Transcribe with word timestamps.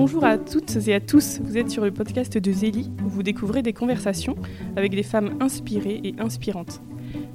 Bonjour 0.00 0.22
à 0.22 0.38
toutes 0.38 0.76
et 0.86 0.94
à 0.94 1.00
tous, 1.00 1.40
vous 1.42 1.58
êtes 1.58 1.70
sur 1.70 1.84
le 1.84 1.90
podcast 1.90 2.38
de 2.38 2.52
Zélie 2.52 2.88
où 3.04 3.08
vous 3.08 3.24
découvrez 3.24 3.62
des 3.62 3.72
conversations 3.72 4.36
avec 4.76 4.92
des 4.92 5.02
femmes 5.02 5.36
inspirées 5.40 6.00
et 6.04 6.14
inspirantes. 6.20 6.80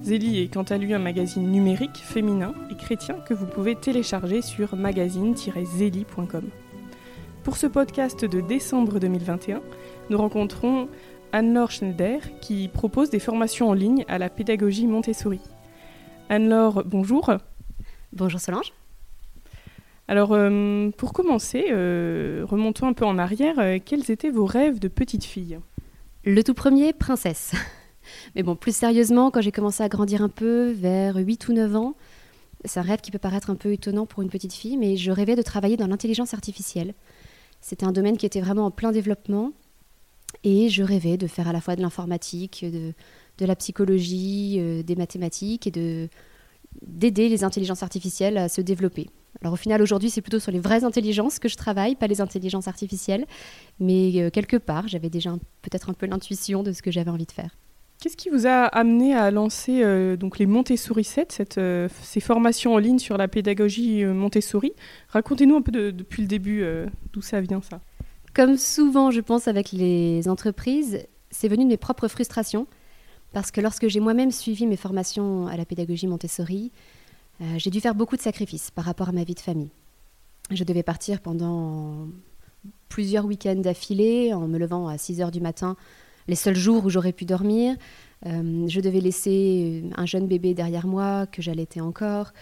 Zélie 0.01 0.39
est 0.39 0.47
quant 0.47 0.63
à 0.63 0.77
lui 0.77 0.93
un 0.93 0.99
magazine 0.99 1.51
numérique, 1.51 1.97
féminin 1.97 2.53
et 2.71 2.77
chrétien 2.77 3.15
que 3.15 3.33
vous 3.33 3.47
pouvez 3.47 3.75
télécharger 3.75 4.41
sur 4.41 4.77
magazine-zélie.com. 4.77 6.49
Pour 7.43 7.57
ce 7.57 7.67
podcast 7.67 8.23
de 8.23 8.39
décembre 8.39 8.97
2021, 8.97 9.61
nous 10.09 10.17
rencontrons 10.17 10.87
Anne-Laure 11.33 11.69
Schneider 11.69 12.21
qui 12.39 12.69
propose 12.69 13.09
des 13.09 13.19
formations 13.19 13.67
en 13.71 13.73
ligne 13.73 14.05
à 14.07 14.17
la 14.17 14.29
pédagogie 14.29 14.87
Montessori. 14.87 15.41
Anne-Laure, 16.29 16.83
bonjour. 16.85 17.29
Bonjour 18.13 18.39
Solange. 18.39 18.71
Alors, 20.07 20.33
euh, 20.33 20.89
pour 20.97 21.13
commencer, 21.13 21.67
euh, 21.71 22.45
remontons 22.47 22.87
un 22.87 22.93
peu 22.93 23.05
en 23.05 23.17
arrière. 23.17 23.57
Euh, 23.59 23.79
quels 23.83 24.11
étaient 24.11 24.29
vos 24.29 24.45
rêves 24.45 24.79
de 24.79 24.89
petite 24.89 25.23
fille? 25.23 25.59
Le 26.25 26.43
tout 26.43 26.53
premier, 26.53 26.91
princesse. 26.91 27.53
Mais 28.35 28.43
bon, 28.43 28.55
plus 28.55 28.75
sérieusement, 28.75 29.31
quand 29.31 29.41
j'ai 29.41 29.53
commencé 29.53 29.81
à 29.81 29.87
grandir 29.87 30.21
un 30.21 30.29
peu, 30.29 30.71
vers 30.71 31.15
8 31.15 31.47
ou 31.47 31.53
9 31.53 31.75
ans, 31.77 31.95
c'est 32.65 32.81
un 32.81 32.83
rêve 32.83 32.99
qui 32.99 33.11
peut 33.11 33.19
paraître 33.19 33.49
un 33.49 33.55
peu 33.55 33.71
étonnant 33.71 34.05
pour 34.05 34.21
une 34.21 34.29
petite 34.29 34.53
fille, 34.53 34.77
mais 34.77 34.97
je 34.97 35.11
rêvais 35.11 35.35
de 35.35 35.41
travailler 35.41 35.77
dans 35.77 35.87
l'intelligence 35.87 36.33
artificielle. 36.33 36.93
C'était 37.61 37.85
un 37.85 37.91
domaine 37.93 38.17
qui 38.17 38.25
était 38.25 38.41
vraiment 38.41 38.65
en 38.65 38.71
plein 38.71 38.91
développement, 38.91 39.51
et 40.43 40.67
je 40.69 40.83
rêvais 40.83 41.17
de 41.17 41.27
faire 41.27 41.47
à 41.47 41.53
la 41.53 41.61
fois 41.61 41.75
de 41.77 41.81
l'informatique, 41.81 42.65
de, 42.69 42.93
de, 43.37 43.45
la 43.45 43.55
psychologie, 43.55 44.83
des 44.83 44.95
mathématiques, 44.95 45.67
et 45.67 45.71
de 45.71 46.09
d'aider 46.81 47.29
les 47.29 47.43
intelligences 47.43 47.83
artificielles 47.83 48.37
à 48.37 48.49
se 48.49 48.61
développer. 48.61 49.07
Alors 49.41 49.53
au 49.53 49.57
final, 49.57 49.81
aujourd'hui, 49.81 50.09
c'est 50.09 50.21
plutôt 50.21 50.39
sur 50.39 50.51
les 50.51 50.59
vraies 50.59 50.83
intelligences 50.83 51.39
que 51.39 51.49
je 51.49 51.55
travaille, 51.55 51.95
pas 51.95 52.07
les 52.07 52.21
intelligences 52.21 52.67
artificielles. 52.67 53.25
Mais 53.79 54.11
euh, 54.21 54.29
quelque 54.29 54.57
part, 54.57 54.87
j'avais 54.87 55.09
déjà 55.09 55.31
peut-être 55.61 55.89
un 55.89 55.93
peu 55.93 56.05
l'intuition 56.05 56.63
de 56.63 56.71
ce 56.71 56.81
que 56.81 56.91
j'avais 56.91 57.11
envie 57.11 57.25
de 57.25 57.31
faire. 57.31 57.57
Qu'est-ce 57.99 58.17
qui 58.17 58.29
vous 58.29 58.47
a 58.47 58.65
amené 58.65 59.15
à 59.15 59.31
lancer 59.31 59.81
euh, 59.83 60.17
donc 60.17 60.37
les 60.37 60.45
Montessori 60.45 61.03
7, 61.03 61.31
cette, 61.31 61.57
euh, 61.57 61.87
ces 62.01 62.19
formations 62.19 62.73
en 62.73 62.77
ligne 62.77 62.99
sur 62.99 63.17
la 63.17 63.27
pédagogie 63.27 64.03
Montessori? 64.05 64.73
Racontez-nous 65.09 65.55
un 65.55 65.61
peu 65.61 65.71
depuis 65.71 66.21
le 66.21 66.27
début 66.27 66.65
d'où 67.13 67.21
ça 67.21 67.41
vient 67.41 67.61
ça. 67.61 67.81
Comme 68.33 68.57
souvent, 68.57 69.11
je 69.11 69.21
pense, 69.21 69.47
avec 69.47 69.71
les 69.71 70.27
entreprises, 70.27 71.05
c'est 71.31 71.47
venu 71.47 71.63
de 71.63 71.69
mes 71.69 71.77
propres 71.77 72.07
frustrations. 72.07 72.67
Parce 73.33 73.49
que 73.49 73.59
lorsque 73.59 73.87
j'ai 73.87 73.99
moi-même 73.99 74.31
suivi 74.31 74.67
mes 74.67 74.77
formations 74.77 75.47
à 75.47 75.57
la 75.57 75.65
pédagogie 75.65 76.07
Montessori, 76.07 76.71
euh, 77.41 77.55
j'ai 77.57 77.71
dû 77.71 77.81
faire 77.81 77.95
beaucoup 77.95 78.15
de 78.15 78.21
sacrifices 78.21 78.69
par 78.69 78.85
rapport 78.85 79.09
à 79.09 79.11
ma 79.11 79.23
vie 79.23 79.33
de 79.33 79.39
famille. 79.39 79.71
Je 80.51 80.63
devais 80.63 80.83
partir 80.83 81.19
pendant 81.19 82.07
plusieurs 82.89 83.25
week-ends 83.25 83.55
d'affilée, 83.55 84.33
en 84.33 84.47
me 84.47 84.59
levant 84.59 84.87
à 84.87 84.99
6 84.99 85.21
heures 85.21 85.31
du 85.31 85.41
matin, 85.41 85.75
les 86.27 86.35
seuls 86.35 86.55
jours 86.55 86.85
où 86.85 86.89
j'aurais 86.91 87.11
pu 87.11 87.25
dormir. 87.25 87.75
Euh, 88.27 88.67
je 88.67 88.79
devais 88.79 89.01
laisser 89.01 89.83
un 89.95 90.05
jeune 90.05 90.27
bébé 90.27 90.53
derrière 90.53 90.85
moi 90.85 91.25
que 91.25 91.41
j'allaitais 91.41 91.81
encore. 91.81 92.33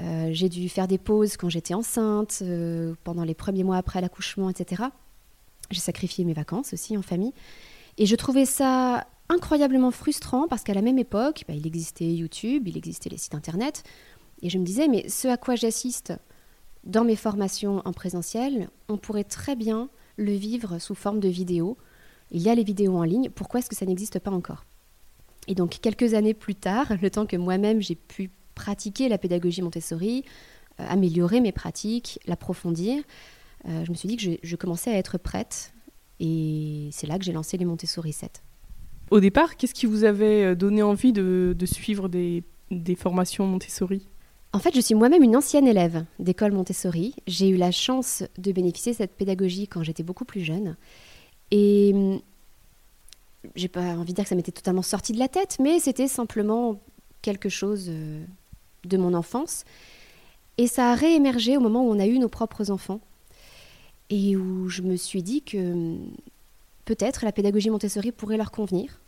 Euh, 0.00 0.28
j'ai 0.32 0.50
dû 0.50 0.68
faire 0.68 0.88
des 0.88 0.98
pauses 0.98 1.38
quand 1.38 1.48
j'étais 1.48 1.74
enceinte, 1.74 2.42
pendant 3.02 3.24
les 3.24 3.34
premiers 3.34 3.64
mois 3.64 3.78
après 3.78 4.02
l'accouchement, 4.02 4.50
etc. 4.50 4.82
J'ai 5.70 5.80
sacrifié 5.80 6.26
mes 6.26 6.34
vacances 6.34 6.74
aussi 6.74 6.98
en 6.98 7.02
famille. 7.02 7.32
Et 7.96 8.04
je 8.04 8.16
trouvais 8.16 8.44
ça 8.44 9.06
incroyablement 9.32 9.90
frustrant 9.90 10.46
parce 10.46 10.62
qu'à 10.62 10.74
la 10.74 10.82
même 10.82 10.98
époque, 10.98 11.44
bah, 11.48 11.54
il 11.54 11.66
existait 11.66 12.12
YouTube, 12.12 12.68
il 12.68 12.76
existait 12.76 13.10
les 13.10 13.16
sites 13.16 13.34
internet. 13.34 13.82
Et 14.42 14.50
je 14.50 14.58
me 14.58 14.64
disais, 14.64 14.88
mais 14.88 15.08
ce 15.08 15.28
à 15.28 15.36
quoi 15.36 15.54
j'assiste 15.54 16.12
dans 16.84 17.04
mes 17.04 17.16
formations 17.16 17.80
en 17.84 17.92
présentiel, 17.92 18.68
on 18.88 18.98
pourrait 18.98 19.24
très 19.24 19.56
bien 19.56 19.88
le 20.16 20.32
vivre 20.32 20.78
sous 20.78 20.94
forme 20.94 21.20
de 21.20 21.28
vidéo. 21.28 21.78
Il 22.30 22.42
y 22.42 22.50
a 22.50 22.54
les 22.54 22.64
vidéos 22.64 22.96
en 22.96 23.04
ligne, 23.04 23.30
pourquoi 23.30 23.60
est-ce 23.60 23.70
que 23.70 23.76
ça 23.76 23.86
n'existe 23.86 24.18
pas 24.18 24.30
encore? 24.30 24.64
Et 25.48 25.54
donc 25.54 25.78
quelques 25.80 26.14
années 26.14 26.34
plus 26.34 26.54
tard, 26.54 26.86
le 27.00 27.10
temps 27.10 27.26
que 27.26 27.36
moi-même 27.36 27.80
j'ai 27.80 27.94
pu 27.94 28.30
pratiquer 28.54 29.08
la 29.08 29.18
pédagogie 29.18 29.62
Montessori, 29.62 30.24
euh, 30.80 30.86
améliorer 30.88 31.40
mes 31.40 31.52
pratiques, 31.52 32.20
l'approfondir, 32.26 33.02
euh, 33.68 33.84
je 33.84 33.90
me 33.90 33.96
suis 33.96 34.08
dit 34.08 34.16
que 34.16 34.22
je, 34.22 34.30
je 34.42 34.56
commençais 34.56 34.90
à 34.90 34.98
être 34.98 35.18
prête. 35.18 35.72
Et 36.20 36.88
c'est 36.92 37.06
là 37.06 37.18
que 37.18 37.24
j'ai 37.24 37.32
lancé 37.32 37.56
les 37.56 37.64
Montessori 37.64 38.12
7 38.12 38.42
au 39.12 39.20
départ, 39.20 39.56
qu'est-ce 39.56 39.74
qui 39.74 39.84
vous 39.84 40.04
avait 40.04 40.42
euh, 40.42 40.54
donné 40.54 40.82
envie 40.82 41.12
de, 41.12 41.54
suivre 41.66 42.08
des, 42.08 42.42
formations 42.96 43.46
Montessori? 43.46 44.08
En 44.54 44.58
fait, 44.58 44.74
je 44.74 44.80
suis 44.80 44.94
moi-même 44.94 45.22
une 45.22 45.36
ancienne 45.36 45.66
élève 45.66 46.04
d'école 46.18 46.52
Montessori. 46.52 47.14
J'ai 47.26 47.48
eu 47.48 47.56
la 47.56 47.70
chance 47.70 48.24
de 48.38 48.52
bénéficier 48.52 48.92
de 48.92 48.96
cette 48.96 49.12
pédagogie 49.12 49.68
quand 49.68 49.82
j'étais 49.82 50.02
beaucoup 50.02 50.24
plus 50.24 50.40
jeune. 50.40 50.76
Et 51.50 51.92
hum, 51.94 52.20
j'ai 53.54 53.68
pas 53.68 53.96
envie 53.96 54.12
de 54.12 54.16
dire 54.16 54.24
que 54.24 54.30
ça 54.30 54.34
m'était 54.34 54.52
totalement 54.52 54.82
sorti 54.82 55.12
de 55.12 55.18
la 55.18 55.28
tête, 55.28 55.58
mais 55.60 55.78
c'était 55.78 56.08
simplement 56.08 56.80
quelque 57.20 57.50
chose 57.50 57.86
euh, 57.88 58.24
de 58.84 58.96
mon 58.96 59.12
enfance. 59.12 59.64
Et 60.56 60.66
ça 60.66 60.90
a 60.90 60.94
réémergé 60.94 61.58
au 61.58 61.60
moment 61.60 61.86
où 61.86 61.90
on 61.90 61.98
a 61.98 62.06
eu 62.06 62.18
nos 62.18 62.28
propres 62.28 62.70
enfants. 62.70 63.00
Et 64.08 64.36
où 64.36 64.68
je 64.68 64.82
me 64.82 64.96
suis 64.96 65.22
dit 65.22 65.42
que 65.42 65.58
hum, 65.58 66.10
peut-être 66.84 67.24
la 67.24 67.32
pédagogie 67.32 67.70
Montessori 67.70 68.12
pourrait 68.12 68.36
leur 68.36 68.50
convenir. 68.50 69.00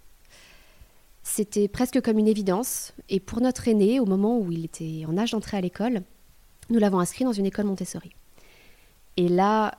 C'était 1.23 1.69
presque 1.69 2.01
comme 2.03 2.19
une 2.19 2.29
évidence. 2.29 2.93
Et 3.09 3.19
pour 3.19 3.41
notre 3.41 3.67
aîné, 3.67 3.99
au 3.99 4.05
moment 4.05 4.39
où 4.39 4.53
il 4.53 4.65
était 4.65 5.05
en 5.09 5.17
âge 5.17 5.33
d'entrer 5.33 5.57
à 5.57 5.61
l'école, 5.61 6.03
nous 6.71 6.79
l'avons 6.79 7.01
inscrit 7.01 7.25
dans 7.25 7.33
une 7.33 7.47
école 7.47 7.65
Montessori. 7.65 8.15
Et 9.17 9.29
là, 9.29 9.79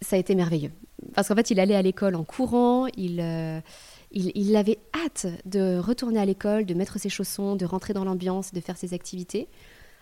ça 0.00 0.16
a 0.16 0.18
été 0.18 0.34
merveilleux. 0.34 0.72
Parce 1.14 1.28
qu'en 1.28 1.34
fait, 1.34 1.50
il 1.50 1.60
allait 1.60 1.74
à 1.74 1.82
l'école 1.82 2.14
en 2.14 2.24
courant, 2.24 2.86
il, 2.96 3.20
euh, 3.20 3.60
il, 4.12 4.56
avait 4.56 4.78
hâte 4.94 5.26
de 5.44 5.78
retourner 5.78 6.20
à 6.20 6.24
l'école, 6.24 6.64
de 6.64 6.74
mettre 6.74 6.98
ses 6.98 7.08
chaussons, 7.08 7.56
de 7.56 7.66
rentrer 7.66 7.92
dans 7.92 8.04
l'ambiance, 8.04 8.52
de 8.52 8.60
faire 8.60 8.76
ses 8.76 8.94
activités. 8.94 9.48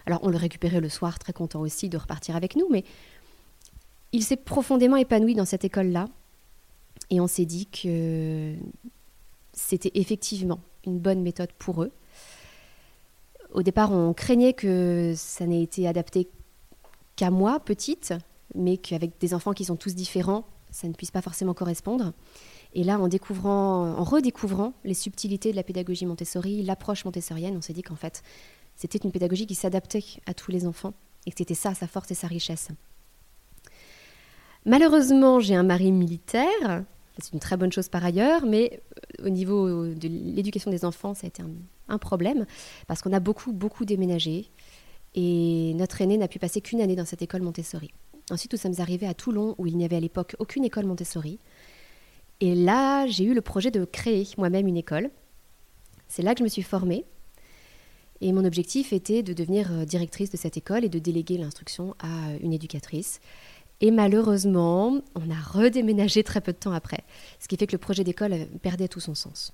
Alors, 0.06 0.20
on 0.22 0.28
le 0.28 0.36
récupérait 0.36 0.80
le 0.80 0.88
soir, 0.88 1.18
très 1.18 1.32
content 1.32 1.60
aussi 1.60 1.88
de 1.88 1.96
repartir 1.96 2.36
avec 2.36 2.56
nous, 2.56 2.68
mais 2.70 2.84
il 4.12 4.22
s'est 4.22 4.36
profondément 4.36 4.96
épanoui 4.96 5.34
dans 5.34 5.44
cette 5.44 5.64
école-là. 5.64 6.08
Et 7.10 7.20
on 7.20 7.26
s'est 7.26 7.44
dit 7.44 7.66
que 7.66 8.54
c'était 9.52 9.92
effectivement 9.94 10.60
une 10.86 10.98
bonne 10.98 11.22
méthode 11.22 11.52
pour 11.52 11.82
eux. 11.82 11.92
Au 13.52 13.62
départ, 13.62 13.92
on 13.92 14.12
craignait 14.14 14.52
que 14.52 15.14
ça 15.16 15.46
n'ait 15.46 15.62
été 15.62 15.86
adapté 15.86 16.28
qu'à 17.16 17.30
moi, 17.30 17.60
petite, 17.60 18.14
mais 18.54 18.76
qu'avec 18.76 19.18
des 19.20 19.34
enfants 19.34 19.52
qui 19.52 19.64
sont 19.64 19.76
tous 19.76 19.94
différents, 19.94 20.44
ça 20.70 20.88
ne 20.88 20.92
puisse 20.92 21.12
pas 21.12 21.22
forcément 21.22 21.54
correspondre. 21.54 22.12
Et 22.74 22.82
là, 22.82 22.98
en 22.98 23.06
découvrant, 23.06 23.94
en 23.96 24.02
redécouvrant 24.02 24.72
les 24.82 24.94
subtilités 24.94 25.52
de 25.52 25.56
la 25.56 25.62
pédagogie 25.62 26.06
Montessori, 26.06 26.62
l'approche 26.64 27.04
montessorienne, 27.04 27.56
on 27.56 27.60
s'est 27.60 27.72
dit 27.72 27.82
qu'en 27.82 27.94
fait, 27.94 28.24
c'était 28.74 28.98
une 28.98 29.12
pédagogie 29.12 29.46
qui 29.46 29.54
s'adaptait 29.54 30.04
à 30.26 30.34
tous 30.34 30.50
les 30.50 30.66
enfants 30.66 30.94
et 31.26 31.30
que 31.30 31.38
c'était 31.38 31.54
ça 31.54 31.74
sa 31.74 31.86
force 31.86 32.10
et 32.10 32.14
sa 32.14 32.26
richesse. 32.26 32.68
Malheureusement, 34.66 35.38
j'ai 35.38 35.54
un 35.54 35.62
mari 35.62 35.92
militaire 35.92 36.84
c'est 37.18 37.32
une 37.32 37.40
très 37.40 37.56
bonne 37.56 37.72
chose 37.72 37.88
par 37.88 38.04
ailleurs, 38.04 38.44
mais 38.46 38.80
euh, 39.20 39.26
au 39.26 39.28
niveau 39.28 39.86
de 39.86 40.08
l'éducation 40.08 40.70
des 40.70 40.84
enfants, 40.84 41.14
ça 41.14 41.26
a 41.26 41.28
été 41.28 41.42
un, 41.88 41.98
problème 41.98 42.46
parce 42.86 43.02
qu'on 43.02 43.12
a 43.12 43.20
beaucoup, 43.20 43.52
beaucoup 43.52 43.84
déménagé 43.84 44.50
et 45.14 45.72
notre 45.74 46.00
aîné 46.00 46.16
n'a 46.18 46.28
pu 46.28 46.38
passer 46.38 46.60
qu'une 46.60 46.80
année 46.80 46.96
dans 46.96 47.04
cette 47.04 47.22
école 47.22 47.42
Montessori. 47.42 47.92
Ensuite, 48.30 48.52
nous 48.52 48.58
sommes 48.58 48.74
arrivés 48.78 49.06
à 49.06 49.14
Toulon 49.14 49.54
où 49.58 49.66
il 49.66 49.76
n'y 49.76 49.84
avait 49.84 49.96
à 49.96 50.00
l'époque 50.00 50.34
aucune 50.38 50.64
école 50.64 50.86
Montessori. 50.86 51.38
Et 52.40 52.54
là, 52.54 53.06
j'ai 53.06 53.24
eu 53.24 53.34
le 53.34 53.42
projet 53.42 53.70
de 53.70 53.84
créer 53.84 54.26
moi-même 54.38 54.66
une 54.66 54.76
école. 54.76 55.10
C'est 56.08 56.22
là 56.22 56.34
que 56.34 56.38
je 56.40 56.44
me 56.44 56.48
suis 56.48 56.62
formée. 56.62 57.04
Et 58.20 58.32
mon 58.32 58.44
objectif 58.44 58.92
était 58.92 59.22
de 59.22 59.32
devenir 59.32 59.70
euh, 59.72 59.84
directrice 59.84 60.30
de 60.30 60.36
cette 60.36 60.56
école 60.56 60.84
et 60.84 60.88
de 60.88 60.98
déléguer 60.98 61.36
l'instruction 61.36 61.94
à 61.98 62.34
une 62.40 62.52
éducatrice. 62.52 63.20
Et 63.84 63.90
malheureusement, 63.90 65.02
on 65.14 65.30
a 65.30 65.38
redéménagé 65.38 66.22
très 66.24 66.40
peu 66.40 66.52
de 66.52 66.56
temps 66.56 66.72
après, 66.72 67.04
ce 67.38 67.48
qui 67.48 67.58
fait 67.58 67.66
que 67.66 67.72
le 67.72 67.78
projet 67.78 68.02
d'école 68.02 68.46
perdait 68.62 68.88
tout 68.88 68.98
son 68.98 69.14
sens. 69.14 69.52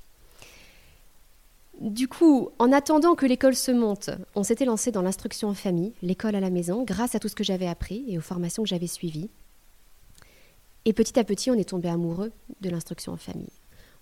Du 1.80 2.06
coup, 2.06 2.50
en 2.60 2.70
attendant 2.70 3.16
que 3.16 3.26
l'école 3.26 3.56
se 3.56 3.72
monte, 3.72 4.10
on 4.36 4.44
s'était 4.44 4.66
lancé 4.66 4.92
dans 4.92 5.02
l'instruction 5.02 5.48
en 5.48 5.54
famille, 5.54 5.94
l'école 6.00 6.36
à 6.36 6.40
la 6.40 6.50
maison, 6.50 6.84
grâce 6.84 7.16
à 7.16 7.18
tout 7.18 7.26
ce 7.26 7.34
que 7.34 7.42
j'avais 7.42 7.66
appris 7.66 8.04
et 8.06 8.18
aux 8.18 8.20
formations 8.20 8.62
que 8.62 8.68
j'avais 8.68 8.86
suivies. 8.86 9.30
Et 10.84 10.92
petit 10.92 11.18
à 11.18 11.24
petit, 11.24 11.50
on 11.50 11.54
est 11.54 11.70
tombé 11.70 11.88
amoureux 11.88 12.30
de 12.60 12.70
l'instruction 12.70 13.10
en 13.10 13.16
famille. 13.16 13.50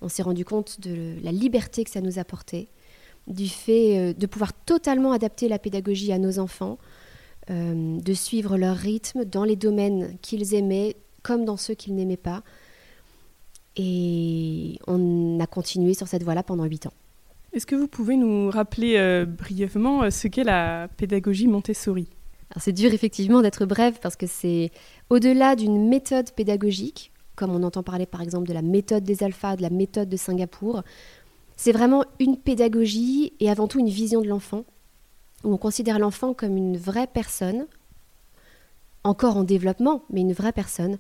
On 0.03 0.11
s'est 0.11 0.23
rendu 0.23 0.45
compte 0.45 0.79
de 0.83 1.15
la 1.23 1.33
liberté 1.33 1.85
que 1.85 1.91
ça 1.91 2.03
nous 2.03 2.19
apportait, 2.19 2.69
du 3.29 3.49
fait 3.49 3.99
euh, 3.99 4.13
de 4.13 4.27
pouvoir 4.27 4.53
totalement 4.53 5.13
adapter 5.13 5.49
la 5.49 5.59
pédagogie 5.59 6.13
à 6.13 6.19
nos 6.19 6.39
enfants, 6.39 6.77
euh, 7.51 7.99
de 8.01 8.15
suivre 8.15 8.59
leur 8.59 8.77
rythme 8.77 9.25
dans 9.25 9.45
les 9.45 9.57
domaines 9.57 10.19
qu'ils 10.21 10.55
aimaient 10.55 10.97
comme 11.23 11.45
dans 11.45 11.57
ceux 11.57 11.75
qu'ils 11.75 11.95
n'aimaient 11.95 12.17
pas. 12.17 12.43
Et 13.77 14.79
on 14.87 15.39
a 15.41 15.47
continué 15.47 15.95
sur 15.95 16.09
cette 16.09 16.23
voie-là 16.23 16.43
pendant 16.43 16.65
huit 16.65 16.87
ans. 16.87 16.93
Est-ce 17.53 17.65
que 17.65 17.75
vous 17.77 17.89
pouvez 17.89 18.17
nous 18.17 18.51
rappeler 18.51 18.97
euh, 18.97 19.25
brièvement 19.25 20.03
euh, 20.03 20.11
ce 20.11 20.29
qu'est 20.29 20.45
la 20.45 20.89
pédagogie 20.97 21.47
Montessori? 21.47 22.09
C'est 22.57 22.73
dur 22.73 22.93
effectivement 22.93 23.41
d'être 23.41 23.67
bref 23.67 23.99
parce 24.03 24.17
que 24.17 24.27
c'est 24.27 24.71
au-delà 25.11 25.55
d'une 25.55 25.89
méthode 25.89 26.33
pédagogique, 26.33 27.13
comme 27.37 27.51
on 27.51 27.63
entend 27.63 27.83
parler 27.83 28.07
par 28.07 28.21
exemple 28.21 28.49
de 28.49 28.53
la 28.55 28.63
méthode 28.63 29.05
des 29.05 29.23
alphas, 29.23 29.57
de 29.57 29.63
la 29.63 29.71
méthode 29.71 30.09
de 30.09 30.17
Singapour. 30.17 30.83
C'est 31.57 31.73
vraiment 31.73 32.05
une 32.21 32.37
pédagogie 32.37 33.33
et 33.41 33.51
avant 33.51 33.69
tout 33.69 33.81
une 33.81 33.89
vision 33.89 34.23
de 34.23 34.29
l'enfant, 34.29 34.65
où 35.45 35.53
on 35.53 35.59
considère 35.59 35.99
l'enfant 35.99 36.35
comme 36.35 36.57
une 36.57 36.77
vraie 36.77 37.07
personne, 37.07 37.67
encore 39.05 39.37
en 39.37 39.45
développement, 39.45 40.03
mais 40.11 40.21
une 40.21 40.33
vraie 40.33 40.53
personne, 40.53 40.99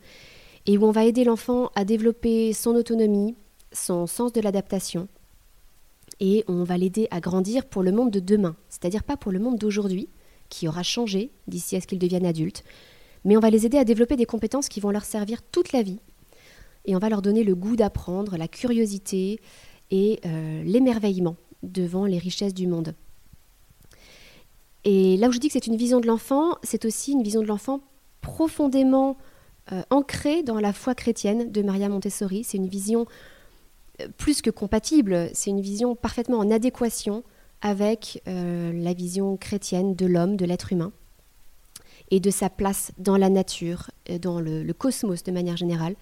et 0.67 0.79
où 0.79 0.85
on 0.85 0.90
va 0.90 1.05
aider 1.05 1.25
l'enfant 1.25 1.70
à 1.75 1.85
développer 1.85 2.52
son 2.52 2.75
autonomie, 2.75 3.35
son 3.73 4.06
sens 4.06 4.32
de 4.32 4.40
l'adaptation, 4.40 5.08
et 6.20 6.44
on 6.49 6.64
va 6.64 6.76
l'aider 6.76 7.08
à 7.11 7.20
grandir 7.20 7.64
pour 7.67 7.82
le 7.82 7.93
monde 7.93 8.11
de 8.11 8.20
demain, 8.20 8.56
c'est-à-dire 8.69 9.05
pas 9.05 9.17
pour 9.17 9.32
le 9.32 9.38
monde 9.38 9.58
d'aujourd'hui, 9.58 10.08
qui 10.49 10.67
aura 10.67 10.82
changé 10.82 11.31
d'ici 11.46 11.76
à 11.76 11.81
ce 11.81 11.87
qu'ils 11.87 11.99
deviennent 11.99 12.26
adultes, 12.26 12.64
mais 13.25 13.37
on 13.37 13.41
va 13.41 13.50
les 13.50 13.67
aider 13.67 13.79
à 13.79 13.84
développer 13.84 14.17
des 14.17 14.26
compétences 14.26 14.69
qui 14.69 14.81
vont 14.81 14.91
leur 14.91 15.05
servir 15.05 15.43
toute 15.43 15.73
la 15.73 15.82
vie, 15.82 16.00
et 16.87 16.96
on 16.96 16.99
va 16.99 17.08
leur 17.08 17.23
donner 17.23 17.44
le 17.44 17.55
goût 17.55 17.76
d'apprendre, 17.76 18.37
la 18.37 18.49
curiosité 18.49 19.41
et 19.91 20.20
euh, 20.25 20.62
l'émerveillement 20.62 21.37
devant 21.62 22.06
les 22.06 22.19
richesses 22.19 22.55
du 22.55 22.67
monde. 22.67 22.94
Et 24.85 25.17
là 25.17 25.29
où 25.29 25.33
je 25.33 25.39
dis 25.39 25.49
que 25.49 25.55
c'est 25.55 25.67
une 25.67 25.77
vision 25.77 26.01
de 26.01 26.07
l'enfant, 26.07 26.57
c'est 26.63 26.85
aussi 26.85 27.13
une 27.13 27.23
vision 27.23 27.43
de 27.43 27.47
l'enfant 27.47 27.81
profondément 28.21 29.17
euh, 29.73 29.83
ancrée 29.91 30.43
dans 30.43 30.61
la 30.61 30.73
foi 30.73 30.95
chrétienne 30.95 31.51
de 31.51 31.63
Maria 31.63 31.89
Montessori. 31.89 32.45
C'est 32.45 32.59
une 32.59 32.69
vision 32.69 33.07
plus 34.17 34.43
que 34.43 34.51
compatible, 34.51 35.31
c'est 35.35 35.51
une 35.51 35.61
vision 35.61 35.97
parfaitement 35.97 36.39
en 36.39 36.51
adéquation 36.51 37.25
avec 37.61 38.23
euh, 38.29 38.73
la 38.73 38.93
vision 38.93 39.37
chrétienne 39.37 39.95
de 39.95 40.07
l'homme, 40.07 40.37
de 40.37 40.45
l'être 40.45 40.73
humain, 40.73 40.93
et 42.11 42.21
de 42.21 42.31
sa 42.31 42.49
place 42.49 42.93
dans 42.99 43.17
la 43.17 43.29
nature, 43.29 43.91
euh, 44.11 44.19
dans 44.19 44.41
le, 44.41 44.73
cosmos 44.73 45.23
de 45.25 45.33
manière 45.33 45.57
générale. 45.57 45.97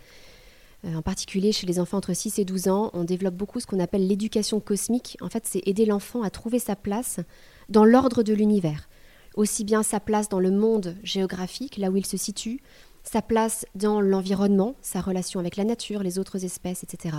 Euh, 0.84 0.94
en 0.94 1.02
particulier 1.02 1.52
chez 1.52 1.66
les 1.66 1.80
enfants 1.80 1.96
entre 1.96 2.12
6 2.12 2.38
et 2.38 2.44
12 2.44 2.68
ans, 2.68 2.90
on 2.92 3.04
développe 3.04 3.34
beaucoup 3.34 3.60
ce 3.60 3.66
qu'on 3.66 3.80
appelle 3.80 4.06
l'éducation 4.06 4.60
cosmique. 4.60 5.16
En 5.22 5.30
fait, 5.30 5.44
c'est 5.46 5.66
aider 5.66 5.86
l'enfant 5.86 6.22
à 6.22 6.30
trouver 6.30 6.58
sa 6.58 6.76
place 6.76 7.20
dans 7.68 7.84
l'ordre 7.84 8.22
de 8.22 8.34
l'univers. 8.34 8.88
Aussi 9.34 9.64
bien 9.64 9.82
sa 9.82 10.00
place 10.00 10.28
dans 10.28 10.40
le 10.40 10.50
monde 10.50 10.96
géographique, 11.02 11.76
là 11.76 11.90
où 11.90 11.96
il 11.96 12.06
se 12.06 12.16
situe, 12.16 12.60
sa 13.02 13.22
place 13.22 13.66
dans 13.74 14.00
l'environnement, 14.00 14.74
sa 14.82 15.00
relation 15.00 15.38
avec 15.40 15.56
la 15.56 15.64
nature, 15.64 16.02
les 16.02 16.18
autres 16.18 16.44
espèces, 16.44 16.82
etc 16.82 17.16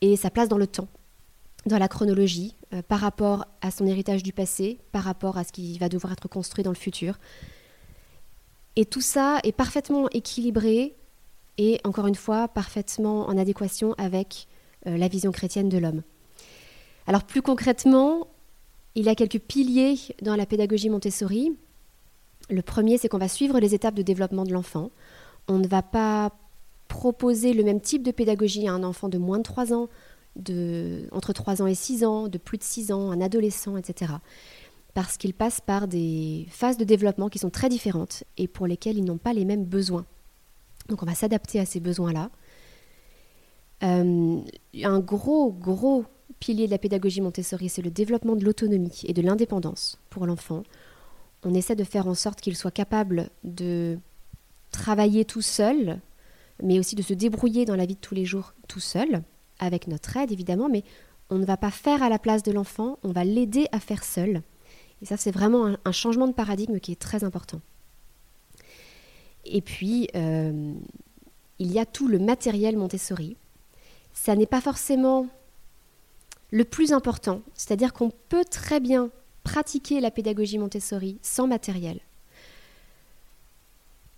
et 0.00 0.16
sa 0.16 0.30
place 0.30 0.48
dans 0.48 0.58
le 0.58 0.66
temps, 0.66 0.88
dans 1.66 1.78
la 1.78 1.88
chronologie, 1.88 2.54
euh, 2.72 2.82
par 2.82 3.00
rapport 3.00 3.46
à 3.60 3.70
son 3.70 3.86
héritage 3.86 4.22
du 4.22 4.32
passé, 4.32 4.78
par 4.92 5.04
rapport 5.04 5.38
à 5.38 5.44
ce 5.44 5.52
qui 5.52 5.78
va 5.78 5.88
devoir 5.88 6.12
être 6.12 6.28
construit 6.28 6.64
dans 6.64 6.70
le 6.70 6.76
futur. 6.76 7.18
Et 8.76 8.84
tout 8.84 9.00
ça 9.00 9.40
est 9.42 9.52
parfaitement 9.52 10.08
équilibré 10.10 10.94
et, 11.56 11.80
encore 11.84 12.06
une 12.06 12.14
fois, 12.14 12.46
parfaitement 12.46 13.28
en 13.28 13.36
adéquation 13.36 13.94
avec 13.98 14.46
euh, 14.86 14.96
la 14.96 15.08
vision 15.08 15.32
chrétienne 15.32 15.68
de 15.68 15.78
l'homme. 15.78 16.02
Alors 17.06 17.24
plus 17.24 17.42
concrètement, 17.42 18.28
il 18.98 19.04
y 19.04 19.08
a 19.08 19.14
quelques 19.14 19.38
piliers 19.38 19.96
dans 20.22 20.34
la 20.34 20.44
pédagogie 20.44 20.90
Montessori. 20.90 21.56
Le 22.50 22.62
premier, 22.62 22.98
c'est 22.98 23.08
qu'on 23.08 23.18
va 23.18 23.28
suivre 23.28 23.60
les 23.60 23.72
étapes 23.72 23.94
de 23.94 24.02
développement 24.02 24.42
de 24.42 24.52
l'enfant. 24.52 24.90
On 25.46 25.58
ne 25.58 25.68
va 25.68 25.82
pas 25.82 26.32
proposer 26.88 27.52
le 27.52 27.62
même 27.62 27.80
type 27.80 28.02
de 28.02 28.10
pédagogie 28.10 28.66
à 28.66 28.72
un 28.72 28.82
enfant 28.82 29.08
de 29.08 29.16
moins 29.16 29.38
de 29.38 29.44
3 29.44 29.72
ans, 29.72 29.88
de, 30.34 31.08
entre 31.12 31.32
3 31.32 31.62
ans 31.62 31.68
et 31.68 31.76
6 31.76 32.04
ans, 32.04 32.26
de 32.26 32.38
plus 32.38 32.58
de 32.58 32.64
6 32.64 32.90
ans, 32.90 33.12
un 33.12 33.20
adolescent, 33.20 33.76
etc. 33.76 34.14
Parce 34.94 35.16
qu'ils 35.16 35.34
passent 35.34 35.60
par 35.60 35.86
des 35.86 36.48
phases 36.50 36.76
de 36.76 36.84
développement 36.84 37.28
qui 37.28 37.38
sont 37.38 37.50
très 37.50 37.68
différentes 37.68 38.24
et 38.36 38.48
pour 38.48 38.66
lesquelles 38.66 38.98
ils 38.98 39.04
n'ont 39.04 39.16
pas 39.16 39.32
les 39.32 39.44
mêmes 39.44 39.64
besoins. 39.64 40.06
Donc 40.88 41.04
on 41.04 41.06
va 41.06 41.14
s'adapter 41.14 41.60
à 41.60 41.66
ces 41.66 41.78
besoins-là. 41.78 42.30
Euh, 43.84 44.40
un 44.82 44.98
gros, 44.98 45.52
gros 45.52 46.04
pilier 46.40 46.66
de 46.66 46.70
la 46.70 46.78
pédagogie 46.78 47.20
Montessori, 47.20 47.68
c'est 47.68 47.82
le 47.82 47.90
développement 47.90 48.36
de 48.36 48.44
l'autonomie 48.44 49.02
et 49.04 49.12
de 49.12 49.22
l'indépendance 49.22 49.98
pour 50.10 50.26
l'enfant. 50.26 50.62
On 51.44 51.54
essaie 51.54 51.76
de 51.76 51.84
faire 51.84 52.06
en 52.06 52.14
sorte 52.14 52.40
qu'il 52.40 52.56
soit 52.56 52.70
capable 52.70 53.30
de 53.44 53.98
travailler 54.70 55.24
tout 55.24 55.42
seul, 55.42 56.00
mais 56.62 56.78
aussi 56.78 56.94
de 56.94 57.02
se 57.02 57.14
débrouiller 57.14 57.64
dans 57.64 57.76
la 57.76 57.86
vie 57.86 57.94
de 57.94 58.00
tous 58.00 58.14
les 58.14 58.24
jours 58.24 58.54
tout 58.66 58.80
seul, 58.80 59.22
avec 59.58 59.86
notre 59.86 60.16
aide 60.16 60.32
évidemment, 60.32 60.68
mais 60.68 60.84
on 61.30 61.38
ne 61.38 61.44
va 61.44 61.56
pas 61.56 61.70
faire 61.70 62.02
à 62.02 62.08
la 62.08 62.18
place 62.18 62.42
de 62.42 62.52
l'enfant, 62.52 62.98
on 63.02 63.12
va 63.12 63.24
l'aider 63.24 63.66
à 63.72 63.80
faire 63.80 64.04
seul. 64.04 64.42
Et 65.02 65.06
ça, 65.06 65.16
c'est 65.16 65.30
vraiment 65.30 65.76
un, 65.84 65.92
changement 65.92 66.26
de 66.26 66.32
paradigme 66.32 66.80
qui 66.80 66.92
est 66.92 67.00
très 67.00 67.22
important. 67.22 67.60
Et 69.44 69.60
puis, 69.60 70.08
euh, 70.16 70.74
il 71.58 71.72
y 71.72 71.78
a 71.78 71.86
tout 71.86 72.08
le 72.08 72.18
matériel 72.18 72.76
Montessori. 72.76 73.36
Ça 74.12 74.34
n'est 74.34 74.46
pas 74.46 74.60
forcément 74.60 75.28
le 76.50 76.64
plus 76.64 76.92
important, 76.92 77.42
c'est-à-dire 77.54 77.92
qu'on 77.92 78.10
peut 78.28 78.44
très 78.44 78.80
bien 78.80 79.10
pratiquer 79.44 80.00
la 80.00 80.10
pédagogie 80.10 80.58
Montessori 80.58 81.18
sans 81.22 81.46
matériel. 81.46 82.00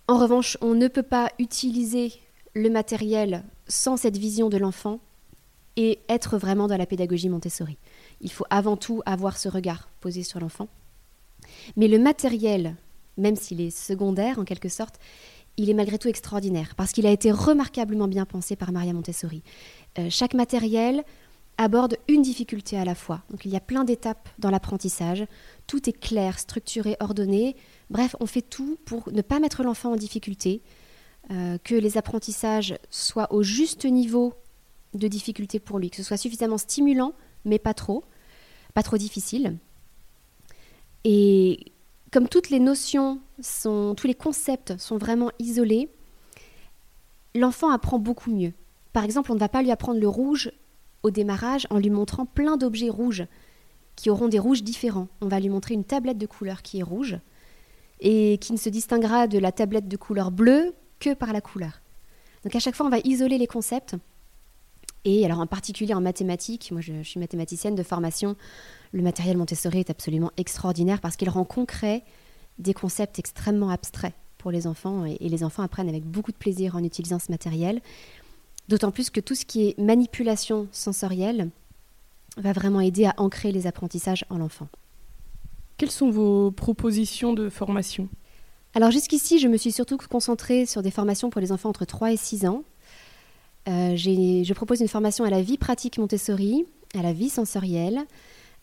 En 0.07 0.17
revanche, 0.17 0.57
on 0.61 0.73
ne 0.73 0.87
peut 0.87 1.03
pas 1.03 1.31
utiliser 1.39 2.13
le 2.53 2.69
matériel 2.69 3.43
sans 3.67 3.95
cette 3.95 4.17
vision 4.17 4.49
de 4.49 4.57
l'enfant 4.57 4.99
et 5.77 5.99
être 6.09 6.37
vraiment 6.37 6.67
dans 6.67 6.77
la 6.77 6.85
pédagogie 6.85 7.29
Montessori. 7.29 7.77
Il 8.19 8.31
faut 8.31 8.45
avant 8.49 8.75
tout 8.75 9.01
avoir 9.05 9.37
ce 9.37 9.47
regard 9.47 9.89
posé 10.01 10.23
sur 10.23 10.39
l'enfant. 10.39 10.67
Mais 11.77 11.87
le 11.87 11.97
matériel, 11.97 12.75
même 13.17 13.35
s'il 13.35 13.61
est 13.61 13.75
secondaire 13.75 14.39
en 14.39 14.43
quelque 14.43 14.69
sorte, 14.69 14.99
il 15.57 15.69
est 15.69 15.73
malgré 15.73 15.97
tout 15.97 16.07
extraordinaire 16.07 16.75
parce 16.75 16.91
qu'il 16.91 17.05
a 17.05 17.11
été 17.11 17.31
remarquablement 17.31 18.07
bien 18.07 18.25
pensé 18.25 18.55
par 18.55 18.71
Maria 18.71 18.93
Montessori. 18.93 19.43
Euh, 19.99 20.07
chaque 20.09 20.33
matériel 20.33 21.03
aborde 21.57 21.97
une 22.07 22.21
difficulté 22.21 22.77
à 22.77 22.85
la 22.85 22.95
fois. 22.95 23.21
Donc 23.29 23.45
il 23.45 23.51
y 23.51 23.55
a 23.55 23.59
plein 23.59 23.83
d'étapes 23.83 24.29
dans 24.39 24.49
l'apprentissage. 24.49 25.25
Tout 25.67 25.89
est 25.89 25.99
clair, 25.99 26.39
structuré, 26.39 26.97
ordonné. 26.99 27.55
Bref, 27.89 28.15
on 28.19 28.25
fait 28.25 28.41
tout 28.41 28.77
pour 28.85 29.11
ne 29.11 29.21
pas 29.21 29.39
mettre 29.39 29.63
l'enfant 29.63 29.93
en 29.93 29.95
difficulté, 29.95 30.61
euh, 31.29 31.57
que 31.63 31.75
les 31.75 31.97
apprentissages 31.97 32.75
soient 32.89 33.31
au 33.31 33.43
juste 33.43 33.85
niveau 33.85 34.33
de 34.93 35.07
difficulté 35.07 35.59
pour 35.59 35.79
lui, 35.79 35.89
que 35.89 35.97
ce 35.97 36.03
soit 36.03 36.17
suffisamment 36.17 36.57
stimulant, 36.57 37.13
mais 37.45 37.59
pas 37.59 37.73
trop, 37.73 38.03
pas 38.73 38.83
trop 38.83 38.97
difficile. 38.97 39.57
Et 41.03 41.71
comme 42.11 42.27
toutes 42.27 42.49
les 42.49 42.59
notions, 42.59 43.19
tous 43.39 44.07
les 44.07 44.15
concepts 44.15 44.77
sont 44.77 44.97
vraiment 44.97 45.31
isolés, 45.39 45.89
l'enfant 47.35 47.69
apprend 47.69 47.99
beaucoup 47.99 48.31
mieux. 48.31 48.53
Par 48.93 49.05
exemple, 49.05 49.31
on 49.31 49.35
ne 49.35 49.39
va 49.39 49.47
pas 49.47 49.61
lui 49.61 49.71
apprendre 49.71 49.99
le 49.99 50.07
rouge 50.07 50.51
au 51.03 51.11
démarrage 51.11 51.67
en 51.69 51.77
lui 51.77 51.89
montrant 51.89 52.25
plein 52.25 52.57
d'objets 52.57 52.89
rouges 52.89 53.25
qui 53.95 54.09
auront 54.09 54.27
des 54.27 54.39
rouges 54.39 54.63
différents. 54.63 55.07
On 55.21 55.27
va 55.27 55.39
lui 55.39 55.49
montrer 55.49 55.73
une 55.73 55.83
tablette 55.83 56.17
de 56.17 56.25
couleur 56.25 56.61
qui 56.61 56.79
est 56.79 56.83
rouge 56.83 57.17
et 57.99 58.37
qui 58.39 58.53
ne 58.53 58.57
se 58.57 58.69
distinguera 58.69 59.27
de 59.27 59.37
la 59.37 59.51
tablette 59.51 59.87
de 59.87 59.97
couleur 59.97 60.31
bleue 60.31 60.73
que 60.99 61.13
par 61.13 61.33
la 61.33 61.41
couleur. 61.41 61.81
Donc 62.43 62.55
à 62.55 62.59
chaque 62.59 62.75
fois, 62.75 62.85
on 62.85 62.89
va 62.89 62.99
isoler 63.03 63.37
les 63.37 63.47
concepts. 63.47 63.95
Et 65.03 65.25
alors 65.25 65.39
en 65.39 65.47
particulier 65.47 65.93
en 65.93 66.01
mathématiques, 66.01 66.71
moi 66.71 66.81
je, 66.81 67.01
suis 67.03 67.19
mathématicienne 67.19 67.75
de 67.75 67.83
formation, 67.83 68.35
le 68.91 69.01
matériel 69.01 69.37
Montessori 69.37 69.79
est 69.79 69.89
absolument 69.89 70.31
extraordinaire 70.37 71.01
parce 71.01 71.15
qu'il 71.15 71.29
rend 71.29 71.43
concret 71.43 72.03
des 72.59 72.73
concepts 72.73 73.17
extrêmement 73.17 73.69
abstraits 73.69 74.13
pour 74.37 74.51
les 74.51 74.67
enfants 74.67 75.05
et, 75.05 75.17
les 75.19 75.43
enfants 75.43 75.63
apprennent 75.63 75.89
avec 75.89 76.03
beaucoup 76.03 76.31
de 76.31 76.37
plaisir 76.37 76.75
en 76.75 76.83
utilisant 76.83 77.19
ce 77.19 77.31
matériel. 77.31 77.81
D'autant 78.71 78.91
plus 78.91 79.09
que 79.09 79.19
tout 79.19 79.35
ce 79.35 79.43
qui 79.43 79.67
est 79.67 79.77
manipulation 79.77 80.69
sensorielle 80.71 81.49
va 82.37 82.53
vraiment 82.53 82.79
aider 82.79 83.03
à 83.03 83.13
ancrer 83.17 83.51
les 83.51 83.67
apprentissages 83.67 84.23
en 84.29 84.37
l'enfant. 84.37 84.69
Quelles 85.75 85.91
sont 85.91 86.09
vos 86.09 86.51
propositions 86.51 87.33
de 87.33 87.49
formation? 87.49 88.07
Alors 88.73 88.89
jusqu'ici, 88.89 89.39
je 89.39 89.49
me 89.49 89.57
suis 89.57 89.73
surtout 89.73 89.97
concentrée 89.97 90.65
sur 90.65 90.81
des 90.81 90.89
formations 90.89 91.29
pour 91.29 91.41
les 91.41 91.51
enfants 91.51 91.67
entre 91.67 91.83
3 91.83 92.13
et 92.13 92.15
6 92.15 92.45
ans. 92.45 92.63
Euh, 93.67 93.97
je 93.97 94.53
propose 94.53 94.79
une 94.79 94.87
formation 94.87 95.25
à 95.25 95.29
la 95.29 95.41
vie 95.41 95.57
pratique 95.57 95.97
Montessori, 95.97 96.65
à 96.97 97.01
la 97.01 97.11
vie 97.11 97.29
sensorielle, 97.29 97.99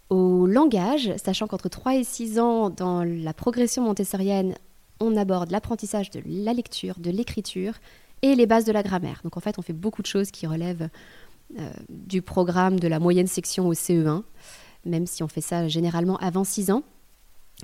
au 0.08 0.46
langage, 0.46 1.12
sachant 1.22 1.46
qu'entre 1.46 1.68
3 1.68 1.96
et 1.96 2.04
6 2.04 2.38
ans, 2.38 2.70
dans 2.70 3.04
la 3.04 3.34
progression 3.34 3.82
montessorienne, 3.82 4.54
on 5.00 5.18
aborde 5.18 5.50
l'apprentissage 5.50 6.08
de 6.08 6.22
la 6.24 6.54
lecture, 6.54 6.98
de 6.98 7.10
l'écriture 7.10 7.74
et 8.22 8.34
les 8.34 8.46
bases 8.46 8.64
de 8.64 8.72
la 8.72 8.82
grammaire. 8.82 9.20
Donc 9.24 9.36
en 9.36 9.40
fait, 9.40 9.58
on 9.58 9.62
fait 9.62 9.72
beaucoup 9.72 10.02
de 10.02 10.06
choses 10.06 10.30
qui 10.30 10.46
relèvent 10.46 10.88
euh, 11.58 11.70
du 11.88 12.22
programme 12.22 12.78
de 12.78 12.88
la 12.88 12.98
moyenne 12.98 13.26
section 13.26 13.66
au 13.68 13.74
CE1, 13.74 14.22
même 14.84 15.06
si 15.06 15.22
on 15.22 15.28
fait 15.28 15.40
ça 15.40 15.66
généralement 15.68 16.16
avant 16.18 16.44
6 16.44 16.70
ans 16.70 16.82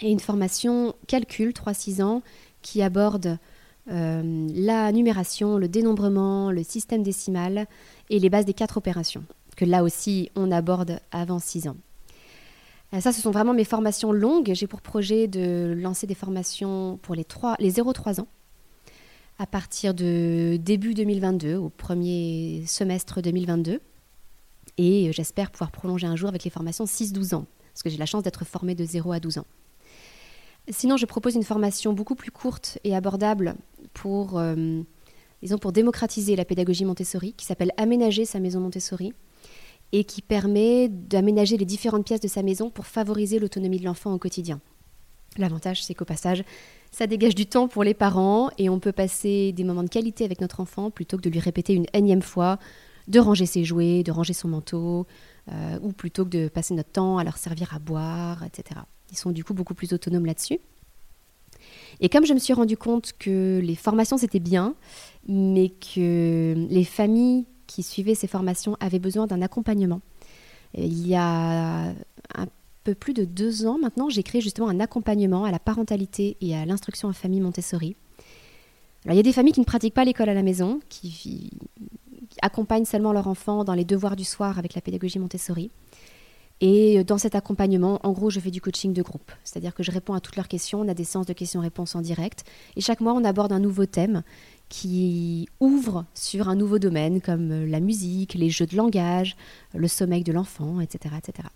et 0.01 0.11
une 0.11 0.21
formation 0.21 0.95
calcul 1.07 1.51
3-6 1.51 2.03
ans 2.03 2.23
qui 2.63 2.83
aborde 2.83 3.39
euh, 3.91 4.49
la 4.55 4.91
numération, 4.91 5.59
le 5.59 5.69
dénombrement, 5.69 6.51
le 6.51 6.63
système 6.63 7.03
décimal 7.03 7.67
et 8.09 8.19
les 8.19 8.31
bases 8.31 8.47
des 8.47 8.55
quatre 8.55 8.79
opérations, 8.79 9.25
que 9.57 9.67
là 9.67 9.85
aussi 9.85 10.31
on 10.35 10.51
aborde 10.51 10.99
avant 11.11 11.39
6 11.39 11.69
ans. 11.69 11.77
ça, 12.99 13.13
ce 13.13 13.21
sont 13.21 13.31
vraiment 13.31 13.53
mes 13.53 13.65
formations 13.65 14.13
longues. 14.13 14.53
J'ai 14.55 14.67
pour 14.67 14.81
projet 14.81 15.29
de 15.29 15.75
lancer 15.77 16.07
des 16.07 16.15
formations 16.15 16.99
pour 17.03 17.15
les, 17.15 17.25
3, 17.25 17.57
les 17.59 17.73
0-3 17.73 18.21
ans 18.21 18.29
à 19.39 19.47
partir 19.47 19.95
de 19.95 20.57
début 20.61 20.95
2022, 20.95 21.57
au 21.57 21.69
premier 21.69 22.65
semestre 22.67 23.21
2022. 23.21 23.81
Et 24.79 25.13
j'espère 25.13 25.51
pouvoir 25.51 25.71
prolonger 25.71 26.07
un 26.07 26.17
jour 26.17 26.29
avec 26.29 26.45
les 26.45 26.51
formations 26.51 26.85
6-12 26.85 27.35
ans, 27.35 27.47
parce 27.73 27.83
que 27.83 27.91
j'ai 27.91 27.97
la 27.97 28.07
chance 28.07 28.23
d'être 28.23 28.45
formée 28.45 28.75
de 28.75 28.85
0 28.85 29.13
à 29.13 29.21
12 29.21 29.39
ans. 29.39 29.47
Sinon, 30.71 30.97
je 30.97 31.07
propose 31.07 31.35
une 31.35 31.43
formation 31.43 31.93
beaucoup 31.93 32.15
plus 32.15 32.31
courte 32.31 32.79
et 32.85 32.95
abordable 32.95 33.55
pour, 33.93 34.39
euh, 34.39 34.83
disons, 35.43 35.59
pour 35.59 35.73
démocratiser 35.73 36.37
la 36.37 36.45
pédagogie 36.45 36.85
Montessori, 36.85 37.35
qui 37.35 37.45
s'appelle 37.45 37.73
Aménager 37.77 38.25
sa 38.25 38.41
maison 38.41 38.61
Montessori, 38.61 39.13
et 39.93 40.05
qui 40.05 40.23
permet 40.23 40.89
d'aménager 40.89 41.57
les 41.57 41.67
différentes 41.67 42.07
pièces 42.07 42.21
de 42.21 42.29
sa 42.29 42.43
maison 42.43 42.71
pour 42.71 42.87
favoriser 42.87 43.39
l'autonomie 43.39 43.79
de 43.79 43.85
l'enfant 43.85 44.13
au 44.15 44.19
quotidien. 44.19 44.61
L'avantage, 45.39 45.85
c'est 45.85 45.95
qu'au 45.95 46.05
passage, 46.05 46.45
ça 46.91 47.07
dégage 47.07 47.35
du 47.35 47.47
temps 47.47 47.69
pour 47.69 47.85
les 47.85 47.95
parents 47.95 48.51
et 48.59 48.69
on 48.69 48.79
peut 48.79 48.93
passer 48.93 49.53
des 49.53 49.65
moments 49.65 49.83
de 49.83 49.89
qualité 49.89 50.25
avec 50.25 50.41
notre 50.41 50.61
enfant 50.61 50.91
plutôt 50.91 51.17
que 51.17 51.23
de 51.23 51.31
lui 51.31 51.41
répéter 51.41 51.75
une 51.75 51.87
énième 51.93 52.23
fois 52.23 52.59
de 53.09 53.19
ranger 53.19 53.47
ses 53.47 53.65
jouets, 53.65 54.03
de 54.03 54.13
ranger 54.13 54.33
son 54.33 54.49
manteau, 54.49 55.07
euh, 55.53 55.79
ou 55.83 55.93
plutôt 55.93 56.25
que 56.25 56.31
de 56.31 56.49
passer 56.49 56.75
notre 56.75 56.91
temps 56.91 57.19
à 57.19 57.25
leur 57.25 57.37
servir 57.37 57.75
à 57.75 57.79
boire, 57.79 58.45
etc. 58.45 58.81
Ils 59.11 59.19
sont 59.19 59.31
du 59.31 59.45
coup 59.45 59.55
beaucoup 59.55 59.75
plus 59.75 59.93
autonomes 59.93 60.27
là-dessus. 60.27 60.59
Et 62.01 62.09
comme 62.09 62.25
je 62.25 62.33
me 62.35 62.39
suis 62.39 62.53
rendu 62.53 62.77
compte 62.77 63.13
que 63.19 63.61
les 63.63 63.75
formations 63.75 64.17
c'était 64.17 64.41
bien, 64.41 64.75
mais 65.29 65.69
que 65.69 66.55
les 66.69 66.85
familles 66.85 67.47
qui 67.67 67.83
suivaient 67.83 68.15
ces 68.15 68.27
formations 68.27 68.77
avaient 68.81 68.99
besoin 68.99 69.27
d'un 69.27 69.43
accompagnement, 69.43 70.01
il 70.77 71.07
y 71.07 71.15
a 71.15 71.89
un 72.35 72.47
peu 72.85 72.95
plus 72.95 73.15
de 73.15 73.25
deux 73.25 73.67
ans 73.67 73.79
maintenant, 73.79 74.09
j'ai 74.09 74.23
créé 74.23 74.41
justement 74.41 74.69
un 74.69 74.79
accompagnement 74.79 75.45
à 75.45 75.51
la 75.51 75.59
parentalité 75.59 76.37
et 76.41 76.55
à 76.55 76.65
l'instruction 76.67 77.09
en 77.09 77.13
famille 77.13 77.41
Montessori. 77.41 77.97
Alors, 79.05 79.15
il 79.15 79.17
y 79.17 79.21
a 79.21 79.23
des 79.23 79.33
familles 79.33 79.53
qui 79.53 79.61
ne 79.61 79.65
pratiquent 79.65 79.95
pas 79.95 80.05
l'école 80.05 80.29
à 80.29 80.35
la 80.35 80.43
maison, 80.43 80.81
qui, 80.89 81.11
qui 81.11 82.39
accompagnent 82.41 82.85
seulement 82.85 83.13
leur 83.13 83.27
enfant 83.27 83.65
dans 83.65 83.75
les 83.75 83.85
devoirs 83.85 84.17
du 84.17 84.25
soir 84.25 84.59
avec 84.59 84.75
la 84.75 84.81
pédagogie 84.81 85.19
Montessori. 85.19 85.71
Et 86.61 87.03
dans 87.05 87.19
cet 87.19 87.35
accompagnement, 87.35 88.01
en 88.05 88.13
gros, 88.13 88.31
je 88.31 88.39
fais 88.39 88.51
du 88.51 88.61
coaching 88.61 88.93
de 88.93 89.03
groupe. 89.03 89.33
C'est-à-dire 89.43 89.75
que 89.75 89.83
je 89.83 89.91
réponds 89.91 90.15
à 90.15 90.21
toutes 90.21 90.37
leurs 90.37 90.49
questions, 90.49 90.81
on 90.81 90.89
a 90.89 90.95
des 90.95 91.05
séances 91.05 91.27
de 91.27 91.33
questions-réponses 91.33 91.95
en 91.97 92.01
direct. 92.01 92.45
Et 92.77 92.81
chaque 92.81 93.01
mois, 93.01 93.13
on 93.13 93.25
aborde 93.25 93.53
un 93.53 93.59
nouveau 93.59 93.87
thème 93.87 94.23
qui 94.69 95.49
ouvre 95.61 96.05
sur 96.15 96.49
un 96.49 96.55
nouveau 96.55 96.79
domaine, 96.79 97.21
comme 97.21 97.67
la 97.67 97.81
musique, 97.81 98.35
les 98.35 98.51
jeux 98.51 98.67
de 98.67 98.77
langage, 98.77 99.37
le 99.75 99.89
sommeil 99.89 100.23
de 100.23 100.33
l'enfant, 100.33 100.81
etc. 100.81 101.17
etc. 101.19 101.49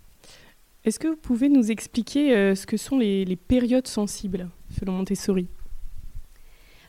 Est-ce 0.84 0.98
que 0.98 1.08
vous 1.08 1.16
pouvez 1.16 1.48
nous 1.48 1.70
expliquer 1.70 2.34
euh, 2.34 2.54
ce 2.54 2.66
que 2.66 2.76
sont 2.76 2.98
les, 2.98 3.36
périodes 3.36 3.88
sensibles, 3.88 4.48
selon 4.78 4.92
Montessori? 4.92 5.48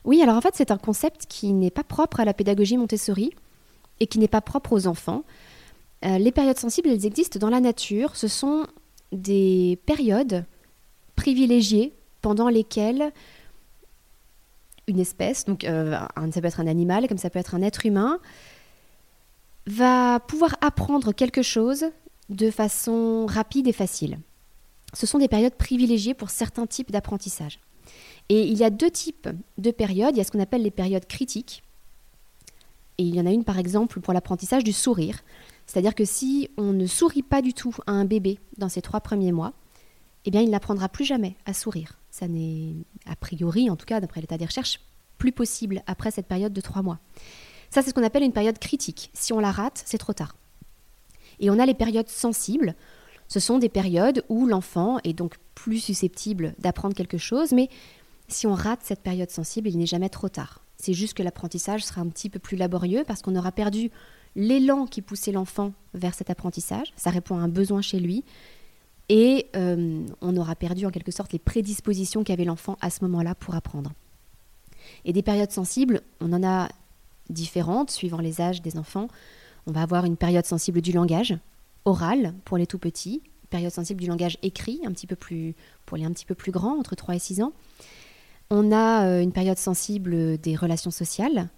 Oui, 0.04 0.22
alors 0.22 0.36
en 0.36 0.40
fait, 0.40 0.54
c'est 0.54 0.70
un 0.70 0.78
concept 0.78 1.26
qui 1.26 1.52
n'est 1.52 1.70
pas 1.70 1.84
propre 1.84 2.20
à 2.20 2.24
la 2.24 2.32
pédagogie 2.32 2.76
Montessori 2.76 3.32
et 3.98 4.06
qui 4.06 4.18
n'est 4.18 4.28
pas 4.28 4.40
propre 4.40 4.72
aux 4.72 4.86
enfants. 4.86 5.24
Euh, 6.04 6.18
les 6.18 6.32
périodes 6.32 6.58
sensibles, 6.58 6.88
elles 6.88 7.04
existent 7.04 7.38
dans 7.38 7.50
la 7.50 7.60
nature. 7.60 8.16
Ce 8.16 8.28
sont 8.28 8.66
des 9.12 9.78
périodes 9.84 10.44
privilégiées 11.16 11.92
pendant 12.22 12.48
lesquelles 12.48 13.12
une 14.86 15.00
espèce, 15.00 15.44
donc 15.44 15.64
euh, 15.64 15.96
ça 16.32 16.40
peut 16.40 16.46
être 16.46 16.60
un 16.60 16.66
animal 16.66 17.06
comme 17.08 17.18
ça 17.18 17.30
peut 17.30 17.38
être 17.38 17.54
un 17.54 17.62
être 17.62 17.86
humain, 17.86 18.18
va 19.66 20.20
pouvoir 20.20 20.56
apprendre 20.60 21.12
quelque 21.12 21.42
chose 21.42 21.86
de 22.30 22.50
façon 22.50 23.26
rapide 23.26 23.68
et 23.68 23.72
facile. 23.72 24.18
Ce 24.94 25.06
sont 25.06 25.18
des 25.18 25.28
périodes 25.28 25.54
privilégiées 25.54 26.14
pour 26.14 26.30
certains 26.30 26.66
types 26.66 26.90
d'apprentissage. 26.90 27.60
Et 28.28 28.42
il 28.42 28.56
y 28.56 28.64
a 28.64 28.70
deux 28.70 28.90
types 28.90 29.28
de 29.58 29.70
périodes. 29.70 30.14
Il 30.14 30.18
y 30.18 30.20
a 30.20 30.24
ce 30.24 30.30
qu'on 30.30 30.40
appelle 30.40 30.62
les 30.62 30.70
périodes 30.70 31.06
critiques. 31.06 31.62
Et 32.98 33.02
il 33.02 33.14
y 33.14 33.20
en 33.20 33.26
a 33.26 33.30
une 33.30 33.44
par 33.44 33.58
exemple 33.58 34.00
pour 34.00 34.14
l'apprentissage 34.14 34.64
du 34.64 34.72
sourire. 34.72 35.22
C'est-à-dire 35.66 35.94
que 35.94 36.04
si 36.04 36.48
on 36.56 36.72
ne 36.72 36.86
sourit 36.86 37.22
pas 37.22 37.42
du 37.42 37.54
tout 37.54 37.74
à 37.86 37.92
un 37.92 38.04
bébé 38.04 38.38
dans 38.58 38.68
ses 38.68 38.82
trois 38.82 39.00
premiers 39.00 39.32
mois, 39.32 39.52
eh 40.24 40.30
bien, 40.30 40.40
il 40.40 40.50
n'apprendra 40.50 40.88
plus 40.88 41.04
jamais 41.04 41.36
à 41.46 41.54
sourire. 41.54 41.98
Ça 42.10 42.28
n'est, 42.28 42.74
a 43.06 43.16
priori, 43.16 43.70
en 43.70 43.76
tout 43.76 43.86
cas, 43.86 44.00
d'après 44.00 44.20
l'état 44.20 44.36
des 44.36 44.44
recherches, 44.44 44.80
plus 45.18 45.32
possible 45.32 45.82
après 45.86 46.10
cette 46.10 46.26
période 46.26 46.52
de 46.52 46.60
trois 46.60 46.82
mois. 46.82 46.98
Ça, 47.70 47.82
c'est 47.82 47.90
ce 47.90 47.94
qu'on 47.94 48.02
appelle 48.02 48.22
une 48.22 48.32
période 48.32 48.58
critique. 48.58 49.10
Si 49.14 49.32
on 49.32 49.40
la 49.40 49.52
rate, 49.52 49.82
c'est 49.86 49.98
trop 49.98 50.12
tard. 50.12 50.34
Et 51.40 51.50
on 51.50 51.58
a 51.58 51.66
les 51.66 51.74
périodes 51.74 52.08
sensibles. 52.08 52.74
Ce 53.28 53.40
sont 53.40 53.58
des 53.58 53.68
périodes 53.68 54.24
où 54.28 54.46
l'enfant 54.46 54.98
est 55.04 55.12
donc 55.12 55.36
plus 55.54 55.80
susceptible 55.80 56.54
d'apprendre 56.58 56.94
quelque 56.94 57.18
chose, 57.18 57.52
mais 57.52 57.68
si 58.28 58.46
on 58.46 58.54
rate 58.54 58.80
cette 58.82 59.02
période 59.02 59.30
sensible, 59.30 59.68
il 59.68 59.78
n'est 59.78 59.86
jamais 59.86 60.08
trop 60.08 60.28
tard. 60.28 60.62
C'est 60.76 60.94
juste 60.94 61.14
que 61.14 61.22
l'apprentissage 61.22 61.84
sera 61.84 62.00
un 62.00 62.08
petit 62.08 62.30
peu 62.30 62.38
plus 62.38 62.56
laborieux 62.56 63.04
parce 63.06 63.22
qu'on 63.22 63.36
aura 63.36 63.52
perdu 63.52 63.90
l'élan 64.36 64.86
qui 64.86 65.02
poussait 65.02 65.32
l'enfant 65.32 65.72
vers 65.94 66.14
cet 66.14 66.30
apprentissage, 66.30 66.92
ça 66.96 67.10
répond 67.10 67.36
à 67.36 67.40
un 67.40 67.48
besoin 67.48 67.82
chez 67.82 67.98
lui, 67.98 68.24
et 69.08 69.48
euh, 69.56 70.06
on 70.20 70.36
aura 70.36 70.54
perdu 70.54 70.86
en 70.86 70.90
quelque 70.90 71.10
sorte 71.10 71.32
les 71.32 71.40
prédispositions 71.40 72.22
qu'avait 72.22 72.44
l'enfant 72.44 72.76
à 72.80 72.90
ce 72.90 73.02
moment-là 73.04 73.34
pour 73.34 73.56
apprendre. 73.56 73.92
Et 75.04 75.12
des 75.12 75.22
périodes 75.22 75.50
sensibles, 75.50 76.00
on 76.20 76.32
en 76.32 76.46
a 76.46 76.68
différentes 77.28 77.90
suivant 77.90 78.20
les 78.20 78.40
âges 78.40 78.62
des 78.62 78.76
enfants. 78.76 79.08
On 79.66 79.72
va 79.72 79.82
avoir 79.82 80.04
une 80.04 80.16
période 80.16 80.46
sensible 80.46 80.80
du 80.80 80.92
langage, 80.92 81.36
oral 81.84 82.34
pour 82.44 82.56
les 82.56 82.66
tout 82.66 82.78
petits, 82.78 83.22
période 83.50 83.72
sensible 83.72 84.00
du 84.00 84.06
langage 84.06 84.38
écrit, 84.42 84.80
un 84.86 84.92
petit 84.92 85.06
peu 85.06 85.16
plus, 85.16 85.54
pour 85.84 85.96
les 85.96 86.04
un 86.04 86.12
petit 86.12 86.24
peu 86.24 86.34
plus 86.34 86.52
grands, 86.52 86.78
entre 86.78 86.94
3 86.94 87.16
et 87.16 87.18
6 87.18 87.42
ans. 87.42 87.52
On 88.50 88.72
a 88.72 89.06
euh, 89.06 89.22
une 89.22 89.32
période 89.32 89.58
sensible 89.58 90.38
des 90.38 90.56
relations 90.56 90.90
sociales, 90.90 91.48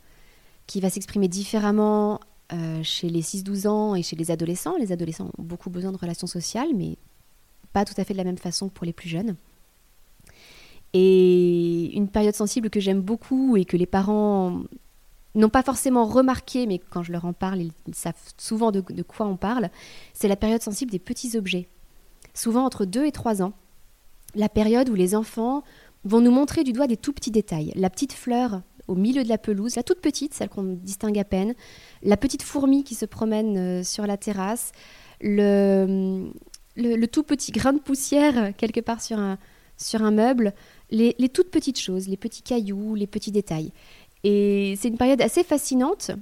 qui 0.67 0.81
va 0.81 0.91
s'exprimer 0.91 1.29
différemment 1.29 2.21
euh, 2.53 2.83
chez 2.83 3.09
les 3.09 3.23
6-12 3.23 3.69
ans 3.69 3.95
et 3.95 4.03
chez 4.03 4.17
les 4.17 4.31
adolescents. 4.31 4.77
Les 4.79 4.93
adolescents 4.93 5.31
ont 5.39 5.43
beaucoup 5.43 5.71
besoin 5.71 5.93
de 5.93 5.97
relations 5.97 6.27
sociales, 6.27 6.69
mais 6.75 6.97
pas 7.73 7.85
tout 7.85 7.95
à 7.97 8.05
fait 8.05 8.15
de 8.15 8.19
la 8.19 8.25
même 8.25 8.39
façon 8.39 8.69
que 8.69 8.75
pour 8.75 8.87
les 8.87 8.93
plus 8.93 9.09
jeunes. 9.09 9.37
Et 10.95 11.97
une 11.97 12.09
période 12.09 12.35
sensible 12.35 12.69
que 12.69 12.81
j'aime 12.81 13.01
beaucoup 13.01 13.57
et 13.57 13.65
que 13.65 13.79
les 13.79 13.87
parents 13.87 14.63
n'ont 15.35 15.49
pas 15.49 15.62
forcément 15.62 16.05
remarqué, 16.05 16.67
mais 16.67 16.79
quand 16.79 17.03
je 17.03 17.12
leur 17.12 17.25
en 17.25 17.33
parle, 17.33 17.62
ils, 17.62 17.95
savent 17.95 18.15
souvent 18.37 18.71
de, 18.71 18.81
quoi 19.03 19.27
on 19.27 19.37
parle, 19.37 19.71
c'est 20.12 20.29
la 20.29 20.37
période 20.37 20.62
sensible 20.62 20.91
des 20.91 20.99
petits 20.99 21.37
objets. 21.37 21.69
Souvent 22.35 22.65
entre 22.65 22.85
2 22.85 23.07
et 23.07 23.12
3 23.12 23.43
ans. 23.43 23.53
La 24.35 24.49
période 24.49 24.89
où 24.89 24.95
les 24.95 25.15
enfants 25.15 25.62
vont 26.05 26.21
nous 26.21 26.31
montrer 26.31 26.65
du 26.65 26.73
doigt 26.73 26.87
des 26.87 26.97
tout 26.97 27.12
petits 27.12 27.31
détails. 27.31 27.73
La 27.77 27.91
petite 27.91 28.12
fleur 28.12 28.62
au 28.89 28.95
milieu 28.95 29.23
de 29.23 29.29
la 29.29 29.39
pelouse, 29.39 29.77
la 29.77 29.83
toute 29.83 30.01
petite, 30.01 30.35
celle 30.35 30.49
qu'on 30.49 30.65
distingue 30.65 31.19
à 31.19 31.25
peine, 31.25 31.55
la 32.03 32.17
petite 32.17 32.43
fourmi 32.43 32.85
qui 32.85 32.95
se 32.95 33.07
promène 33.07 33.57
euh, 33.57 33.85
sur 33.85 34.07
la 34.07 34.17
terrasse, 34.17 34.73
le, 35.21 36.27
tout 37.07 37.23
petit 37.23 37.53
grain 37.53 37.73
de 37.73 37.79
poussière 37.79 38.55
quelque 38.57 38.81
part 38.81 39.01
sur 39.01 39.19
un, 39.19 39.39
sur 39.77 40.03
un 40.03 40.11
meuble, 40.11 40.53
les, 40.91 41.15
toutes 41.29 41.51
petites 41.51 41.79
choses, 41.79 42.09
les 42.09 42.17
petits 42.17 42.43
cailloux, 42.43 42.95
les 42.95 43.07
petits 43.07 43.33
détails. 43.33 43.73
Et 44.25 44.75
c'est 44.79 44.88
une 44.88 44.99
période 44.99 45.21
assez 45.21 45.45
fascinante 45.45 46.12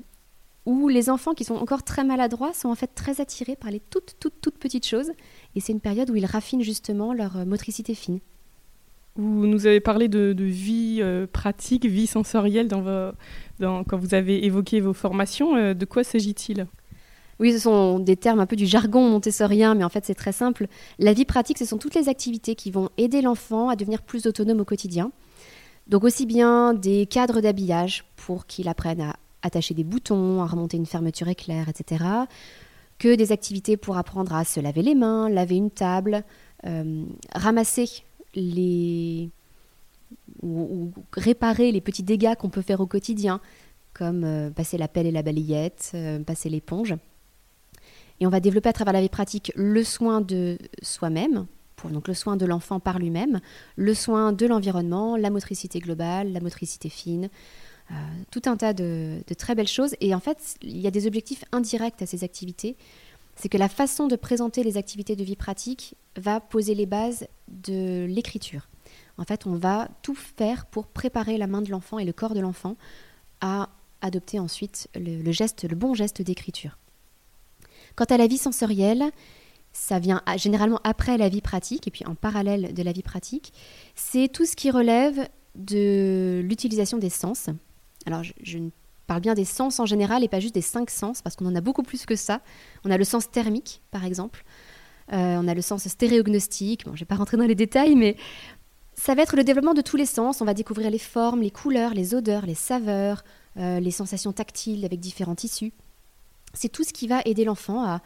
où 0.67 0.89
les 0.89 1.11
enfants 1.11 1.35
qui 1.35 1.45
sont 1.45 1.55
encore 1.55 1.83
très 1.83 2.05
maladroits 2.05 2.53
sont 2.53 2.69
en 2.69 2.75
fait 2.75 2.91
très 2.95 3.21
attirés 3.21 3.57
par 3.57 3.71
les 3.71 3.81
toutes, 3.81 4.17
toutes, 4.21 4.41
toutes 4.41 4.59
petites 4.59 4.87
choses. 4.87 5.11
Et 5.55 5.61
c'est 5.61 5.73
une 5.73 5.81
période 5.81 6.11
où 6.11 6.17
ils 6.17 6.27
raffinent 6.27 6.63
justement 6.63 7.13
leur 7.13 7.37
euh, 7.39 7.45
motricité 7.45 7.95
fine. 7.95 8.21
Vous 9.17 9.47
nous 9.47 9.67
avez 9.67 9.81
parlé 9.81 10.09
de, 10.09 10.35
vie 10.39 10.99
euh, 11.01 11.27
pratique, 11.27 11.85
vie 11.85 12.07
sensorielle 12.07 12.69
dans 12.69 13.13
dans, 13.59 13.85
quand 13.85 13.99
vous 13.99 14.15
avez 14.15 14.45
évoqué 14.45 14.81
vos 14.81 14.93
formations. 14.93 15.57
Euh, 15.57 15.75
de 15.75 15.85
quoi 15.85 16.05
s'agit-il? 16.05 16.67
Oui, 17.41 17.53
ce 17.53 17.59
sont 17.59 17.99
des 17.99 18.17
termes 18.17 18.41
un 18.41 18.47
peu 18.47 18.57
du 18.57 18.67
jargon 18.67 19.09
montessorien, 19.09 19.75
mais 19.75 19.85
en 19.85 19.89
fait 19.89 20.05
c'est 20.05 20.15
très 20.15 20.33
simple. 20.33 20.69
La 20.99 21.13
vie 21.13 21.25
pratique, 21.25 21.59
ce 21.59 21.65
sont 21.65 21.79
toutes 21.79 21.95
les 21.95 22.09
activités 22.09 22.55
qui 22.55 22.71
vont 22.71 22.91
aider 22.99 23.23
l'enfant 23.23 23.69
à 23.69 23.77
devenir 23.77 24.03
plus 24.03 24.27
autonome 24.27 24.61
au 24.61 24.65
quotidien. 24.65 25.11
Donc 25.91 26.05
aussi 26.05 26.25
bien 26.25 26.73
des 26.73 27.05
cadres 27.05 27.41
d'habillage 27.41 28.05
pour 28.15 28.47
qu'il 28.47 28.69
apprenne 28.69 29.01
à 29.01 29.17
attacher 29.43 29.75
des 29.75 29.83
boutons, 29.83 30.41
à 30.41 30.47
remonter 30.47 30.77
une 30.77 30.87
fermeture 30.87 31.27
éclair, 31.29 31.69
etc., 31.69 32.05
que 32.99 33.17
des 33.17 33.33
activités 33.33 33.77
pour 33.77 33.97
apprendre 33.97 34.35
à 34.35 34.45
se 34.45 34.61
laver 34.61 34.83
les 34.83 34.95
mains, 34.95 35.29
laver 35.29 35.57
une 35.57 35.71
table, 35.71 36.23
euh, 36.65 37.05
ramasser 37.35 38.05
les 38.35 39.31
ou, 40.43 40.93
réparer 41.13 41.73
les 41.73 41.81
petits 41.81 42.03
dégâts 42.03 42.35
qu'on 42.37 42.51
peut 42.51 42.63
faire 42.63 42.81
au 42.81 42.87
quotidien, 42.87 43.41
comme 43.93 44.23
euh, 44.23 44.51
passer 44.51 44.79
la 44.79 44.87
pelle 44.87 45.07
et 45.07 45.11
la 45.11 45.23
balayette, 45.23 45.91
euh, 45.95 46.21
passer 46.21 46.51
l'éponge. 46.51 46.95
Et 48.21 48.27
on 48.27 48.31
va 48.31 48.39
développer 48.39 48.69
à 48.69 48.73
travers 48.73 48.93
la 48.93 49.01
vie 49.01 49.09
pratique 49.09 49.51
le 49.57 49.83
soin 49.83 50.21
de 50.21 50.57
soi-même, 50.83 51.47
donc 51.89 52.09
le 52.09 52.15
soin 52.15 52.37
de 52.37 52.45
l'enfant 52.45 52.81
par 52.81 52.99
lui-même, 52.99 53.41
le 53.77 53.95
soin 53.95 54.33
de 54.33 54.47
l'environnement, 54.47 55.17
la 55.17 55.31
motricité 55.31 55.79
globale, 55.79 56.33
la 56.33 56.41
motricité 56.41 56.89
fine, 56.89 57.31
euh, 57.91 57.95
tout 58.31 58.43
un 58.47 58.57
tas 58.57 58.73
de, 58.73 59.23
très 59.39 59.55
belles 59.55 59.69
choses. 59.69 59.95
Et 60.01 60.15
en 60.15 60.21
fait, 60.21 60.57
il 60.63 60.79
y 60.79 60.87
a 60.87 60.91
des 60.91 61.07
objectifs 61.07 61.45
indirects 61.53 62.03
à 62.03 62.07
ces 62.07 62.25
activités. 62.25 62.77
c'est 63.37 63.49
que 63.49 63.59
la 63.59 63.69
façon 63.69 64.07
de 64.07 64.17
présenter 64.17 64.63
les 64.63 64.77
activités 64.77 65.17
de 65.17 65.25
vie 65.25 65.37
pratique 65.37 65.95
va 66.17 66.41
poser 66.41 66.75
les 66.75 66.87
bases 66.87 67.27
de 67.49 68.05
l'écriture. 68.05 68.69
En 69.17 69.25
fait, 69.25 69.47
on 69.47 69.55
va 69.55 69.89
tout 70.03 70.15
faire 70.15 70.67
pour 70.67 70.87
préparer 70.87 71.39
la 71.39 71.47
main 71.47 71.63
de 71.63 71.71
l'enfant 71.71 71.99
et 71.99 72.05
le 72.05 72.13
corps 72.13 72.35
de 72.35 72.41
l'enfant 72.41 72.77
à 73.41 73.71
adopter 74.03 74.39
ensuite 74.39 74.89
le, 74.95 75.31
geste, 75.33 75.69
le 75.69 75.77
bon 75.77 75.95
geste 75.95 76.23
d'écriture. 76.23 76.79
Quant 77.97 78.07
à 78.07 78.17
la 78.17 78.27
vie 78.27 78.39
sensorielle, 78.39 79.11
ça 79.73 79.99
vient 79.99 80.23
généralement 80.37 80.81
après 80.85 81.17
la 81.17 81.29
vie 81.29 81.41
pratique 81.41 81.87
et 81.87 81.91
puis 81.91 82.05
en 82.07 82.15
parallèle 82.15 82.75
de 82.75 82.83
la 82.83 82.93
vie 82.93 83.03
pratique. 83.03 83.53
C'est 83.95 84.29
tout 84.29 84.45
ce 84.45 84.57
qui 84.57 84.71
relève 84.71 85.29
de 85.55 86.43
l'utilisation 86.45 86.99
des 86.99 87.11
sens. 87.11 87.49
Alors, 88.07 88.23
je, 88.23 88.59
parle 89.07 89.23
bien 89.23 89.35
des 89.35 89.45
sens 89.45 89.81
en 89.81 89.87
général 89.87 90.23
et 90.23 90.29
pas 90.29 90.39
juste 90.39 90.55
des 90.55 90.63
cinq 90.63 90.89
sens, 90.89 91.21
parce 91.21 91.35
qu'on 91.35 91.47
en 91.47 91.57
a 91.57 91.61
beaucoup 91.61 91.83
plus 91.83 92.07
que 92.07 92.15
ça. 92.15 92.43
On 92.85 92.93
a 92.93 92.97
le 92.97 93.03
sens 93.03 93.29
thermique, 93.29 93.83
par 93.91 94.05
exemple. 94.05 94.45
Euh, 95.13 95.37
on 95.37 95.49
a 95.49 95.55
le 95.55 95.63
sens 95.63 95.89
stéréognostique. 95.89 96.85
Bon, 96.85 96.93
je 96.93 96.97
ne 96.97 97.01
vais 97.01 97.07
pas 97.07 97.17
rentrer 97.17 97.37
dans 97.37 97.45
les 97.45 97.57
détails, 97.57 97.97
mais 97.97 98.17
ça 98.95 99.17
va 99.17 99.23
être 99.23 99.35
le 99.35 99.43
développement 99.43 99.75
de 99.75 99.81
tous 99.81 99.97
les 99.97 100.07
sens. 100.07 100.41
On 100.41 100.45
va 100.45 100.55
découvrir 100.55 100.91
les 100.93 101.01
formes, 101.01 101.41
les 101.41 101.51
couleurs, 101.51 101.93
les 101.93 102.15
odeurs, 102.15 102.47
les 102.47 102.55
saveurs, 102.55 103.25
euh, 103.57 103.81
les 103.81 103.91
sensations 103.91 104.33
tactiles 104.33 104.85
avec 104.85 105.01
différents 105.01 105.35
tissus. 105.35 105.73
C'est 106.55 106.69
tout 106.69 106.85
ce 106.85 106.93
qui 106.93 107.09
va 107.09 107.21
aider 107.25 107.45
l'enfant 107.45 107.85
à 107.85 108.03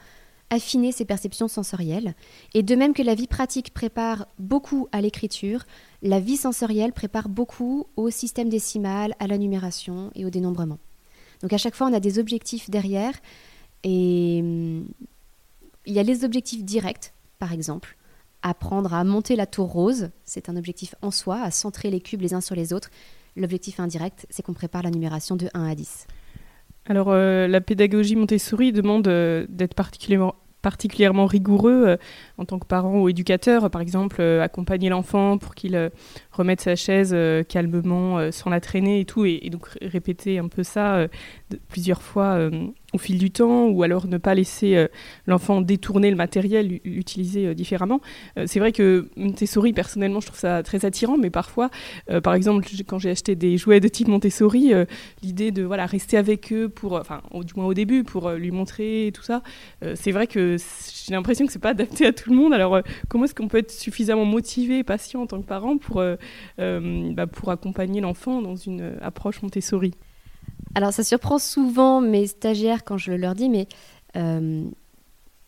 affiner 0.54 0.92
ses 0.92 1.04
perceptions 1.04 1.48
sensorielles. 1.48 2.14
Et 2.54 2.62
de 2.62 2.74
même 2.74 2.94
que 2.94 3.02
la 3.02 3.14
vie 3.14 3.26
pratique 3.26 3.74
prépare 3.74 4.26
beaucoup 4.38 4.88
à 4.92 5.00
l'écriture, 5.00 5.64
la 6.02 6.20
vie 6.20 6.36
sensorielle 6.36 6.92
prépare 6.92 7.28
beaucoup 7.28 7.86
au 7.96 8.10
système 8.10 8.48
décimal, 8.48 9.14
à 9.18 9.26
la 9.26 9.38
numération 9.38 10.10
et 10.14 10.24
au 10.24 10.30
dénombrement. 10.30 10.78
Donc 11.42 11.52
à 11.52 11.58
chaque 11.58 11.74
fois, 11.74 11.88
on 11.88 11.92
a 11.92 12.00
des 12.00 12.18
objectifs 12.18 12.70
derrière. 12.70 13.12
Et 13.82 14.40
hum, 14.42 14.88
il 15.86 15.92
y 15.92 15.98
a 15.98 16.02
les 16.02 16.24
objectifs 16.24 16.64
directs, 16.64 17.12
par 17.38 17.52
exemple. 17.52 17.96
Apprendre 18.42 18.94
à 18.94 19.04
monter 19.04 19.36
la 19.36 19.46
tour 19.46 19.70
rose, 19.70 20.10
c'est 20.24 20.48
un 20.48 20.56
objectif 20.56 20.94
en 21.02 21.10
soi, 21.10 21.40
à 21.40 21.50
centrer 21.50 21.90
les 21.90 22.00
cubes 22.00 22.20
les 22.20 22.34
uns 22.34 22.40
sur 22.40 22.54
les 22.54 22.72
autres. 22.72 22.90
L'objectif 23.36 23.80
indirect, 23.80 24.26
c'est 24.30 24.42
qu'on 24.42 24.54
prépare 24.54 24.82
la 24.82 24.90
numération 24.90 25.36
de 25.36 25.48
1 25.54 25.66
à 25.66 25.74
10. 25.74 26.06
Alors, 26.86 27.10
euh, 27.10 27.48
la 27.48 27.60
pédagogie 27.60 28.16
Montessori 28.16 28.72
demande 28.72 29.08
euh, 29.08 29.46
d'être 29.48 29.74
particulièrement 29.74 30.34
particulièrement 30.64 31.26
rigoureux 31.26 31.84
euh, 31.86 31.96
en 32.38 32.44
tant 32.44 32.58
que 32.58 32.66
parent 32.66 33.00
ou 33.00 33.08
éducateur, 33.08 33.70
par 33.70 33.80
exemple 33.80 34.20
accompagner 34.20 34.88
l'enfant 34.88 35.38
pour 35.38 35.54
qu'il 35.54 35.90
remette 36.32 36.60
sa 36.60 36.74
chaise 36.74 37.16
calmement 37.48 38.32
sans 38.32 38.50
la 38.50 38.60
traîner 38.60 39.00
et 39.00 39.04
tout, 39.04 39.24
et, 39.24 39.48
donc 39.50 39.68
répéter 39.80 40.38
un 40.38 40.48
peu 40.48 40.64
ça 40.64 41.06
plusieurs 41.68 42.02
fois 42.02 42.50
au 42.94 42.98
fil 42.98 43.18
du 43.18 43.30
temps, 43.30 43.66
ou 43.66 43.82
alors 43.82 44.06
ne 44.06 44.18
pas 44.18 44.34
laisser 44.34 44.76
euh, 44.76 44.86
l'enfant 45.26 45.60
détourner 45.60 46.10
le 46.10 46.16
matériel, 46.16 46.80
l'utiliser 46.84 47.48
euh, 47.48 47.54
différemment. 47.54 48.00
Euh, 48.38 48.44
c'est 48.46 48.60
vrai 48.60 48.70
que 48.70 49.08
Montessori, 49.16 49.72
personnellement, 49.72 50.20
je 50.20 50.26
trouve 50.26 50.38
ça 50.38 50.62
très 50.62 50.84
attirant, 50.84 51.18
mais 51.18 51.30
parfois, 51.30 51.70
par 52.22 52.34
exemple, 52.34 52.64
quand 52.86 52.98
j'ai 52.98 53.10
acheté 53.10 53.34
des 53.34 53.56
jouets 53.58 53.80
de 53.80 53.88
type 53.88 54.06
Montessori, 54.06 54.72
l'idée 55.22 55.50
de 55.50 55.64
voilà, 55.64 55.86
rester 55.86 56.16
avec 56.16 56.52
eux, 56.52 56.68
pour, 56.68 56.92
enfin, 56.92 57.20
du 57.32 57.54
moins 57.56 57.66
au 57.66 57.74
début, 57.74 58.04
pour 58.04 58.30
lui 58.30 58.52
montrer 58.52 59.10
tout 59.12 59.22
ça, 59.22 59.42
c'est 59.94 60.12
vrai 60.12 60.28
que 60.28 60.56
j'ai 60.58 61.12
l'impression 61.12 61.46
que 61.46 61.52
c'est 61.52 61.58
pas 61.58 61.70
adapté 61.70 62.06
à 62.06 62.12
tout 62.12 62.30
le 62.30 62.36
monde. 62.36 62.52
Alors, 62.52 62.80
comment 63.08 63.24
est-ce 63.24 63.34
qu'on 63.34 63.48
peut 63.48 63.58
être 63.58 63.72
suffisamment 63.72 64.24
motivé 64.24 64.78
et 64.78 64.84
patient 64.84 65.22
en 65.22 65.26
tant 65.26 65.40
que 65.40 65.46
parent 65.46 65.78
pour, 65.78 66.02
bah, 66.58 67.26
pour 67.26 67.50
accompagner 67.50 68.00
l'enfant 68.00 68.40
dans 68.40 68.56
une 68.56 68.96
approche 69.00 69.42
Montessori? 69.42 69.94
Alors 70.74 70.92
ça 70.92 71.04
surprend 71.04 71.38
souvent 71.38 72.00
mes 72.00 72.26
stagiaires 72.26 72.84
quand 72.84 72.98
je 72.98 73.12
leur 73.12 73.34
dis, 73.34 73.48
mais 73.48 73.68
euh, 74.16 74.64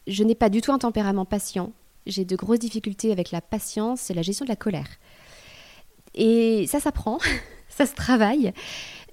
je 0.06 0.24
n'ai 0.24 0.34
pas 0.34 0.48
du 0.48 0.60
tout 0.60 0.72
un 0.72 0.78
tempérament 0.78 1.24
patient. 1.24 1.72
J'ai 2.06 2.24
de 2.24 2.36
grosses 2.36 2.60
difficultés 2.60 3.10
avec 3.10 3.32
la 3.32 3.40
patience 3.40 4.10
et 4.10 4.14
la 4.14 4.22
gestion 4.22 4.44
de 4.44 4.50
la 4.50 4.56
colère. 4.56 4.88
Et 6.14 6.66
ça 6.68 6.80
s'apprend, 6.80 7.18
ça 7.68 7.86
se 7.86 7.94
travaille. 7.94 8.52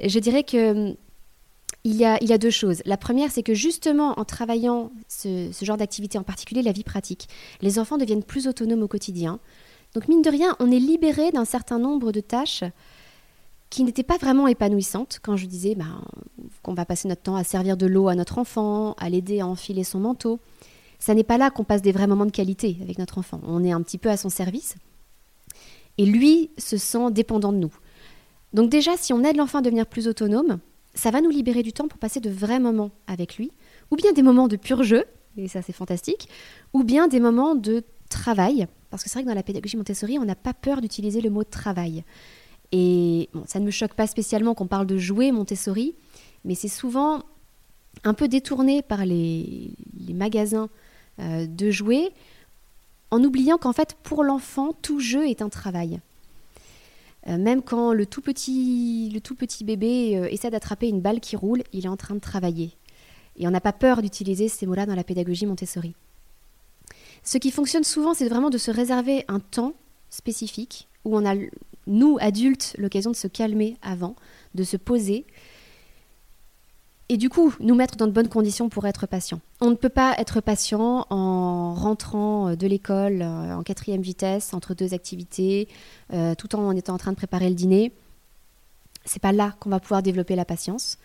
Je 0.03 0.19
dirais 0.19 0.43
que 0.43 0.91
a, 0.91 2.17
il 2.21 2.29
y 2.29 2.33
a 2.33 2.37
deux 2.37 2.51
choses. 2.51 2.81
La 2.85 2.97
première, 2.97 3.31
c'est 3.31 3.43
que 3.43 3.53
justement, 3.53 4.17
en 4.19 4.25
travaillant 4.25 4.91
ce 5.07 5.49
genre 5.61 5.77
d'activité, 5.77 6.17
en 6.17 6.23
particulier 6.23 6.61
la 6.61 6.71
vie 6.71 6.83
pratique, 6.83 7.27
les 7.61 7.79
enfants 7.79 7.97
deviennent 7.97 8.23
plus 8.23 8.47
autonomes 8.47 8.83
au 8.83 8.87
quotidien. 8.87 9.39
Donc, 9.93 10.07
mine 10.07 10.21
de 10.21 10.29
rien, 10.29 10.55
on 10.59 10.71
est 10.71 10.79
libéré 10.79 11.31
d'un 11.31 11.45
certain 11.45 11.77
nombre 11.77 12.11
de 12.11 12.19
tâches 12.19 12.63
qui 13.73 13.83
n'était 13.83 14.03
pas 14.03 14.17
vraiment 14.17 14.45
épanouissante 14.45 15.17
quand 15.23 15.35
je 15.35 15.47
disais 15.47 15.73
ben, 15.73 16.03
qu'on 16.61 16.75
va 16.75 16.85
passer 16.85 17.07
notre 17.07 17.23
temps 17.23 17.35
à 17.35 17.43
servir 17.43 17.75
de 17.75 17.87
l'eau 17.87 18.07
à 18.07 18.13
notre 18.13 18.37
enfant, 18.37 18.93
à 18.99 19.09
l'aider 19.09 19.39
à 19.39 19.47
enfiler 19.47 19.83
son 19.83 19.99
manteau. 19.99 20.39
Ça 20.99 21.15
n'est 21.15 21.23
pas 21.23 21.39
là 21.39 21.49
qu'on 21.49 21.63
passe 21.63 21.81
des 21.81 21.91
vrais 21.91 22.05
moments 22.05 22.27
de 22.27 22.31
qualité 22.31 22.77
avec 22.83 22.99
notre 22.99 23.17
enfant. 23.17 23.41
On 23.47 23.63
est 23.63 23.71
un 23.71 23.81
petit 23.81 23.97
peu 23.97 24.11
à 24.11 24.15
son 24.15 24.29
service. 24.29 24.75
Et 25.97 26.05
lui 26.05 26.51
se 26.59 26.77
sent 26.77 27.09
dépendant 27.09 27.51
de 27.51 27.57
nous. 27.57 27.73
Donc 28.53 28.69
déjà, 28.69 28.95
si 28.95 29.11
on 29.11 29.23
aide 29.23 29.37
l'enfant 29.37 29.57
à 29.57 29.61
devenir 29.63 29.87
plus 29.87 30.07
autonome, 30.07 30.59
ça 30.93 31.09
va 31.09 31.19
nous 31.19 31.31
libérer 31.31 31.63
du 31.63 31.73
temps 31.73 31.87
pour 31.87 31.97
passer 31.97 32.19
de 32.19 32.29
vrais 32.29 32.59
moments 32.59 32.91
avec 33.07 33.37
lui, 33.37 33.51
ou 33.89 33.95
bien 33.95 34.11
des 34.11 34.21
moments 34.21 34.47
de 34.47 34.55
pur 34.55 34.83
jeu, 34.83 35.03
et 35.35 35.47
ça 35.47 35.63
c'est 35.63 35.73
fantastique, 35.73 36.29
ou 36.73 36.83
bien 36.83 37.07
des 37.07 37.19
moments 37.19 37.55
de 37.55 37.83
travail, 38.07 38.67
parce 38.91 39.03
que 39.03 39.09
c'est 39.09 39.15
vrai 39.15 39.23
que 39.23 39.29
dans 39.29 39.35
la 39.35 39.41
pédagogie 39.41 39.77
Montessori, 39.77 40.19
on 40.19 40.25
n'a 40.25 40.35
pas 40.35 40.53
peur 40.53 40.79
d'utiliser 40.79 41.21
le 41.21 41.31
mot 41.31 41.43
travail. 41.43 42.03
Et 42.75 43.29
ça 43.45 43.59
ne 43.59 43.65
me 43.65 43.71
choque 43.71 43.93
pas 43.93 44.07
spécialement 44.07 44.55
qu'on 44.55 44.65
parle 44.65 44.87
de 44.87 44.97
jouets 44.97 45.31
Montessori, 45.31 45.93
mais 46.43 46.55
c'est 46.55 46.67
souvent 46.67 47.21
un 48.03 48.15
peu 48.15 48.27
détourné 48.27 48.81
par 48.81 49.05
les, 49.05 49.71
magasins 50.09 50.69
euh, 51.19 51.45
de 51.45 51.69
jouets, 51.69 52.11
en 53.11 53.23
oubliant 53.23 53.59
qu'en 53.59 53.73
fait, 53.73 53.95
pour 54.01 54.23
l'enfant, 54.23 54.73
tout 54.81 54.99
jeu 54.99 55.29
est 55.29 55.43
un 55.43 55.49
travail. 55.49 55.99
Euh, 57.27 57.37
même 57.37 57.61
quand 57.61 57.93
le 57.93 58.07
tout 58.07 58.21
petit, 58.21 59.11
bébé 59.63 60.17
euh, 60.17 60.27
essaie 60.31 60.49
d'attraper 60.49 60.89
une 60.89 60.99
balle 60.99 61.19
qui 61.19 61.35
roule, 61.35 61.61
il 61.73 61.85
est 61.85 61.89
en 61.89 61.95
train 61.95 62.15
de 62.15 62.19
travailler. 62.19 62.71
Et 63.37 63.47
on 63.47 63.51
n'a 63.51 63.61
pas 63.61 63.71
peur 63.71 64.01
d'utiliser 64.01 64.47
ces 64.47 64.65
mots-là 64.65 64.87
dans 64.87 64.95
la 64.95 65.03
pédagogie 65.03 65.45
Montessori. 65.45 65.93
Ce 67.23 67.37
qui 67.37 67.51
fonctionne 67.51 67.83
souvent, 67.83 68.15
c'est 68.15 68.27
vraiment 68.27 68.49
de 68.49 68.57
se 68.57 68.71
réserver 68.71 69.25
un 69.27 69.39
temps 69.39 69.73
spécifique 70.09 70.87
où 71.05 71.15
on 71.15 71.23
a 71.23 71.35
nous, 71.87 72.17
adultes, 72.21 72.75
l'occasion 72.77 73.11
de 73.11 73.15
se 73.15 73.27
calmer 73.27 73.77
avant, 73.81 74.15
de 74.55 74.63
se 74.63 74.77
poser, 74.77 75.25
et 77.09 77.17
du 77.17 77.29
coup, 77.29 77.53
nous 77.59 77.75
mettre 77.75 77.95
dans 77.95 78.07
de 78.07 78.11
bonnes 78.11 78.29
conditions 78.29 78.69
pour 78.69 78.87
être 78.87 79.07
patient. 79.07 79.39
On 79.61 79.69
ne 79.69 79.75
peut 79.75 79.89
pas 79.89 80.15
être 80.17 80.41
patient 80.41 81.05
en 81.09 81.73
rentrant 81.73 82.49
euh, 82.49 82.55
de 82.55 82.65
l'école 82.65 83.21
euh, 83.21 83.55
en 83.55 83.61
quatrième 83.61 84.01
vitesse 84.01 84.53
entre 84.53 84.73
deux 84.73 84.93
activités, 84.93 85.67
euh, 86.13 86.33
tout 86.33 86.55
en 86.55 86.71
étant 86.75 86.93
en 86.93 86.97
train 86.97 87.11
de 87.11 87.17
préparer 87.17 87.49
le 87.49 87.55
dîner. 87.55 87.91
C'est 89.05 89.21
pas 89.21 89.33
là 89.33 89.53
qu'on 89.59 89.69
va 89.69 89.79
pouvoir 89.79 90.01
développer 90.01 90.35
la 90.35 90.45
patience. 90.45 90.97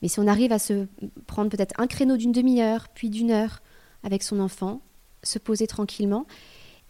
Mais 0.00 0.08
si 0.08 0.18
on 0.18 0.26
arrive 0.26 0.52
à 0.52 0.58
se 0.58 0.86
prendre 1.26 1.50
peut-être 1.50 1.78
un 1.78 1.86
créneau 1.86 2.16
d'une 2.16 2.32
demi-heure, 2.32 2.88
puis 2.94 3.10
d'une 3.10 3.30
heure 3.30 3.62
avec 4.02 4.22
son 4.22 4.40
enfant, 4.40 4.80
se 5.22 5.38
poser 5.38 5.66
tranquillement 5.66 6.26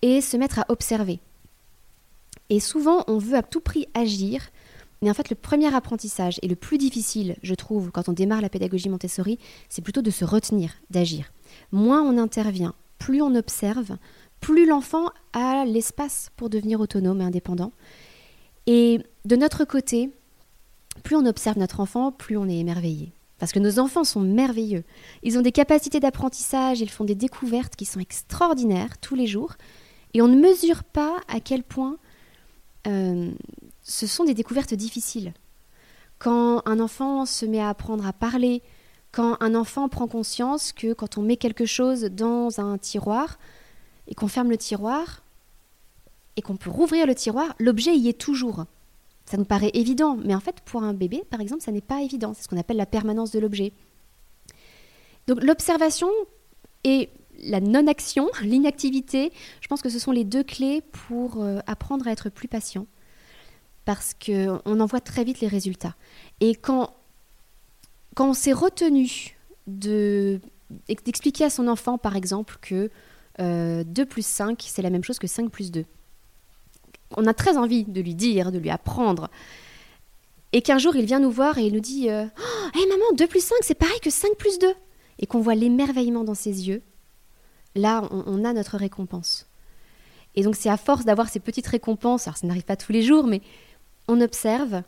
et 0.00 0.20
se 0.20 0.36
mettre 0.36 0.60
à 0.60 0.64
observer. 0.68 1.20
Et 2.50 2.60
souvent, 2.60 3.04
on 3.06 3.18
veut 3.18 3.36
à 3.36 3.42
tout 3.42 3.60
prix 3.60 3.86
agir. 3.94 4.50
Mais 5.00 5.10
en 5.10 5.14
fait, 5.14 5.30
le 5.30 5.36
premier 5.36 5.74
apprentissage 5.74 6.38
et 6.42 6.48
le 6.48 6.56
plus 6.56 6.78
difficile, 6.78 7.36
je 7.42 7.54
trouve, 7.54 7.90
quand 7.90 8.08
on 8.08 8.12
démarre 8.12 8.40
la 8.40 8.48
pédagogie 8.48 8.88
Montessori, 8.88 9.38
c'est 9.68 9.82
plutôt 9.82 10.02
de 10.02 10.10
se 10.10 10.24
retenir, 10.24 10.74
d'agir. 10.90 11.32
Moins 11.72 12.02
on 12.02 12.18
intervient, 12.18 12.74
plus 12.98 13.20
on 13.20 13.34
observe, 13.34 13.96
plus 14.40 14.66
l'enfant 14.66 15.10
a 15.32 15.64
l'espace 15.64 16.30
pour 16.36 16.50
devenir 16.50 16.80
autonome 16.80 17.20
et 17.20 17.24
indépendant. 17.24 17.72
Et 18.66 19.00
de 19.24 19.36
notre 19.36 19.64
côté, 19.64 20.10
plus 21.02 21.16
on 21.16 21.26
observe 21.26 21.58
notre 21.58 21.80
enfant, 21.80 22.12
plus 22.12 22.36
on 22.36 22.48
est 22.48 22.58
émerveillé. 22.58 23.12
Parce 23.38 23.52
que 23.52 23.58
nos 23.58 23.80
enfants 23.80 24.04
sont 24.04 24.20
merveilleux. 24.20 24.84
Ils 25.24 25.36
ont 25.36 25.42
des 25.42 25.50
capacités 25.50 25.98
d'apprentissage, 25.98 26.80
ils 26.80 26.90
font 26.90 27.04
des 27.04 27.16
découvertes 27.16 27.74
qui 27.74 27.86
sont 27.86 27.98
extraordinaires 27.98 28.98
tous 28.98 29.16
les 29.16 29.26
jours. 29.26 29.54
Et 30.14 30.22
on 30.22 30.28
ne 30.28 30.40
mesure 30.40 30.84
pas 30.84 31.16
à 31.26 31.40
quel 31.40 31.64
point 31.64 31.96
euh, 32.86 33.30
ce 33.82 34.06
sont 34.06 34.24
des 34.24 34.34
découvertes 34.34 34.74
difficiles. 34.74 35.32
Quand 36.18 36.62
un 36.66 36.80
enfant 36.80 37.26
se 37.26 37.44
met 37.46 37.60
à 37.60 37.68
apprendre 37.68 38.06
à 38.06 38.12
parler, 38.12 38.62
quand 39.10 39.36
un 39.40 39.54
enfant 39.54 39.88
prend 39.88 40.06
conscience 40.06 40.72
que 40.72 40.92
quand 40.92 41.18
on 41.18 41.22
met 41.22 41.36
quelque 41.36 41.66
chose 41.66 42.04
dans 42.04 42.60
un 42.60 42.78
tiroir 42.78 43.38
et 44.08 44.14
qu'on 44.14 44.28
ferme 44.28 44.50
le 44.50 44.56
tiroir 44.56 45.22
et 46.36 46.42
qu'on 46.42 46.56
peut 46.56 46.70
rouvrir 46.70 47.06
le 47.06 47.14
tiroir, 47.14 47.54
l'objet 47.58 47.94
y 47.96 48.08
est 48.08 48.18
toujours. 48.18 48.64
Ça 49.26 49.36
nous 49.36 49.44
paraît 49.44 49.70
évident, 49.74 50.16
mais 50.16 50.34
en 50.34 50.40
fait 50.40 50.60
pour 50.64 50.82
un 50.82 50.94
bébé, 50.94 51.24
par 51.30 51.40
exemple, 51.40 51.62
ça 51.62 51.72
n'est 51.72 51.80
pas 51.80 52.00
évident. 52.02 52.32
C'est 52.34 52.44
ce 52.44 52.48
qu'on 52.48 52.58
appelle 52.58 52.76
la 52.76 52.86
permanence 52.86 53.30
de 53.32 53.38
l'objet. 53.38 53.72
Donc 55.26 55.42
l'observation 55.42 56.08
et 56.84 57.10
la 57.42 57.60
non-action, 57.60 58.28
l'inactivité, 58.42 59.32
je 59.60 59.68
pense 59.68 59.82
que 59.82 59.88
ce 59.88 59.98
sont 59.98 60.12
les 60.12 60.24
deux 60.24 60.42
clés 60.42 60.82
pour 61.06 61.42
euh, 61.42 61.60
apprendre 61.66 62.06
à 62.06 62.12
être 62.12 62.30
plus 62.30 62.48
patient. 62.48 62.86
Parce 63.84 64.14
qu'on 64.14 64.80
en 64.80 64.86
voit 64.86 65.00
très 65.00 65.24
vite 65.24 65.40
les 65.40 65.48
résultats. 65.48 65.96
Et 66.40 66.54
quand, 66.54 66.94
quand 68.14 68.30
on 68.30 68.34
s'est 68.34 68.52
retenu 68.52 69.36
de 69.66 70.40
d'expliquer 71.04 71.44
à 71.44 71.50
son 71.50 71.68
enfant, 71.68 71.98
par 71.98 72.16
exemple, 72.16 72.56
que 72.62 72.90
2 73.38 73.84
plus 74.06 74.24
5, 74.24 74.64
c'est 74.66 74.80
la 74.80 74.88
même 74.88 75.04
chose 75.04 75.18
que 75.18 75.26
5 75.26 75.50
plus 75.50 75.70
2. 75.70 75.84
On 77.16 77.26
a 77.26 77.34
très 77.34 77.58
envie 77.58 77.84
de 77.84 78.00
lui 78.00 78.14
dire, 78.14 78.52
de 78.52 78.58
lui 78.58 78.70
apprendre. 78.70 79.28
Et 80.52 80.62
qu'un 80.62 80.78
jour, 80.78 80.96
il 80.96 81.04
vient 81.04 81.18
nous 81.18 81.30
voir 81.30 81.58
et 81.58 81.66
il 81.66 81.74
nous 81.74 81.80
dit 81.80 82.08
Hé 82.08 82.26
oh, 82.26 82.88
maman, 82.88 83.04
2 83.16 83.26
plus 83.26 83.44
5, 83.44 83.56
c'est 83.62 83.74
pareil 83.74 84.00
que 84.00 84.10
5 84.10 84.36
plus 84.36 84.58
2. 84.58 84.72
Et 85.18 85.26
qu'on 85.26 85.40
voit 85.40 85.54
l'émerveillement 85.54 86.24
dans 86.24 86.34
ses 86.34 86.68
yeux. 86.68 86.82
Là, 87.74 88.02
on 88.10 88.44
a 88.44 88.52
notre 88.52 88.76
récompense. 88.76 89.46
Et 90.34 90.42
donc 90.42 90.56
c'est 90.56 90.70
à 90.70 90.76
force 90.76 91.04
d'avoir 91.04 91.28
ces 91.28 91.40
petites 91.40 91.66
récompenses, 91.66 92.26
alors 92.26 92.36
ça 92.36 92.46
n'arrive 92.46 92.64
pas 92.64 92.76
tous 92.76 92.92
les 92.92 93.02
jours, 93.02 93.26
mais 93.26 93.42
on 94.08 94.20
observe, 94.20 94.82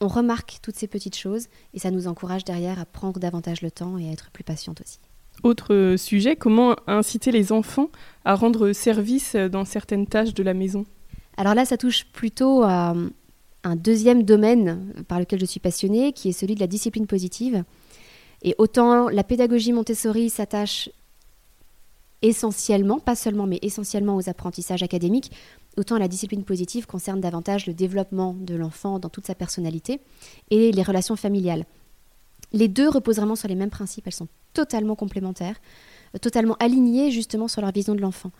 on 0.00 0.08
remarque 0.08 0.58
toutes 0.62 0.76
ces 0.76 0.86
petites 0.86 1.16
choses, 1.16 1.48
et 1.74 1.78
ça 1.78 1.90
nous 1.90 2.06
encourage 2.06 2.44
derrière 2.44 2.78
à 2.78 2.84
prendre 2.86 3.20
davantage 3.20 3.62
le 3.62 3.70
temps 3.70 3.98
et 3.98 4.08
à 4.08 4.12
être 4.12 4.30
plus 4.30 4.44
patiente 4.44 4.80
aussi. 4.80 4.98
Autre 5.42 5.94
sujet, 5.96 6.36
comment 6.36 6.74
inciter 6.86 7.30
les 7.30 7.52
enfants 7.52 7.90
à 8.24 8.34
rendre 8.34 8.72
service 8.72 9.36
dans 9.36 9.64
certaines 9.64 10.06
tâches 10.06 10.34
de 10.34 10.42
la 10.42 10.54
maison? 10.54 10.84
Alors 11.36 11.54
là, 11.54 11.64
ça 11.64 11.76
touche 11.76 12.06
plutôt 12.06 12.62
à 12.62 12.96
un 13.64 13.76
deuxième 13.76 14.24
domaine 14.24 14.92
par 15.06 15.20
lequel 15.20 15.38
je 15.38 15.46
suis 15.46 15.60
passionnée, 15.60 16.12
qui 16.12 16.30
est 16.30 16.32
celui 16.32 16.56
de 16.56 16.60
la 16.60 16.66
discipline 16.66 17.06
positive. 17.06 17.62
Et 18.42 18.54
autant 18.58 19.08
la 19.08 19.22
pédagogie 19.22 19.72
Montessori 19.72 20.30
s'attache 20.30 20.90
essentiellement, 22.22 22.98
pas 22.98 23.14
seulement, 23.14 23.46
mais 23.46 23.58
essentiellement 23.62 24.16
aux 24.16 24.28
apprentissages 24.28 24.82
académiques, 24.82 25.30
autant 25.76 25.98
la 25.98 26.08
discipline 26.08 26.44
positive 26.44 26.86
concerne 26.86 27.20
davantage 27.20 27.66
le 27.66 27.74
développement 27.74 28.34
de 28.34 28.54
l'enfant 28.54 28.98
dans 28.98 29.08
toute 29.08 29.26
sa 29.26 29.34
personnalité 29.34 30.00
et 30.50 30.72
les 30.72 30.82
relations 30.82 31.16
familiales. 31.16 31.64
Les 32.52 32.68
deux 32.68 32.88
reposent 32.88 33.16
vraiment 33.16 33.36
sur 33.36 33.48
les 33.48 33.54
mêmes 33.54 33.70
principes, 33.70 34.06
elles 34.06 34.12
sont 34.12 34.28
totalement 34.54 34.96
complémentaires, 34.96 35.60
totalement 36.20 36.56
alignées 36.58 37.10
justement 37.10 37.48
sur 37.48 37.60
leur 37.60 37.72
vision 37.72 37.94
de 37.94 38.00
l'enfant. 38.00 38.32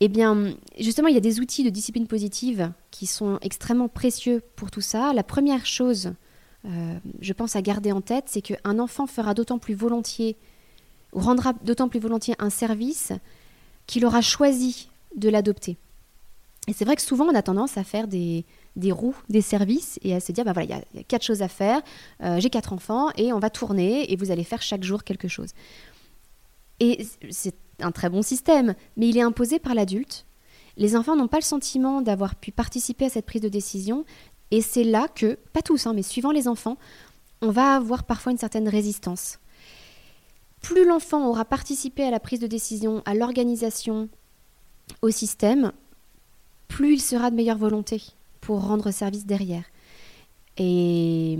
Eh 0.00 0.08
bien, 0.08 0.54
justement, 0.78 1.08
il 1.08 1.14
y 1.14 1.18
a 1.18 1.22
des 1.22 1.40
outils 1.40 1.64
de 1.64 1.70
discipline 1.70 2.06
positive 2.06 2.70
qui 2.90 3.06
sont 3.06 3.38
extrêmement 3.40 3.88
précieux 3.88 4.42
pour 4.54 4.70
tout 4.70 4.82
ça. 4.82 5.12
La 5.14 5.22
première 5.22 5.64
chose, 5.64 6.12
euh, 6.66 6.98
je 7.20 7.32
pense 7.32 7.56
à 7.56 7.62
garder 7.62 7.92
en 7.92 8.02
tête, 8.02 8.24
c'est 8.26 8.42
qu'un 8.42 8.78
enfant 8.78 9.06
fera 9.06 9.32
d'autant 9.32 9.58
plus 9.58 9.74
volontiers 9.74 10.36
rendra 11.12 11.52
d'autant 11.62 11.88
plus 11.88 12.00
volontiers 12.00 12.34
un 12.38 12.50
service 12.50 13.12
qu'il 13.86 14.04
aura 14.04 14.20
choisi 14.20 14.88
de 15.16 15.28
l'adopter. 15.28 15.76
Et 16.68 16.72
c'est 16.72 16.84
vrai 16.84 16.96
que 16.96 17.02
souvent 17.02 17.26
on 17.26 17.34
a 17.34 17.42
tendance 17.42 17.78
à 17.78 17.84
faire 17.84 18.08
des, 18.08 18.44
des 18.74 18.90
roues, 18.92 19.16
des 19.28 19.40
services, 19.40 19.98
et 20.02 20.14
à 20.14 20.20
se 20.20 20.32
dire, 20.32 20.44
bah 20.44 20.52
voilà, 20.52 20.82
il 20.92 20.98
y, 20.98 21.00
a 21.00 21.04
quatre 21.04 21.24
choses 21.24 21.42
à 21.42 21.48
faire, 21.48 21.80
euh, 22.22 22.40
j'ai 22.40 22.50
quatre 22.50 22.72
enfants, 22.72 23.10
et 23.16 23.32
on 23.32 23.38
va 23.38 23.50
tourner, 23.50 24.12
et 24.12 24.16
vous 24.16 24.30
allez 24.30 24.44
faire 24.44 24.62
chaque 24.62 24.82
jour 24.82 25.04
quelque 25.04 25.28
chose. 25.28 25.50
Et 26.80 27.06
c'est 27.30 27.54
un 27.80 27.92
très 27.92 28.10
bon 28.10 28.22
système, 28.22 28.74
mais 28.96 29.08
il 29.08 29.16
est 29.16 29.22
imposé 29.22 29.58
par 29.58 29.74
l'adulte. 29.74 30.26
Les 30.76 30.96
enfants 30.96 31.16
n'ont 31.16 31.28
pas 31.28 31.38
le 31.38 31.42
sentiment 31.42 32.02
d'avoir 32.02 32.34
pu 32.34 32.50
participer 32.50 33.06
à 33.06 33.10
cette 33.10 33.26
prise 33.26 33.42
de 33.42 33.48
décision, 33.48 34.04
et 34.50 34.60
c'est 34.60 34.84
là 34.84 35.06
que, 35.08 35.38
pas 35.52 35.62
tous, 35.62 35.86
hein, 35.86 35.92
mais 35.94 36.02
suivant 36.02 36.32
les 36.32 36.48
enfants, 36.48 36.76
on 37.42 37.50
va 37.50 37.76
avoir 37.76 38.04
parfois 38.04 38.32
une 38.32 38.38
certaine 38.38 38.68
résistance 38.68 39.38
plus 40.60 40.84
l'enfant 40.84 41.28
aura 41.28 41.44
participé 41.44 42.02
à 42.04 42.10
la 42.10 42.20
prise 42.20 42.40
de 42.40 42.46
décision, 42.46 43.02
à 43.04 43.14
l'organisation, 43.14 44.08
au 45.02 45.10
système, 45.10 45.72
plus 46.68 46.94
il 46.94 47.00
sera 47.00 47.30
de 47.30 47.36
meilleure 47.36 47.58
volonté 47.58 48.02
pour 48.40 48.62
rendre 48.66 48.90
service 48.90 49.26
derrière. 49.26 49.64
Et 50.58 51.38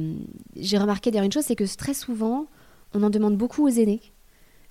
j'ai 0.57 0.79
remarqué 0.79 1.11
d'ailleurs 1.11 1.25
une 1.25 1.33
chose, 1.33 1.45
c'est 1.45 1.57
que 1.57 1.77
très 1.77 1.95
souvent, 1.95 2.47
on 2.95 3.03
en 3.03 3.11
demande 3.11 3.37
beaucoup 3.37 3.65
aux 3.65 3.71
aînés. 3.71 4.03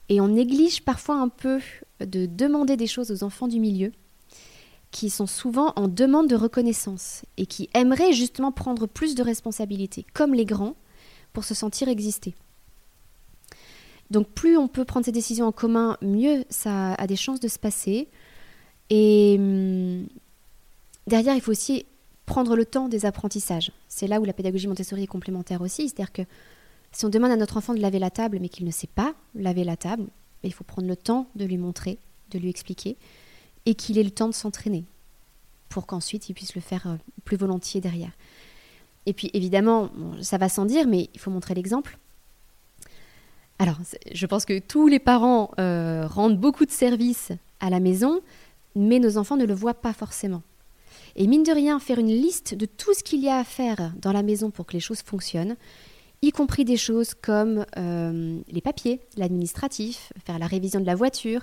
Et 0.10 0.22
on 0.22 0.28
néglige 0.28 0.84
parfois 0.84 1.16
un 1.16 1.30
peu 1.30 1.60
de 2.00 2.26
demander 2.26 2.78
des 2.78 2.88
choses 2.88 3.12
aux 3.12 3.24
enfants 3.24 3.48
du 3.48 3.60
milieu, 3.60 3.92
qui 4.92 5.10
sont 5.10 5.28
souvent 5.28 5.74
en 5.76 5.88
demande 5.88 6.30
de 6.30 6.36
reconnaissance 6.36 7.26
et 7.38 7.48
qui 7.48 7.70
aimeraient 7.74 8.14
justement 8.14 8.52
prendre 8.52 8.88
plus 8.88 9.16
de 9.16 9.24
responsabilités, 9.24 10.06
comme 10.14 10.34
les 10.34 10.46
grands, 10.46 10.76
pour 11.34 11.44
se 11.44 11.54
sentir 11.54 11.90
exister. 11.90 12.36
Donc 14.12 14.30
plus 14.30 14.58
on 14.58 14.68
peut 14.68 14.86
prendre 14.86 15.06
ces 15.06 15.12
décisions 15.12 15.48
en 15.48 15.52
commun, 15.52 15.98
mieux 16.02 16.46
ça 16.50 16.94
a 16.94 17.08
des 17.08 17.16
chances 17.16 17.40
de 17.40 17.48
se 17.48 17.60
passer. 17.60 18.08
Et 18.90 19.36
hum, 19.40 20.08
derrière, 21.08 21.36
il 21.36 21.42
faut 21.42 21.52
aussi 21.52 21.86
prendre 22.26 22.56
le 22.56 22.66
temps 22.66 22.88
des 22.88 23.06
apprentissages. 23.06 23.72
C'est 23.88 24.08
là 24.08 24.20
où 24.20 24.26
la 24.26 24.34
pédagogie 24.34 24.68
Montessori 24.68 25.04
est 25.04 25.08
complémentaire 25.08 25.62
aussi. 25.62 25.90
C'est-à-dire 25.90 26.12
que 26.12 26.24
si 26.92 27.06
on 27.06 27.10
demande 27.10 27.32
à 27.32 27.36
notre 27.36 27.58
enfant 27.58 27.74
de 27.74 27.80
laver 27.80 28.00
la 28.00 28.10
table, 28.10 28.40
mais 28.40 28.50
qu'il 28.50 28.66
ne 28.66 28.72
sait 28.72 28.88
pas 28.88 29.14
laver 29.36 29.64
la 29.64 29.78
table, 29.78 30.06
il 30.44 30.54
faut 30.54 30.64
prendre 30.64 30.88
le 30.88 30.96
temps 30.96 31.28
de 31.36 31.46
lui 31.46 31.58
montrer, 31.58 31.98
de 32.32 32.40
lui 32.40 32.50
expliquer, 32.50 32.98
et 33.66 33.76
qu'il 33.76 33.98
ait 33.98 34.04
le 34.04 34.12
temps 34.12 34.30
de 34.30 34.34
s'entraîner, 34.34 34.86
pour 35.70 35.88
qu'ensuite 35.88 36.30
il 36.30 36.34
puisse 36.34 36.56
le 36.56 36.62
faire 36.62 36.88
euh, 36.88 36.96
plus 37.26 37.38
volontiers 37.38 37.82
derrière. 37.82 38.12
Et 39.06 39.14
puis 39.14 39.30
évidemment, 39.34 39.92
ça 40.22 40.38
va 40.38 40.50
sans 40.50 40.66
dire, 40.66 40.88
mais 40.88 41.10
il 41.14 41.20
faut 41.20 41.32
montrer 41.32 41.54
l'exemple. 41.54 41.98
Alors, 43.58 43.78
je 44.14 44.26
pense 44.26 44.46
que 44.46 44.60
tous 44.60 44.88
les 44.88 45.00
parents 45.00 45.52
euh, 45.60 46.06
rendent 46.08 46.38
beaucoup 46.38 46.66
de 46.66 46.72
services 46.72 47.32
à 47.60 47.70
la 47.70 47.80
maison, 47.80 48.22
mais 48.76 49.00
nos 49.00 49.18
enfants 49.18 49.38
ne 49.38 49.46
le 49.46 49.54
voient 49.54 49.74
pas 49.74 49.94
forcément. 49.94 50.44
Et 51.16 51.28
mine 51.28 51.44
de 51.44 51.54
rien, 51.54 51.80
faire 51.80 52.00
une 52.00 52.10
liste 52.10 52.56
de 52.56 52.66
tout 52.66 52.94
ce 52.94 53.04
qu'il 53.04 53.22
y 53.22 53.30
a 53.30 53.38
à 53.38 53.44
faire 53.46 53.94
dans 54.02 54.12
la 54.12 54.24
maison 54.24 54.52
pour 54.52 54.66
que 54.66 54.74
les 54.74 54.82
choses 54.82 55.02
fonctionnent, 55.02 55.56
y 56.22 56.32
compris 56.32 56.66
des 56.66 56.76
choses 56.76 57.14
comme 57.14 57.66
euh, 57.78 58.40
les 58.50 58.62
papiers, 58.62 59.00
l'administratif, 59.16 60.12
faire 60.26 60.40
la 60.40 60.48
révision 60.48 60.82
de 60.82 60.86
la 60.86 60.96
voiture, 60.96 61.42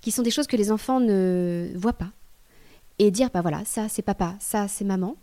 qui 0.00 0.10
sont 0.10 0.22
des 0.22 0.30
choses 0.30 0.46
que 0.48 0.56
les 0.56 0.72
enfants 0.72 0.98
ne 0.98 1.70
voient 1.76 1.92
pas. 1.92 2.10
Et 2.98 3.12
dire, 3.12 3.30
bah 3.32 3.42
voilà, 3.42 3.64
ça 3.64 3.88
c'est 3.88 4.02
papa, 4.02 4.34
ça 4.40 4.66
c'est 4.66 4.84
maman. 4.84 5.16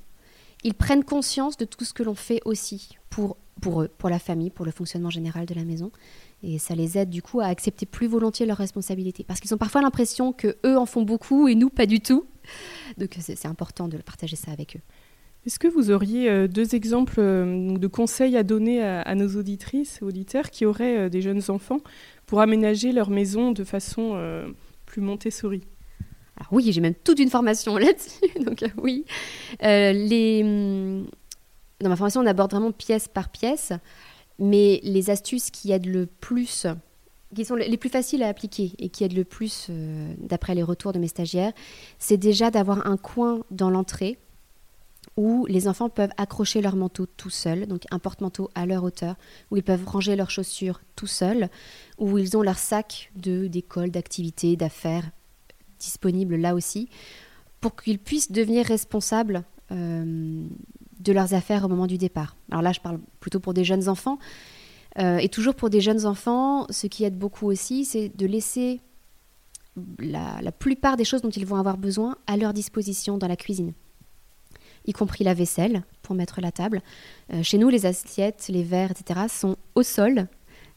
Ils 0.63 0.73
prennent 0.73 1.03
conscience 1.03 1.57
de 1.57 1.65
tout 1.65 1.83
ce 1.83 1.93
que 1.93 2.03
l'on 2.03 2.15
fait 2.15 2.41
aussi 2.45 2.97
pour 3.09 3.35
pour 3.61 3.81
eux, 3.81 3.87
pour 3.87 4.09
la 4.09 4.19
famille, 4.19 4.49
pour 4.49 4.65
le 4.65 4.71
fonctionnement 4.71 5.09
général 5.09 5.45
de 5.45 5.53
la 5.53 5.63
maison. 5.63 5.91
Et 6.43 6.59
ça 6.59 6.75
les 6.75 6.97
aide 6.97 7.09
du 7.09 7.21
coup 7.21 7.39
à 7.39 7.45
accepter 7.45 7.85
plus 7.85 8.07
volontiers 8.07 8.45
leurs 8.45 8.57
responsabilités. 8.57 9.23
Parce 9.23 9.39
qu'ils 9.39 9.53
ont 9.53 9.57
parfois 9.57 9.81
l'impression 9.81 10.33
que 10.33 10.57
eux 10.65 10.77
en 10.77 10.85
font 10.85 11.03
beaucoup 11.03 11.47
et 11.47 11.55
nous 11.55 11.69
pas 11.69 11.85
du 11.85 11.99
tout. 11.99 12.25
Donc 12.97 13.15
c'est 13.19 13.45
important 13.45 13.87
de 13.87 13.97
partager 13.97 14.35
ça 14.35 14.51
avec 14.51 14.75
eux. 14.75 14.81
Est-ce 15.45 15.59
que 15.59 15.67
vous 15.67 15.91
auriez 15.91 16.27
euh, 16.27 16.47
deux 16.47 16.73
exemples 16.73 17.19
euh, 17.19 17.77
de 17.77 17.87
conseils 17.87 18.35
à 18.35 18.41
donner 18.41 18.81
à, 18.81 19.13
nos 19.13 19.35
auditrices 19.37 19.99
et 20.01 20.05
auditeurs 20.05 20.49
qui 20.49 20.65
auraient 20.65 20.97
euh, 20.97 21.09
des 21.09 21.21
jeunes 21.21 21.41
enfants 21.49 21.81
pour 22.25 22.41
aménager 22.41 22.91
leur 22.91 23.11
maison 23.11 23.51
de 23.51 23.63
façon 23.63 24.19
plus 24.87 25.01
Montessori? 25.01 25.61
Alors 26.37 26.51
oui, 26.51 26.71
j'ai 26.71 26.81
même 26.81 26.95
toute 26.95 27.19
une 27.19 27.29
formation 27.29 27.77
là-dessus. 27.77 28.43
Donc 28.43 28.63
oui, 28.81 29.05
les 29.61 30.41
hum, 30.43 31.07
dans 31.81 31.89
ma 31.89 31.95
formation, 31.95 32.21
on 32.21 32.25
aborde 32.25 32.51
vraiment 32.51 32.71
pièce 32.71 33.07
par 33.07 33.29
pièce, 33.29 33.73
mais 34.39 34.79
les 34.83 35.09
astuces 35.09 35.51
qui 35.51 35.71
aident 35.71 35.87
le 35.87 36.05
plus, 36.05 36.67
qui 37.33 37.45
sont 37.45 37.55
les 37.55 37.77
plus 37.77 37.89
faciles 37.89 38.23
à 38.23 38.27
appliquer 38.27 38.73
et 38.79 38.89
qui 38.89 39.03
aident 39.03 39.17
le 39.17 39.23
plus, 39.23 39.67
euh, 39.69 40.13
d'après 40.19 40.55
les 40.55 40.63
retours 40.63 40.93
de 40.93 40.99
mes 40.99 41.07
stagiaires, 41.07 41.53
c'est 41.99 42.17
déjà 42.17 42.51
d'avoir 42.51 42.87
un 42.87 42.97
coin 42.97 43.41
dans 43.51 43.69
l'entrée 43.69 44.17
où 45.17 45.45
les 45.47 45.67
enfants 45.67 45.89
peuvent 45.89 46.11
accrocher 46.17 46.61
leur 46.61 46.75
manteau 46.75 47.05
tout 47.05 47.29
seuls, 47.29 47.67
donc 47.67 47.83
un 47.91 47.99
porte-manteau 47.99 48.49
à 48.53 48.65
leur 48.65 48.83
hauteur, 48.83 49.15
où 49.49 49.57
ils 49.57 49.63
peuvent 49.63 49.85
ranger 49.85 50.15
leurs 50.15 50.29
chaussures 50.29 50.81
tout 50.95 51.07
seuls, 51.07 51.49
où 51.97 52.17
ils 52.17 52.35
ont 52.35 52.41
leur 52.41 52.57
sac 52.57 53.11
de 53.15 53.47
d'école, 53.47 53.91
d'activités, 53.91 54.57
d'affaires 54.57 55.09
disponible 55.79 56.35
là 56.35 56.55
aussi, 56.55 56.89
pour 57.61 57.75
qu'ils 57.75 57.99
puissent 57.99 58.31
devenir 58.31 58.65
responsables 58.65 59.43
euh, 59.71 60.47
de 61.05 61.13
leurs 61.13 61.33
affaires 61.33 61.63
au 61.63 61.67
moment 61.67 61.87
du 61.87 61.97
départ. 61.97 62.35
Alors 62.51 62.61
là, 62.61 62.71
je 62.71 62.81
parle 62.81 62.99
plutôt 63.19 63.39
pour 63.39 63.53
des 63.53 63.63
jeunes 63.63 63.87
enfants. 63.87 64.17
Euh, 64.97 65.17
et 65.17 65.29
toujours 65.29 65.55
pour 65.55 65.69
des 65.69 65.81
jeunes 65.81 66.05
enfants, 66.05 66.67
ce 66.69 66.87
qui 66.87 67.03
aide 67.03 67.17
beaucoup 67.17 67.47
aussi, 67.47 67.85
c'est 67.85 68.09
de 68.15 68.25
laisser 68.25 68.81
la, 69.99 70.51
plupart 70.51 70.95
des 70.97 71.03
choses 71.03 71.21
dont 71.21 71.29
ils 71.29 71.45
vont 71.45 71.57
avoir 71.57 71.77
besoin 71.77 72.15
à 72.27 72.37
leur 72.37 72.53
disposition 72.53 73.17
dans 73.17 73.27
la 73.27 73.35
cuisine, 73.35 73.73
y 74.85 74.93
compris 74.93 75.23
la 75.25 75.33
vaisselle 75.33 75.83
pour 76.01 76.15
mettre 76.15 76.39
la 76.39 76.51
table. 76.51 76.81
Euh, 77.33 77.43
chez 77.43 77.57
nous, 77.57 77.67
les 77.67 77.85
assiettes, 77.85 78.45
les 78.47 78.63
verres, 78.63 78.91
etc., 78.91 79.25
sont 79.29 79.57
au 79.75 79.83
sol, 79.83 80.27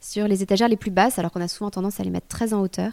sur 0.00 0.26
les 0.26 0.42
étagères 0.42 0.68
les 0.68 0.76
plus 0.76 0.90
basses, 0.90 1.18
alors 1.18 1.30
qu'on 1.30 1.40
a 1.40 1.48
souvent 1.48 1.70
tendance 1.70 2.00
à 2.00 2.04
les 2.04 2.10
mettre 2.10 2.28
très 2.28 2.54
en 2.54 2.60
hauteur. 2.60 2.92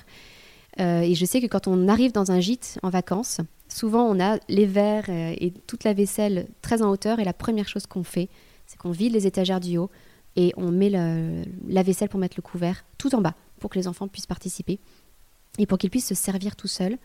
Euh, 0.80 1.02
et 1.02 1.16
je 1.16 1.26
sais 1.26 1.42
que 1.42 1.48
quand 1.48 1.68
on 1.68 1.88
arrive 1.88 2.12
dans 2.12 2.32
un 2.32 2.40
gîte 2.40 2.80
en 2.84 2.90
vacances, 2.90 3.42
souvent 3.70 4.04
on 4.04 4.20
a 4.20 4.38
les 4.50 4.66
verres 4.66 5.06
euh, 5.10 5.34
et 5.38 5.52
toute 5.52 5.84
la 5.84 5.94
vaisselle 5.94 6.48
très 6.62 6.82
en 6.82 6.90
hauteur. 6.90 7.20
Et 7.20 7.24
la 7.24 7.34
première 7.34 7.68
chose 7.68 7.88
qu'on 7.88 8.04
fait, 8.04 8.30
c'est 8.68 8.78
qu'on 8.78 8.92
vide 8.92 9.14
les 9.14 9.28
étagères 9.28 9.60
du 9.60 9.78
haut 9.78 9.90
et 10.36 10.54
on 10.58 10.70
met 10.70 10.90
la 10.90 11.84
vaisselle 11.84 12.10
pour 12.10 12.20
mettre 12.20 12.36
le 12.38 12.42
couvert 12.42 12.84
tout 12.98 13.16
en 13.16 13.22
bas 13.22 13.36
pour 13.60 13.70
que 13.70 13.80
les 13.80 13.88
enfants 13.88 14.10
puissent 14.10 14.26
participer 14.26 14.80
et 15.58 15.66
pour 15.66 15.78
qu'ils 15.78 15.90
puissent 15.90 16.08
se 16.08 16.16
servir 16.16 16.56
tout 16.56 16.68
seuls. 16.68 16.98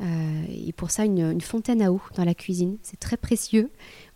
Euh, 0.00 0.44
et 0.48 0.72
pour 0.72 0.90
ça, 0.90 1.04
une, 1.04 1.40
fontaine 1.40 1.82
à 1.82 1.90
eau 1.90 2.00
dans 2.14 2.24
la 2.24 2.34
cuisine, 2.34 2.76
c'est 2.82 3.00
très 3.00 3.16
précieux. 3.16 3.70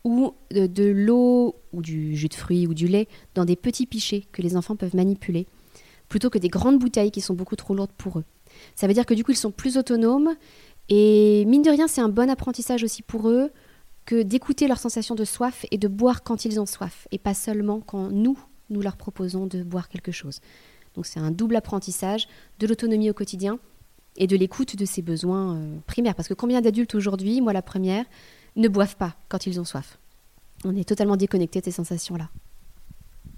Ou 0.05 0.35
de 0.51 0.85
l'eau 0.85 1.57
ou 1.73 1.83
du 1.83 2.17
jus 2.17 2.29
de 2.29 2.35
fruits 2.35 2.67
ou 2.67 2.75
du 2.75 2.87
lait 2.87 3.09
dans 3.35 3.45
des 3.45 3.57
petits 3.57 3.87
pichets 3.87 4.25
que 4.33 4.43
les 4.43 4.57
enfants 4.57 4.77
peuvent 4.77 4.97
manipuler 4.97 5.47
plutôt 6.09 6.29
que 6.29 6.39
des 6.39 6.49
grandes 6.49 6.79
bouteilles 6.79 7.11
qui 7.11 7.23
sont 7.23 7.33
beaucoup 7.33 7.57
trop 7.57 7.75
lourdes 7.75 7.93
pour 7.97 8.19
eux. 8.19 8.25
Ça 8.75 8.87
veut 8.87 8.95
dire 8.95 9.07
que 9.07 9.15
du 9.15 9.25
coup, 9.25 9.33
ils 9.33 9.37
sont 9.37 9.51
plus 9.51 9.77
autonomes 9.77 10.35
et 10.89 11.45
mine 11.47 11.63
de 11.63 11.71
rien, 11.71 11.89
c'est 11.89 12.01
un 12.01 12.09
bon 12.09 12.29
apprentissage 12.29 12.83
aussi 12.83 13.03
pour 13.03 13.29
eux 13.29 13.51
que 14.05 14.23
d'écouter 14.23 14.67
leur 14.67 14.79
sensation 14.79 15.15
de 15.15 15.25
soif 15.25 15.65
et 15.71 15.79
de 15.79 15.89
boire 15.89 16.23
quand 16.23 16.45
ils 16.45 16.61
ont 16.61 16.67
soif 16.67 17.07
et 17.13 17.19
pas 17.19 17.35
seulement 17.35 17.81
quand 17.81 18.11
nous, 18.11 18.39
nous 18.71 18.81
leur 18.81 18.97
proposons 18.97 19.47
de 19.47 19.63
boire 19.63 19.89
quelque 19.89 20.13
chose. 20.13 20.41
Donc 20.95 21.07
c'est 21.07 21.21
un 21.21 21.31
double 21.31 21.57
apprentissage 21.57 22.29
de 22.59 22.67
l'autonomie 22.67 23.11
au 23.11 23.15
quotidien 23.15 23.59
et 24.17 24.27
de 24.27 24.37
l'écoute 24.37 24.77
de 24.77 24.85
ses 24.85 25.03
besoins 25.03 25.57
euh, 25.57 25.79
primaires. 25.87 26.15
Parce 26.15 26.29
que 26.29 26.35
combien 26.35 26.61
d'adultes 26.61 26.95
aujourd'hui, 26.95 27.41
moi 27.41 27.53
la 27.53 27.63
première, 27.63 28.05
ne 28.57 28.69
boivent 28.69 28.97
pas 28.97 29.17
quand 29.29 29.47
ils 29.47 29.61
ont 29.61 29.65
soif? 29.65 29.99
On 30.65 30.77
est 30.77 30.87
totalement 30.87 31.17
déconnecté 31.17 31.61
de 31.61 31.65
ces 31.65 31.73
sensations-là. 31.73 32.29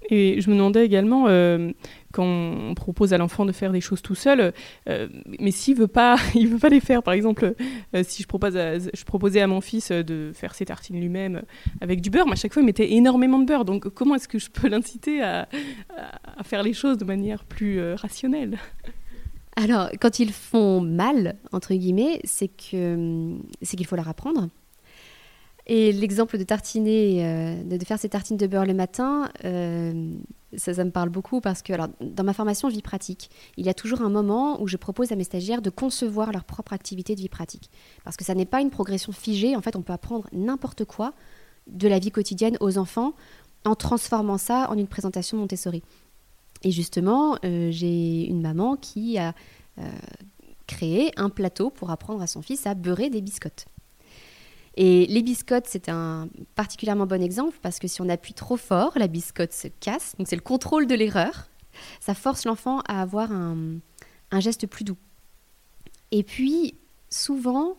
Et 0.09 0.41
je 0.41 0.49
me 0.49 0.55
demandais 0.55 0.85
également, 0.85 1.25
euh, 1.27 1.71
quand 2.11 2.25
on 2.25 2.73
propose 2.75 3.13
à 3.13 3.17
l'enfant 3.17 3.45
de 3.45 3.51
faire 3.51 3.71
des 3.71 3.81
choses 3.81 4.01
tout 4.01 4.15
seul, 4.15 4.53
euh, 4.89 5.07
mais 5.39 5.51
s'il 5.51 5.75
veut 5.75 5.85
veut 6.35 6.59
pas 6.59 6.69
les 6.69 6.79
faire. 6.79 7.03
Par 7.03 7.13
exemple, 7.13 7.55
euh, 7.95 8.03
si 8.05 8.23
je, 8.23 8.27
propose 8.27 8.57
proposais 9.05 9.41
à 9.41 9.47
mon 9.47 9.61
fils 9.61 9.91
de 9.91 10.31
faire 10.33 10.53
ses 10.53 10.65
tartines 10.65 10.99
lui-même 10.99 11.41
avec 11.81 12.01
du 12.01 12.09
beurre, 12.09 12.27
mais 12.27 12.33
à 12.33 12.35
chaque 12.35 12.53
fois 12.53 12.61
il 12.61 12.65
mettait 12.65 12.93
énormément 12.93 13.39
de 13.39 13.45
beurre. 13.45 13.65
Donc 13.65 13.89
comment 13.89 14.15
est-ce 14.15 14.27
que 14.27 14.39
je 14.39 14.49
peux 14.49 14.67
l'inciter 14.69 15.21
à, 15.23 15.47
faire 16.43 16.63
les 16.63 16.73
choses 16.73 16.97
de 16.97 17.05
manière 17.05 17.43
plus 17.43 17.93
rationnelle? 17.93 18.57
Alors, 19.57 19.89
quand 20.01 20.19
ils 20.19 20.33
font 20.33 20.81
mal, 20.81 21.37
entre 21.53 21.73
guillemets, 21.73 22.19
c'est 22.25 22.49
qu'il 22.49 23.39
faut 23.85 23.95
leur 23.95 24.09
apprendre. 24.09 24.49
Et 25.67 25.91
l'exemple 25.91 26.37
de 26.37 26.43
tartiner, 26.43 27.25
euh, 27.25 27.63
de, 27.63 27.83
faire 27.83 27.97
ses 27.97 28.09
tartines 28.09 28.37
de 28.37 28.45
beurre 28.45 28.65
le 28.65 28.75
matin, 28.75 29.29
euh, 29.45 30.13
ça, 30.57 30.83
me 30.83 30.91
parle 30.91 31.09
beaucoup 31.09 31.41
parce 31.41 31.63
que 31.63 31.73
dans 32.01 32.23
ma 32.23 32.33
formation 32.33 32.67
vie 32.67 32.83
pratique, 32.83 33.31
il 33.57 33.65
y 33.65 33.69
a 33.69 33.73
toujours 33.73 34.01
un 34.01 34.09
moment 34.09 34.61
où 34.61 34.67
je 34.67 34.77
propose 34.77 35.11
à 35.11 35.15
mes 35.15 35.23
stagiaires 35.23 35.63
de 35.63 35.71
concevoir 35.71 36.31
leur 36.31 36.43
propre 36.43 36.73
activité 36.73 37.15
de 37.15 37.21
vie 37.21 37.29
pratique. 37.29 37.71
Parce 38.03 38.15
que 38.15 38.23
ça 38.23 38.35
n'est 38.35 38.45
pas 38.45 38.61
une 38.61 38.69
progression 38.69 39.11
figée, 39.11 39.55
en 39.55 39.61
fait 39.61 39.75
on 39.75 39.81
peut 39.81 39.93
apprendre 39.93 40.29
n'importe 40.33 40.85
quoi 40.85 41.13
de 41.65 41.87
la 41.87 41.97
vie 41.97 42.11
quotidienne 42.11 42.57
aux 42.59 42.77
enfants 42.77 43.13
en 43.65 43.73
transformant 43.73 44.37
ça 44.37 44.69
en 44.69 44.77
une 44.77 44.87
présentation 44.87 45.37
Montessori. 45.37 45.81
Et 46.63 46.69
justement, 46.69 47.37
euh, 47.43 47.71
j'ai 47.71 48.27
une 48.27 48.41
maman 48.41 48.75
qui 48.75 49.17
a 49.17 49.33
créé 50.67 51.11
un 51.17 51.29
plateau 51.29 51.69
pour 51.69 51.91
apprendre 51.91 52.21
à 52.21 52.27
son 52.27 52.41
fils 52.41 52.65
à 52.65 52.75
beurrer 52.75 53.09
des 53.09 53.19
biscottes. 53.19 53.65
Et 54.75 55.05
les 55.07 55.23
biscottes, 55.23 55.67
c'est 55.67 55.87
un 55.87 56.27
particulièrement 56.55 57.05
bon 57.05 57.21
exemple 57.21 57.57
parce 57.61 57.79
que 57.79 57.87
si 57.87 58.01
on 58.01 58.09
appuie 58.09 58.33
trop 58.33 58.57
fort, 58.57 58.91
la 58.95 59.07
biscotte 59.07 59.53
se 59.53 59.69
casse. 59.79 60.15
Donc 60.17 60.27
c'est 60.27 60.35
le 60.35 60.41
contrôle 60.41 60.85
de 60.85 60.95
l'erreur. 60.95 61.49
Ça 61.99 62.13
force 62.13 62.45
l'enfant 62.45 62.81
à 62.87 63.01
avoir 63.01 63.31
un, 63.31 63.79
geste 64.39 64.67
plus 64.67 64.83
doux. 64.83 64.97
Et 66.11 66.23
puis, 66.23 66.75
souvent, 67.09 67.77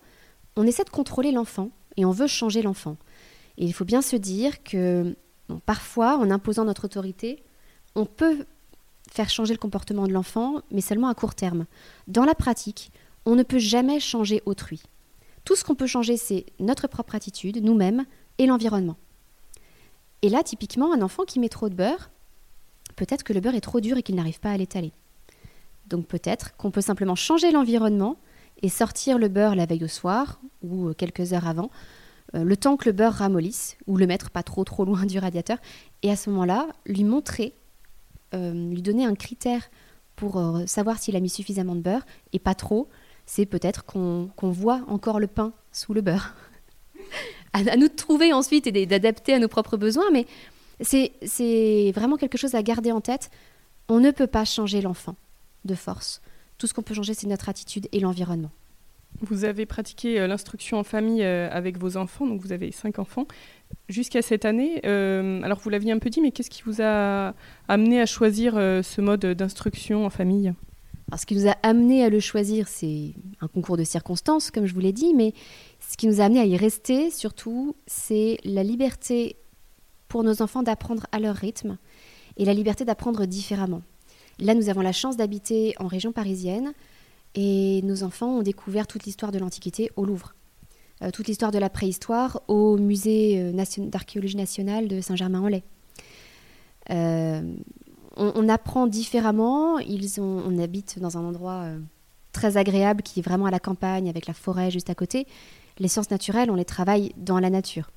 on 0.56 0.66
essaie 0.66 0.84
de 0.84 0.90
contrôler 0.90 1.32
l'enfant 1.32 1.70
et 1.98 2.06
on 2.06 2.10
veut 2.12 2.26
changer 2.26 2.62
l'enfant. 2.62 2.96
Et 3.58 3.66
il 3.66 3.72
faut 3.74 3.84
bien 3.84 4.00
se 4.00 4.16
dire 4.16 4.62
que 4.62 5.16
parfois, 5.66 6.16
en 6.16 6.30
imposant 6.30 6.64
notre 6.64 6.86
autorité, 6.86 7.42
on 7.94 8.06
peut 8.06 8.46
faire 9.10 9.28
changer 9.28 9.52
le 9.52 9.58
comportement 9.58 10.06
de 10.06 10.12
l'enfant, 10.12 10.62
mais 10.70 10.80
seulement 10.80 11.08
à 11.08 11.14
court 11.14 11.34
terme. 11.34 11.66
Dans 12.08 12.24
la 12.24 12.34
pratique, 12.34 12.90
on 13.26 13.34
ne 13.34 13.42
peut 13.42 13.58
jamais 13.58 14.00
changer 14.00 14.42
autrui. 14.46 14.82
Tout 15.46 15.54
ce 15.54 15.62
qu'on 15.62 15.76
peut 15.76 15.86
changer, 15.86 16.16
c'est 16.16 16.44
notre 16.58 16.88
propre 16.88 17.14
attitude, 17.14 17.62
nous-mêmes, 17.62 18.04
et 18.38 18.46
l'environnement. 18.46 18.96
Et 20.22 20.28
là, 20.28 20.42
typiquement, 20.42 20.92
un 20.92 21.00
enfant 21.00 21.22
qui 21.22 21.38
met 21.38 21.48
trop 21.48 21.68
de 21.68 21.74
beurre, 21.74 22.10
peut-être 22.96 23.22
que 23.22 23.32
le 23.32 23.40
beurre 23.40 23.54
est 23.54 23.60
trop 23.60 23.80
dur 23.80 23.96
et 23.96 24.02
qu'il 24.02 24.16
n'arrive 24.16 24.40
pas 24.40 24.50
à 24.50 24.56
l'étaler. 24.56 24.92
Donc 25.86 26.08
peut-être 26.08 26.56
qu'on 26.56 26.72
peut 26.72 26.80
simplement 26.80 27.14
changer 27.14 27.52
l'environnement 27.52 28.16
et 28.60 28.68
sortir 28.68 29.18
le 29.18 29.28
beurre 29.28 29.54
la 29.54 29.66
veille 29.66 29.84
au 29.84 29.88
soir 29.88 30.40
ou 30.64 30.88
euh, 30.88 30.94
quelques 30.94 31.32
heures 31.32 31.46
avant, 31.46 31.70
euh, 32.34 32.42
le 32.42 32.56
temps 32.56 32.76
que 32.76 32.86
le 32.86 32.92
beurre 32.92 33.12
ramollisse, 33.12 33.76
ou 33.86 33.96
le 33.96 34.08
mettre 34.08 34.30
pas 34.30 34.42
trop 34.42 34.64
trop 34.64 34.84
loin 34.84 35.06
du 35.06 35.20
radiateur, 35.20 35.58
et 36.02 36.10
à 36.10 36.16
ce 36.16 36.28
moment-là, 36.30 36.66
lui 36.86 37.04
montrer, 37.04 37.54
euh, 38.34 38.52
lui 38.52 38.82
donner 38.82 39.04
un 39.04 39.14
critère 39.14 39.70
pour 40.16 40.42
savoir 40.66 40.98
s'il 40.98 41.14
a 41.14 41.20
mis 41.20 41.28
suffisamment 41.28 41.76
de 41.76 41.82
beurre 41.82 42.06
et 42.32 42.38
pas 42.38 42.54
trop, 42.54 42.88
c'est 43.26 43.46
peut-être 43.46 43.84
qu'on 43.84 44.30
voit 44.40 44.82
encore 44.88 45.20
le 45.20 45.26
pain 45.26 45.52
sous 45.72 45.92
le 45.92 46.00
beurre. 46.00 46.34
à, 47.52 47.76
nous 47.76 47.88
de 47.88 47.94
trouver 47.94 48.32
ensuite 48.32 48.66
et 48.66 48.86
d'adapter 48.86 49.34
à 49.34 49.38
nos 49.38 49.48
propres 49.48 49.76
besoins, 49.76 50.10
mais 50.12 50.26
c'est 50.80 51.92
vraiment 51.94 52.16
quelque 52.16 52.38
chose 52.38 52.54
à 52.54 52.62
garder 52.62 52.92
en 52.92 53.00
tête. 53.00 53.30
On 53.88 54.00
ne 54.00 54.10
peut 54.10 54.26
pas 54.26 54.44
changer 54.44 54.80
l'enfant 54.80 55.16
de 55.64 55.74
force. 55.74 56.22
Tout 56.58 56.66
ce 56.66 56.74
qu'on 56.74 56.82
peut 56.82 56.94
changer, 56.94 57.14
c'est 57.14 57.26
notre 57.26 57.48
attitude 57.48 57.88
et 57.92 58.00
l'environnement. 58.00 58.50
Vous 59.20 59.44
avez 59.44 59.66
pratiqué 59.66 60.20
euh, 60.20 60.26
l'instruction 60.26 60.78
en 60.78 60.84
famille 60.84 61.22
euh, 61.22 61.48
avec 61.50 61.78
vos 61.78 61.96
enfants, 61.96 62.26
donc 62.26 62.40
vous 62.40 62.52
avez 62.52 62.70
cinq 62.70 62.98
enfants, 62.98 63.26
jusqu'à 63.88 64.22
cette 64.22 64.44
année. 64.44 64.80
Euh, 64.84 65.42
alors 65.42 65.58
vous 65.58 65.70
l'aviez 65.70 65.92
un 65.92 65.98
peu 65.98 66.10
dit, 66.10 66.20
mais 66.20 66.32
qu'est-ce 66.32 66.50
qui 66.50 66.62
vous 66.62 66.82
a 66.82 67.34
amené 67.68 68.00
à 68.00 68.06
choisir 68.06 68.54
ce 68.54 69.00
mode 69.00 69.24
d'instruction 69.24 70.04
en 70.04 70.10
famille? 70.10 70.52
Alors, 71.08 71.20
ce 71.20 71.26
qui 71.26 71.36
nous 71.36 71.48
a 71.48 71.56
amené 71.62 72.04
à 72.04 72.08
le 72.08 72.18
choisir, 72.18 72.66
c'est 72.66 73.14
un 73.40 73.46
concours 73.46 73.76
de 73.76 73.84
circonstances, 73.84 74.50
comme 74.50 74.66
je 74.66 74.74
vous 74.74 74.80
l'ai 74.80 74.92
dit, 74.92 75.14
mais 75.14 75.34
ce 75.78 75.96
qui 75.96 76.08
nous 76.08 76.20
a 76.20 76.24
amené 76.24 76.40
à 76.40 76.46
y 76.46 76.56
rester, 76.56 77.10
surtout, 77.12 77.76
c'est 77.86 78.38
la 78.44 78.64
liberté 78.64 79.36
pour 80.08 80.24
nos 80.24 80.42
enfants 80.42 80.64
d'apprendre 80.64 81.06
à 81.12 81.20
leur 81.20 81.36
rythme 81.36 81.78
et 82.36 82.44
la 82.44 82.54
liberté 82.54 82.84
d'apprendre 82.84 83.24
différemment. 83.24 83.82
Là, 84.40 84.54
nous 84.54 84.68
avons 84.68 84.80
la 84.80 84.92
chance 84.92 85.16
d'habiter 85.16 85.74
en 85.78 85.86
région 85.86 86.10
parisienne 86.10 86.72
et 87.36 87.82
nos 87.82 88.02
enfants 88.02 88.38
ont 88.38 88.42
découvert 88.42 88.86
toute 88.86 89.04
l'histoire 89.04 89.30
de 89.30 89.38
l'Antiquité 89.38 89.90
au 89.94 90.04
Louvre, 90.04 90.34
euh, 91.02 91.10
toute 91.10 91.28
l'histoire 91.28 91.52
de 91.52 91.58
la 91.58 91.70
préhistoire 91.70 92.42
au 92.48 92.76
musée 92.78 93.40
euh, 93.40 93.64
d'archéologie 93.86 94.36
nationale 94.36 94.88
de 94.88 95.00
Saint-Germain-en-Laye. 95.00 95.62
Euh, 96.90 97.42
on, 98.16 98.48
apprend 98.48 98.86
différemment. 98.86 99.78
Ils 99.78 100.20
ont, 100.20 100.42
on 100.44 100.58
habite 100.58 100.98
dans 100.98 101.18
un 101.18 101.24
endroit 101.24 101.62
euh, 101.64 101.78
très 102.32 102.56
agréable 102.56 103.02
qui 103.02 103.20
est 103.20 103.22
vraiment 103.22 103.46
à 103.46 103.50
la 103.50 103.60
campagne 103.60 104.08
avec 104.08 104.26
la 104.26 104.34
forêt 104.34 104.70
juste 104.70 104.90
à 104.90 104.94
côté. 104.94 105.26
Les 105.78 105.88
sciences 105.88 106.10
naturelles, 106.10 106.50
on 106.50 106.54
les 106.54 106.64
travaille 106.64 107.12
dans 107.16 107.38
la 107.38 107.50
nature. 107.50 107.90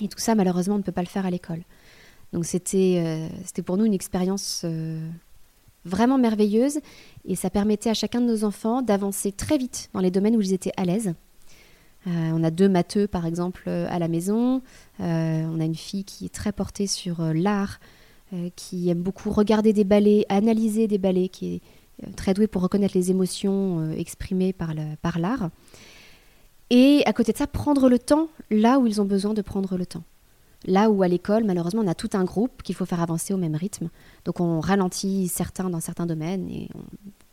Et 0.00 0.08
tout 0.08 0.18
ça, 0.18 0.34
malheureusement, 0.34 0.74
on 0.74 0.78
ne 0.78 0.82
peut 0.82 0.92
pas 0.92 1.02
le 1.02 1.08
faire 1.08 1.26
à 1.26 1.30
l'école. 1.30 1.62
Donc 2.32 2.44
c'était 2.44 3.02
euh, 3.04 3.62
pour 3.62 3.76
nous 3.76 3.84
une 3.84 3.94
expérience 3.94 4.62
euh, 4.64 5.08
vraiment 5.84 6.18
merveilleuse 6.18 6.80
et 7.24 7.36
ça 7.36 7.48
permettait 7.48 7.88
à 7.88 7.94
chacun 7.94 8.20
de 8.20 8.26
nos 8.26 8.44
enfants 8.44 8.82
d'avancer 8.82 9.30
très 9.30 9.56
vite 9.56 9.88
dans 9.92 10.00
les 10.00 10.10
domaines 10.10 10.36
où 10.36 10.40
ils 10.40 10.52
étaient 10.52 10.72
à 10.76 10.84
l'aise. 10.84 11.14
on 12.06 12.42
a 12.42 12.50
deux 12.50 12.68
matheux, 12.68 13.06
par 13.06 13.26
exemple, 13.26 13.68
à 13.68 13.98
la 13.98 14.08
maison. 14.08 14.60
on 14.98 15.60
a 15.60 15.64
une 15.64 15.76
fille 15.76 16.04
qui 16.04 16.26
est 16.26 16.34
très 16.34 16.52
portée 16.52 16.88
sur 16.88 17.20
l'art, 17.32 17.78
qui 18.56 18.88
aime 18.88 19.02
beaucoup 19.02 19.30
regarder 19.30 19.72
des 19.72 19.84
ballets, 19.84 20.24
analyser 20.28 20.88
des 20.88 20.98
ballets, 20.98 21.28
qui 21.28 21.54
est 21.54 21.60
euh, 22.04 22.10
très 22.16 22.34
doué 22.34 22.46
pour 22.46 22.62
reconnaître 22.62 22.96
les 22.96 23.10
émotions 23.10 23.80
euh, 23.80 23.92
exprimées 23.92 24.52
par 24.52 24.74
l'art. 25.18 25.50
Et 26.70 27.02
à 27.06 27.12
côté 27.12 27.32
de 27.32 27.38
ça, 27.38 27.46
prendre 27.46 27.88
le 27.88 27.98
temps 27.98 28.28
là 28.50 28.78
où 28.78 28.86
ils 28.86 29.00
ont 29.00 29.04
besoin 29.04 29.34
de 29.34 29.42
prendre 29.42 29.76
le 29.76 29.86
temps. 29.86 30.02
Là 30.64 30.90
où 30.90 31.02
à 31.02 31.08
l'école, 31.08 31.44
malheureusement, 31.44 31.82
on 31.84 31.86
a 31.86 31.94
tout 31.94 32.10
un 32.14 32.24
groupe 32.24 32.62
qu'il 32.62 32.74
faut 32.74 32.86
faire 32.86 33.00
avancer 33.00 33.32
au 33.32 33.36
même 33.36 33.54
rythme. 33.54 33.88
Donc 34.24 34.40
on 34.40 34.60
ralentit 34.60 35.28
certains 35.28 35.70
dans 35.70 35.80
certains 35.80 36.06
domaines 36.06 36.48
et 36.50 36.68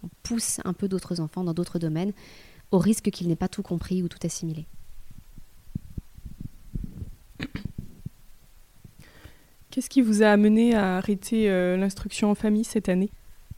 on 0.03 0.09
pousse 0.21 0.59
un 0.65 0.73
peu 0.73 0.87
d'autres 0.87 1.19
enfants 1.19 1.43
dans 1.43 1.53
d'autres 1.53 1.79
domaines 1.79 2.11
au 2.71 2.77
risque 2.77 3.09
qu'ils 3.09 3.27
n'aient 3.27 3.35
pas 3.35 3.47
tout 3.47 3.63
compris 3.63 4.03
ou 4.03 4.07
tout 4.07 4.19
assimilé. 4.23 4.67
Qu'est-ce 9.73 9.89
qui 9.89 10.03
vous 10.03 10.21
a 10.21 10.27
amené 10.27 10.75
à 10.75 10.97
arrêter 10.97 11.49
euh, 11.49 11.77
l'instruction 11.77 12.29
en 12.29 12.35
famille 12.35 12.63
cette 12.63 12.89
année? 12.89 13.09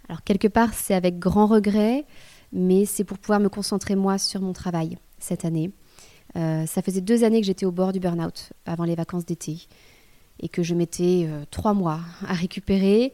Alors 0.08 0.24
quelque 0.24 0.48
part, 0.48 0.74
c'est 0.74 0.94
avec 0.94 1.20
grand 1.20 1.46
regret, 1.46 2.06
mais 2.54 2.86
c'est 2.86 3.04
pour 3.04 3.18
pouvoir 3.18 3.42
me 3.42 3.50
concentrer 3.50 3.98
moi 3.98 4.18
sur 4.18 4.40
mon 4.40 4.54
travail 4.54 4.98
cette 5.20 5.44
année. 5.44 5.72
Euh, 6.38 6.66
ça 6.68 6.82
faisait 6.82 7.02
deux 7.02 7.26
années 7.26 7.42
que 7.42 7.46
j'étais 7.46 7.66
au 7.66 7.72
bord 7.74 7.92
du 7.92 8.00
burn-out 8.00 8.54
avant 8.66 8.86
les 8.86 8.96
vacances 8.96 9.26
d'été 9.26 9.68
et 10.40 10.48
que 10.48 10.64
je 10.64 10.74
mettais 10.74 11.26
euh, 11.28 11.44
trois 11.52 11.74
mois 11.74 12.00
à 12.26 12.34
récupérer. 12.34 13.12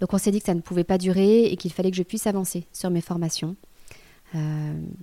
Donc 0.00 0.12
on 0.12 0.18
s'est 0.18 0.30
dit 0.30 0.40
que 0.40 0.46
ça 0.46 0.54
ne 0.54 0.60
pouvait 0.60 0.84
pas 0.84 0.98
durer 0.98 1.44
et 1.44 1.56
qu'il 1.56 1.72
fallait 1.72 1.90
que 1.90 1.96
je 1.96 2.02
puisse 2.02 2.26
avancer 2.26 2.66
sur 2.70 2.90
mes 2.90 3.00
formations. 3.00 3.56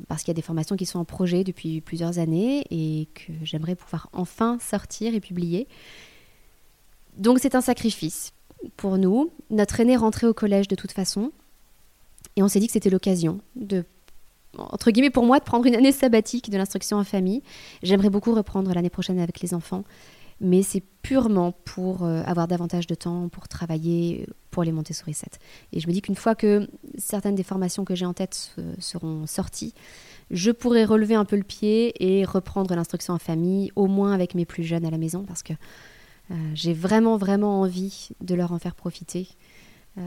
parce 0.07 0.21
qu'il 0.21 0.27
y 0.29 0.35
a 0.35 0.39
des 0.39 0.43
formations 0.43 0.75
qui 0.75 0.85
sont 0.85 0.99
en 0.99 1.05
projet 1.05 1.43
depuis 1.43 1.81
plusieurs 1.81 2.19
années 2.19 2.63
et 2.69 3.07
que 3.15 3.33
j'aimerais 3.41 3.73
pouvoir 3.73 4.07
enfin 4.13 4.59
sortir 4.59 5.15
et 5.15 5.19
publier. 5.19 5.67
Donc 7.19 7.39
c'est 7.39 7.53
un 7.53 7.61
sacrifice 7.61 8.33
pour 8.77 8.97
nous. 8.97 9.29
Notre 9.49 9.79
aîné 9.79 9.95
rentrait 9.95 10.25
au 10.25 10.33
collège 10.33 10.67
de 10.67 10.75
toute 10.75 10.93
façon. 10.93 11.31
Et 12.35 12.41
on 12.43 12.47
s'est 12.47 12.59
dit 12.59 12.67
que 12.67 12.73
c'était 12.73 12.89
l'occasion 12.89 13.41
de, 13.55 13.83
entre 14.57 14.91
guillemets 14.91 15.09
pour 15.09 15.25
moi, 15.25 15.39
de 15.39 15.43
prendre 15.43 15.65
une 15.65 15.75
année 15.75 15.91
sabbatique 15.91 16.49
de 16.49 16.57
l'instruction 16.57 16.97
en 16.97 17.03
famille. 17.03 17.43
J'aimerais 17.83 18.09
beaucoup 18.09 18.33
reprendre 18.33 18.73
l'année 18.73 18.89
prochaine 18.89 19.19
avec 19.19 19.41
les 19.41 19.53
enfants. 19.53 19.83
Mais 20.41 20.63
c'est 20.63 20.81
purement 21.01 21.51
pour 21.65 22.05
euh, 22.05 22.23
avoir 22.25 22.47
davantage 22.47 22.87
de 22.87 22.95
temps, 22.95 23.27
pour 23.27 23.49
travailler, 23.49 24.25
pour 24.51 24.63
les 24.63 24.71
Montessori 24.71 25.13
7. 25.13 25.37
Et 25.73 25.81
je 25.81 25.87
me 25.87 25.91
dis 25.91 26.01
qu'une 26.01 26.15
fois 26.15 26.33
que 26.33 26.69
certaines 26.97 27.35
des 27.35 27.43
formations 27.43 27.83
que 27.83 27.93
j'ai 27.93 28.05
en 28.05 28.13
tête 28.13 28.55
seront 28.79 29.27
sorties, 29.27 29.73
je 30.31 30.51
pourrais 30.51 30.85
relever 30.85 31.15
un 31.15 31.25
peu 31.25 31.35
le 31.35 31.43
pied 31.43 31.93
et 31.99 32.23
reprendre 32.23 32.73
l'instruction 32.73 33.13
en 33.13 33.19
famille, 33.19 33.73
au 33.75 33.87
moins 33.87 34.13
avec 34.13 34.33
mes 34.33 34.45
plus 34.45 34.63
jeunes 34.63 34.85
à 34.85 34.89
la 34.89 34.97
maison, 34.97 35.25
parce 35.27 35.43
que 35.43 35.53
euh, 36.31 36.35
j'ai 36.53 36.73
vraiment, 36.73 37.17
vraiment 37.17 37.61
envie 37.61 38.09
de 38.21 38.35
leur 38.35 38.51
en 38.51 38.59
faire 38.59 38.75
profiter. 38.75 39.27
Euh, 39.97 40.01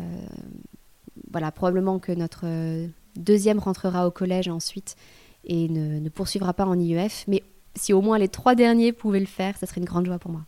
voilà, 1.30 1.50
probablement 1.50 1.98
que 1.98 2.12
notre 2.12 2.46
deuxième 3.16 3.58
rentrera 3.58 4.06
au 4.06 4.10
collège 4.10 4.48
ensuite 4.48 4.96
et 5.44 5.68
ne, 5.68 6.08
poursuivra 6.08 6.54
pas 6.54 6.64
en 6.64 6.78
IEF, 6.78 7.24
mais 7.26 7.42
si 7.74 7.92
au 7.92 8.00
moins 8.00 8.18
les 8.18 8.28
trois 8.28 8.54
derniers 8.54 8.92
pouvaient 8.92 9.20
le 9.20 9.26
faire, 9.26 9.56
ça 9.56 9.66
serait 9.66 9.80
une 9.80 9.86
grande 9.86 10.06
joie 10.06 10.18
pour 10.18 10.30
moi. 10.30 10.42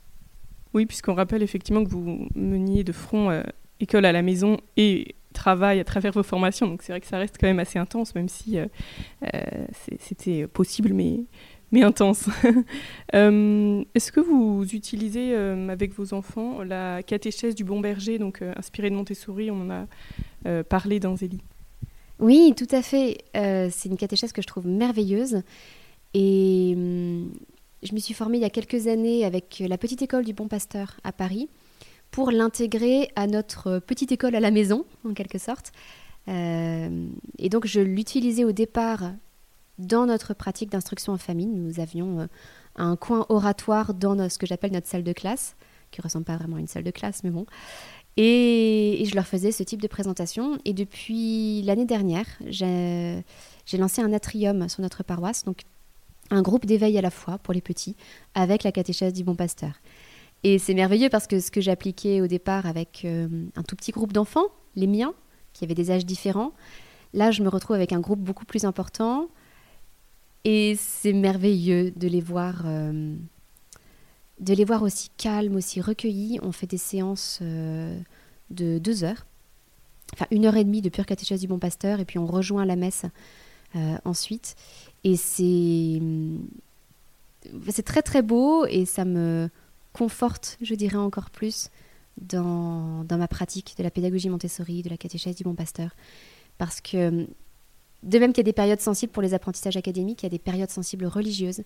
Oui, 0.73 0.87
puisqu'on 0.87 1.15
rappelle 1.15 1.43
effectivement 1.43 1.85
que 1.85 1.91
vous 1.91 2.29
meniez 2.35 2.85
de 2.85 2.93
front 2.93 3.31
euh, 3.31 3.43
école 3.81 4.05
à 4.05 4.13
la 4.13 4.23
maison 4.23 4.59
et 4.77 5.15
travail 5.33 5.81
à 5.81 5.85
travers 5.85 6.13
vos 6.13 6.23
formations. 6.23 6.69
Donc 6.69 6.83
c'est 6.83 6.93
vrai 6.93 7.01
que 7.01 7.07
ça 7.07 7.19
reste 7.19 7.37
quand 7.41 7.49
même 7.49 7.59
assez 7.59 7.79
intense, 7.79 8.15
même 8.15 8.29
si 8.29 8.57
c'était 9.99 10.47
possible, 10.47 10.93
mais, 10.93 11.25
intense. 11.83 12.29
Est-ce 13.13 14.13
que 14.13 14.21
vous 14.21 14.65
utilisez 14.73 15.35
avec 15.35 15.93
vos 15.95 16.15
enfants 16.15 16.63
la 16.63 17.03
catéchèse 17.03 17.55
du 17.55 17.65
bon 17.65 17.81
berger, 17.81 18.19
donc 18.19 18.43
inspirée 18.57 18.91
de 18.91 18.97
Montessori 18.97 19.51
On 19.51 19.63
en 19.63 19.71
a 19.71 20.63
parlé 20.65 21.01
dans 21.01 21.17
Zélie. 21.17 21.43
Oui, 22.21 22.55
tout 22.57 22.69
à 22.71 22.83
fait. 22.83 23.19
c'est 23.35 23.89
une 23.89 23.97
catéchèse 23.97 24.33
que 24.33 24.43
je 24.43 24.47
trouve 24.47 24.67
merveilleuse. 24.67 25.43
Et 26.15 26.73
hum, 26.77 27.33
je 27.85 27.93
me 27.93 27.99
suis 27.99 28.15
formée 28.15 28.39
il 28.39 28.43
y 28.43 28.47
a 28.47 28.51
quelques 28.51 28.87
années 28.87 29.25
avec 29.25 29.63
la 29.67 29.77
petite 29.77 30.03
école 30.03 30.25
du 30.25 30.33
Bon 30.33 30.49
Pasteur 30.49 30.99
à 31.05 31.13
Paris 31.13 31.49
pour 32.11 32.31
l'intégrer 32.31 33.11
à 33.17 33.27
notre 33.27 33.81
petite 33.81 34.13
école 34.13 34.35
à 34.37 34.41
la 34.41 34.51
maison, 34.51 34.87
en 35.05 35.13
quelque 35.13 35.39
sorte. 35.39 35.73
Euh, 36.29 37.09
et 37.39 37.49
donc 37.51 37.67
je 37.67 37.81
l'utilisais 37.81 38.45
au 38.45 38.53
départ 38.53 39.13
dans 39.79 40.07
notre 40.07 40.35
pratique 40.35 40.71
d'instruction 40.71 41.13
en 41.13 41.19
famille. 41.19 41.47
Nous 41.47 41.81
avions 41.81 42.21
euh, 42.21 42.27
un 42.77 42.97
coin 42.97 43.27
oratoire 43.29 43.95
dans 43.95 44.29
ce 44.29 44.39
que 44.39 44.47
j'appelle 44.47 44.73
notre 44.73 44.87
salle 44.87 45.05
de 45.05 45.13
classe, 45.13 45.57
qui 45.91 46.01
ressemble 46.01 46.25
pas 46.25 46.37
vraiment 46.37 46.57
à 46.57 46.61
une 46.61 46.67
salle 46.67 46.85
de 46.85 46.91
classe, 46.91 47.23
mais 47.25 47.31
bon. 47.31 47.47
Et, 48.17 49.05
je 49.09 49.15
leur 49.15 49.27
faisais 49.27 49.53
ce 49.53 49.63
type 49.63 49.83
de 49.83 49.89
présentation. 49.89 50.59
Et 50.65 50.73
depuis 50.73 51.63
l'année 51.63 51.85
dernière, 51.85 52.27
j'ai 52.49 53.25
lancé 53.79 54.03
un 54.03 54.13
atrium 54.13 54.69
sur 54.69 54.83
notre 54.83 55.03
paroisse, 55.03 55.45
donc 55.45 55.63
un 56.31 56.43
groupe 56.43 56.67
d'éveil 56.67 56.97
à 56.97 57.03
la 57.03 57.11
fois 57.11 57.39
pour 57.39 57.53
les 57.53 57.61
petits 57.61 57.97
avec 58.35 58.63
la 58.63 58.73
catéchèse 58.73 59.13
du 59.13 59.25
bon 59.25 59.35
pasteur. 59.35 59.73
Et 60.43 60.59
c'est 60.59 60.75
merveilleux 60.75 61.09
parce 61.09 61.27
que 61.27 61.41
ce 61.41 61.51
que 61.51 61.61
j'appliquais 61.61 62.21
au 62.21 62.27
départ 62.27 62.67
avec 62.67 63.03
euh, 63.05 63.29
un 63.57 63.63
tout 63.63 63.77
petit 63.77 63.93
groupe 63.93 64.13
d'enfants, 64.13 64.47
les 64.77 64.87
miens, 64.87 65.15
qui 65.53 65.65
avaient 65.65 65.75
des 65.75 65.91
âges 65.91 66.05
différents, 66.05 66.53
là 67.15 67.31
je 67.31 67.43
me 67.43 67.49
retrouve 67.49 67.77
avec 67.77 67.93
un 67.93 68.01
groupe 68.01 68.21
beaucoup 68.21 68.45
plus 68.45 68.65
important 68.65 69.29
et 70.45 70.77
c'est 70.79 71.13
merveilleux 71.13 71.93
de 71.97 72.09
les 72.09 72.21
voir 72.21 72.63
euh, 72.67 73.15
de 74.41 74.55
les 74.55 74.65
voir 74.65 74.83
aussi 74.83 75.11
calmes, 75.17 75.57
aussi 75.57 75.81
recueillis. 75.81 76.39
On 76.43 76.53
fait 76.53 76.67
des 76.67 76.79
séances 76.79 77.39
euh, 77.43 77.99
de 78.51 78.79
deux 78.79 79.05
heures, 79.05 79.27
enfin 80.13 80.27
une 80.31 80.47
heure 80.47 80.57
et 80.57 80.65
demie 80.65 80.83
de 80.83 80.89
pure 80.89 81.07
catéchèse 81.07 81.41
du 81.41 81.47
bon 81.47 81.59
pasteur 81.59 82.01
et 82.01 82.05
puis 82.05 82.19
on 82.19 82.27
rejoint 82.27 82.65
la 82.65 82.77
messe 82.77 83.05
ensuite. 84.05 84.55
Et 85.03 85.17
c'est 85.17 86.01
c'est 87.69 87.83
très 87.83 88.03
très 88.03 88.23
beau 88.23 88.67
et 88.67 88.85
ça 88.85 89.05
me 89.05 89.51
conforte, 89.93 90.59
je 90.61 90.75
dirais 90.75 90.97
encore 90.97 91.31
plus, 91.31 91.71
dans, 92.21 93.05
dans 93.05 93.17
ma 93.17 93.29
pratique 93.29 93.75
de 93.79 93.83
la 93.83 93.91
pédagogie 93.91 94.29
Montessori, 94.29 94.83
de 94.83 94.91
la 94.91 94.97
catéchèse 94.97 95.37
du 95.37 95.45
bon 95.45 95.55
pasteur. 95.55 95.91
Parce 96.59 96.81
que, 96.81 97.27
de 98.05 98.19
même 98.19 98.33
qu'il 98.33 98.39
y 98.39 98.47
a 98.47 98.51
des 98.51 98.53
périodes 98.53 98.81
sensibles 98.81 99.13
pour 99.13 99.23
les 99.23 99.35
apprentissages 99.35 99.77
académiques, 99.77 100.23
il 100.23 100.27
y 100.27 100.29
a 100.29 100.31
des 100.31 100.39
périodes 100.39 100.71
sensibles 100.71 101.07
religieuses. 101.07 101.63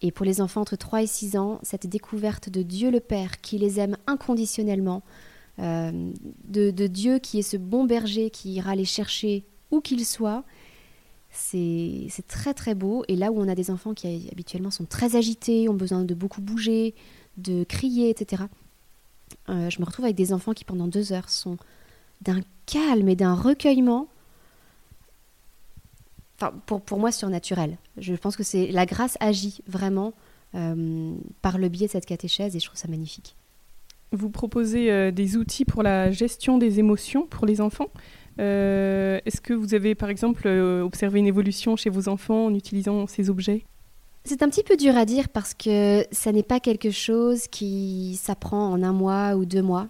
Et 0.00 0.12
pour 0.12 0.24
les 0.24 0.40
enfants 0.40 0.60
entre 0.60 0.76
3 0.76 1.02
et 1.02 1.06
6 1.06 1.36
ans, 1.36 1.60
cette 1.62 1.86
découverte 1.86 2.48
de 2.48 2.62
Dieu 2.62 2.90
le 2.90 3.00
Père 3.00 3.40
qui 3.40 3.58
les 3.58 3.80
aime 3.80 3.96
inconditionnellement, 4.06 5.02
euh, 5.58 6.12
de, 6.44 6.86
Dieu 6.86 7.18
qui 7.18 7.40
est 7.40 7.42
ce 7.42 7.56
bon 7.56 7.84
berger 7.84 8.30
qui 8.30 8.52
ira 8.52 8.76
les 8.76 8.84
chercher 8.84 9.44
où 9.70 9.80
qu'ils 9.80 10.06
soient, 10.06 10.44
c'est 11.30 12.08
très 12.28 12.54
très 12.54 12.74
beau. 12.74 13.04
Et 13.08 13.16
là 13.16 13.32
où 13.32 13.40
on 13.40 13.48
a 13.48 13.54
des 13.54 13.70
enfants 13.70 13.92
qui 13.92 14.28
habituellement 14.30 14.70
sont 14.70 14.86
très 14.86 15.16
agités, 15.16 15.68
ont 15.68 15.74
besoin 15.74 16.04
de 16.04 16.14
beaucoup 16.14 16.40
bouger, 16.40 16.94
de 17.36 17.64
crier, 17.64 18.08
etc. 18.08 18.44
Euh, 19.48 19.68
je 19.68 19.80
me 19.80 19.84
retrouve 19.84 20.04
avec 20.04 20.16
des 20.16 20.32
enfants 20.32 20.52
qui 20.52 20.64
pendant 20.64 20.88
deux 20.88 21.12
heures 21.12 21.28
sont 21.28 21.58
d'un 22.22 22.40
calme 22.66 23.08
et 23.08 23.16
d'un 23.16 23.34
recueillement. 23.34 24.08
Enfin, 26.40 26.52
pour, 26.66 26.80
pour 26.80 26.98
moi, 26.98 27.10
surnaturel. 27.10 27.78
Je 27.96 28.14
pense 28.14 28.36
que 28.36 28.44
c'est 28.44 28.68
la 28.68 28.86
grâce 28.86 29.16
agit 29.20 29.60
vraiment 29.66 30.14
euh, 30.54 31.14
par 31.42 31.58
le 31.58 31.68
biais 31.68 31.88
de 31.88 31.92
cette 31.92 32.06
catéchèse 32.06 32.54
et 32.54 32.60
je 32.60 32.66
trouve 32.66 32.78
ça 32.78 32.88
magnifique. 32.88 33.36
Vous 34.12 34.30
proposez 34.30 34.90
euh, 34.90 35.10
des 35.10 35.36
outils 35.36 35.64
pour 35.64 35.82
la 35.82 36.10
gestion 36.10 36.56
des 36.56 36.78
émotions 36.78 37.26
pour 37.26 37.44
les 37.44 37.60
enfants. 37.60 37.88
Euh, 38.40 39.20
est-ce 39.26 39.40
que 39.40 39.52
vous 39.52 39.74
avez 39.74 39.94
par 39.94 40.08
exemple 40.10 40.46
observé 40.48 41.18
une 41.18 41.26
évolution 41.26 41.76
chez 41.76 41.90
vos 41.90 42.08
enfants 42.08 42.46
en 42.46 42.54
utilisant 42.54 43.06
ces 43.06 43.30
objets? 43.30 43.64
C'est 44.24 44.42
un 44.42 44.48
petit 44.48 44.62
peu 44.62 44.76
dur 44.76 44.96
à 44.96 45.04
dire 45.04 45.28
parce 45.28 45.54
que 45.54 46.04
ça 46.12 46.32
n'est 46.32 46.42
pas 46.42 46.60
quelque 46.60 46.90
chose 46.90 47.48
qui 47.48 48.18
s'apprend 48.22 48.70
en 48.70 48.82
un 48.82 48.92
mois 48.92 49.34
ou 49.34 49.44
deux 49.44 49.62
mois. 49.62 49.88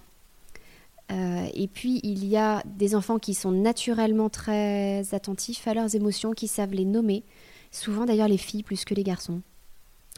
Euh, 1.11 1.47
et 1.55 1.69
puis, 1.69 2.01
il 2.03 2.27
y 2.27 2.37
a 2.37 2.63
des 2.67 2.95
enfants 2.95 3.19
qui 3.19 3.35
sont 3.35 3.51
naturellement 3.51 4.29
très 4.29 5.15
attentifs 5.15 5.67
à 5.67 5.75
leurs 5.75 5.95
émotions, 5.95 6.33
qui 6.33 6.49
savent 6.49 6.75
les 6.75 6.85
nommer. 6.85 7.25
Souvent, 7.71 8.05
d'ailleurs, 8.05 8.29
les 8.29 8.39
filles 8.39 8.63
plus 8.63 8.85
que 8.85 8.95
les 8.95 9.05
garçons. 9.05 9.41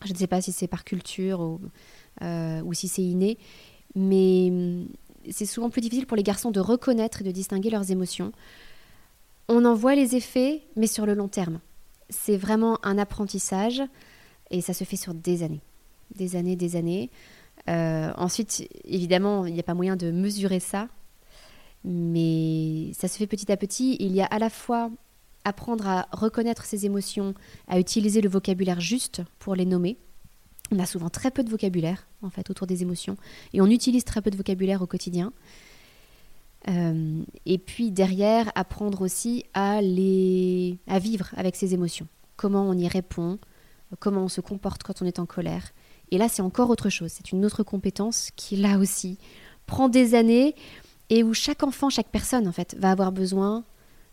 Je 0.05 0.13
ne 0.13 0.19
sais 0.19 0.27
pas 0.27 0.41
si 0.41 0.53
c'est 0.53 0.67
par 0.67 0.85
culture 0.85 1.41
ou, 1.41 1.61
ou 2.23 2.75
si 2.75 2.89
c'est 2.89 3.03
inné. 3.03 3.39
Mais 3.95 4.51
c'est 5.31 5.47
souvent 5.47 5.71
plus 5.71 5.81
difficile 5.81 6.07
pour 6.07 6.17
les 6.17 6.23
garçons 6.23 6.51
de 6.51 6.61
reconnaître 6.61 7.21
et 7.21 7.25
de 7.25 7.31
distinguer 7.31 7.71
leurs 7.71 7.91
émotions. 7.91 8.33
On 9.49 9.65
en 9.65 9.75
voit 9.75 9.95
les 9.95 10.17
effets, 10.17 10.63
mais 10.77 10.87
sur 10.87 11.07
le 11.07 11.15
long 11.15 11.29
terme. 11.29 11.61
C'est 12.09 12.37
vraiment 12.37 12.79
un 12.85 12.99
apprentissage 12.99 13.83
et 14.51 14.61
ça 14.61 14.73
se 14.73 14.85
fait 14.85 14.97
sur 14.97 15.15
des 15.15 15.43
années. 15.43 15.61
Des 16.15 16.37
années, 16.37 16.57
des 16.57 16.77
années. 16.77 17.11
Euh, 17.69 18.13
ensuite, 18.17 18.69
évidemment, 18.85 19.47
il 19.47 19.55
n'y 19.55 19.61
a 19.61 19.65
pas 19.65 19.75
moyen 19.75 19.97
de 19.97 20.11
mesurer 20.11 20.61
ça, 20.61 20.89
mais 21.85 22.93
ça 22.95 23.09
se 23.09 23.17
fait 23.17 23.27
petit 23.27 23.51
à 23.53 23.57
petit. 23.57 23.97
Il 24.01 24.13
y 24.13 24.21
a 24.21 24.27
à 24.27 24.39
la 24.39 24.51
fois 24.51 24.91
apprendre 25.45 25.87
à 25.87 26.09
reconnaître 26.13 26.65
ses 26.65 26.87
émotions, 26.87 27.35
à 27.69 27.79
utiliser 27.79 28.21
le 28.21 28.29
vocabulaire 28.29 28.81
juste 28.81 29.23
pour 29.39 29.55
les 29.55 29.65
nommer, 29.65 29.97
on 30.73 30.79
a 30.79 30.87
souvent 30.87 31.11
très 31.11 31.31
peu 31.31 31.43
de 31.43 31.51
vocabulaire 31.51 32.07
en 32.23 32.31
fait 32.31 32.49
autour 32.51 32.67
des 32.67 32.83
émotions 32.83 33.17
et 33.53 33.61
on 33.61 33.67
utilise 33.67 34.05
très 34.05 34.23
peu 34.23 34.31
de 34.31 34.37
vocabulaire 34.37 34.83
au 34.83 34.87
quotidien. 34.87 35.33
Euh, 36.69 37.23
et 37.47 37.59
puis 37.59 37.91
derrière, 37.91 38.53
apprendre 38.55 39.03
aussi 39.03 39.45
à 39.55 39.79
à 39.79 40.99
vivre 40.99 41.31
avec 41.37 41.57
ces 41.57 41.75
émotions. 41.75 42.07
Comment 42.37 42.69
on 42.69 42.75
y 42.75 42.87
répond, 42.87 43.39
comment 43.99 44.25
on 44.25 44.29
se 44.29 44.41
comporte 44.41 44.83
quand 44.83 45.03
on 45.03 45.07
est 45.07 45.19
en 45.19 45.27
colère. 45.27 45.73
Et 46.11 46.19
là, 46.19 46.29
c'est 46.29 46.43
encore 46.43 46.71
autre 46.71 46.91
chose. 46.91 47.13
C'est 47.13 47.33
une 47.33 47.45
autre 47.45 47.63
compétence 47.63 48.31
qui 48.37 48.57
là 48.57 48.79
aussi 48.79 49.19
prend 49.67 49.89
des 49.89 50.15
années 50.15 50.55
et 51.09 51.23
où 51.23 51.35
chaque 51.35 51.63
enfant, 51.63 51.91
chaque 51.91 52.09
personne 52.09 52.49
en 52.49 52.53
fait 52.53 52.77
va 52.79 52.91
avoir 52.91 53.13
besoin 53.13 53.65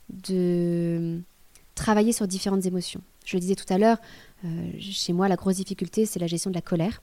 de 0.09 1.19
travailler 1.75 2.11
sur 2.11 2.27
différentes 2.27 2.65
émotions. 2.65 3.01
Je 3.25 3.35
le 3.35 3.41
disais 3.41 3.55
tout 3.55 3.71
à 3.71 3.77
l'heure, 3.77 3.97
euh, 4.45 4.71
chez 4.79 5.13
moi, 5.13 5.27
la 5.27 5.35
grosse 5.35 5.57
difficulté, 5.57 6.05
c'est 6.05 6.19
la 6.19 6.27
gestion 6.27 6.49
de 6.49 6.55
la 6.55 6.61
colère. 6.61 7.01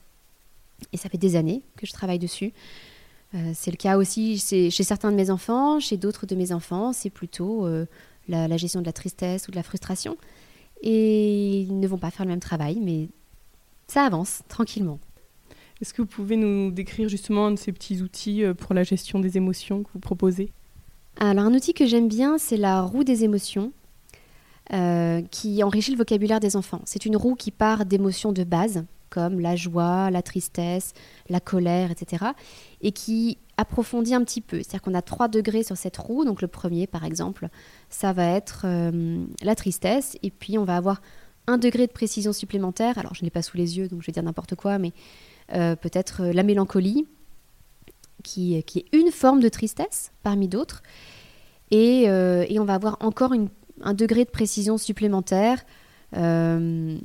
Et 0.92 0.96
ça 0.96 1.08
fait 1.08 1.18
des 1.18 1.36
années 1.36 1.62
que 1.76 1.86
je 1.86 1.92
travaille 1.92 2.18
dessus. 2.18 2.52
Euh, 3.34 3.52
c'est 3.54 3.70
le 3.70 3.76
cas 3.76 3.96
aussi 3.96 4.38
chez, 4.38 4.70
certains 4.70 5.10
de 5.10 5.16
mes 5.16 5.30
enfants, 5.30 5.80
chez 5.80 5.96
d'autres 5.96 6.26
de 6.26 6.34
mes 6.34 6.52
enfants, 6.52 6.92
c'est 6.92 7.10
plutôt 7.10 7.66
euh, 7.66 7.86
la, 8.28 8.56
gestion 8.56 8.80
de 8.80 8.86
la 8.86 8.92
tristesse 8.92 9.48
ou 9.48 9.50
de 9.50 9.56
la 9.56 9.62
frustration. 9.62 10.16
Et 10.82 11.60
ils 11.62 11.78
ne 11.78 11.88
vont 11.88 11.98
pas 11.98 12.10
faire 12.10 12.26
le 12.26 12.30
même 12.30 12.40
travail, 12.40 12.78
mais 12.80 13.08
ça 13.94 14.02
avance 14.02 14.42
tranquillement. 14.48 14.98
Est-ce 15.80 15.94
que 15.94 16.02
vous 16.02 16.08
pouvez 16.08 16.36
nous 16.36 16.72
décrire 16.72 17.08
justement 17.08 17.46
un 17.46 17.52
de 17.52 17.58
ces 17.58 17.70
petits 17.70 18.02
outils 18.02 18.42
pour 18.58 18.74
la 18.74 18.82
gestion 18.82 19.20
des 19.20 19.36
émotions 19.36 19.84
que 19.84 19.88
vous 19.92 20.00
proposez? 20.00 20.52
Alors 21.18 21.44
un 21.44 21.54
outil 21.54 21.74
que 21.74 21.86
j'aime 21.86 22.08
bien, 22.08 22.36
c'est 22.36 22.56
la 22.56 22.82
roue 22.82 23.04
des 23.04 23.22
émotions. 23.22 23.72
Euh, 24.72 25.20
qui 25.30 25.62
enrichit 25.62 25.90
le 25.90 25.98
vocabulaire 25.98 26.40
des 26.40 26.56
enfants. 26.56 26.80
C'est 26.86 27.04
une 27.04 27.16
roue 27.16 27.34
qui 27.34 27.50
part 27.50 27.84
d'émotions 27.84 28.32
de 28.32 28.44
base, 28.44 28.86
comme 29.10 29.38
la 29.38 29.56
joie, 29.56 30.10
la 30.10 30.22
tristesse, 30.22 30.94
la 31.28 31.38
colère, 31.38 31.90
etc., 31.90 32.24
et 32.80 32.90
qui 32.90 33.36
approfondit 33.58 34.14
un 34.14 34.24
petit 34.24 34.40
peu. 34.40 34.56
C'est-à-dire 34.56 34.80
qu'on 34.80 34.94
a 34.94 35.02
trois 35.02 35.28
degrés 35.28 35.64
sur 35.64 35.76
cette 35.76 35.98
roue. 35.98 36.24
Donc 36.24 36.40
le 36.40 36.48
premier, 36.48 36.86
par 36.86 37.04
exemple, 37.04 37.48
ça 37.90 38.14
va 38.14 38.24
être 38.24 38.62
euh, 38.64 39.26
la 39.42 39.54
tristesse, 39.54 40.16
et 40.22 40.30
puis 40.30 40.56
on 40.56 40.64
va 40.64 40.76
avoir 40.76 41.02
un 41.46 41.58
degré 41.58 41.86
de 41.86 41.92
précision 41.92 42.32
supplémentaire. 42.32 42.98
Alors 42.98 43.14
je 43.14 43.24
n'ai 43.24 43.30
pas 43.30 43.42
sous 43.42 43.56
les 43.56 43.78
yeux, 43.78 43.88
donc 43.88 44.02
je 44.02 44.06
vais 44.06 44.12
dire 44.12 44.22
n'importe 44.22 44.54
quoi, 44.54 44.78
mais 44.78 44.92
euh, 45.52 45.76
peut-être 45.76 46.24
la 46.24 46.42
mélancolie, 46.42 47.06
qui, 48.24 48.54
est 48.54 48.84
une 48.92 49.12
forme 49.12 49.40
de 49.40 49.48
tristesse 49.48 50.10
parmi 50.24 50.48
d'autres. 50.48 50.82
Et, 51.70 52.08
euh, 52.08 52.44
on 52.58 52.64
va 52.64 52.74
avoir 52.74 52.96
encore 53.00 53.32
un 53.82 53.94
degré 53.94 54.24
de 54.24 54.30
précision 54.30 54.78
supplémentaire. 54.78 55.64
Euh, 56.16 56.98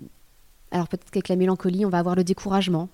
alors 0.71 0.87
peut-être 0.87 1.11
qu'avec 1.11 1.29
la 1.29 1.35
mélancolie, 1.35 1.85
on 1.85 1.89
va 1.89 1.99
avoir 1.99 2.15
le 2.15 2.23
découragement. 2.23 2.89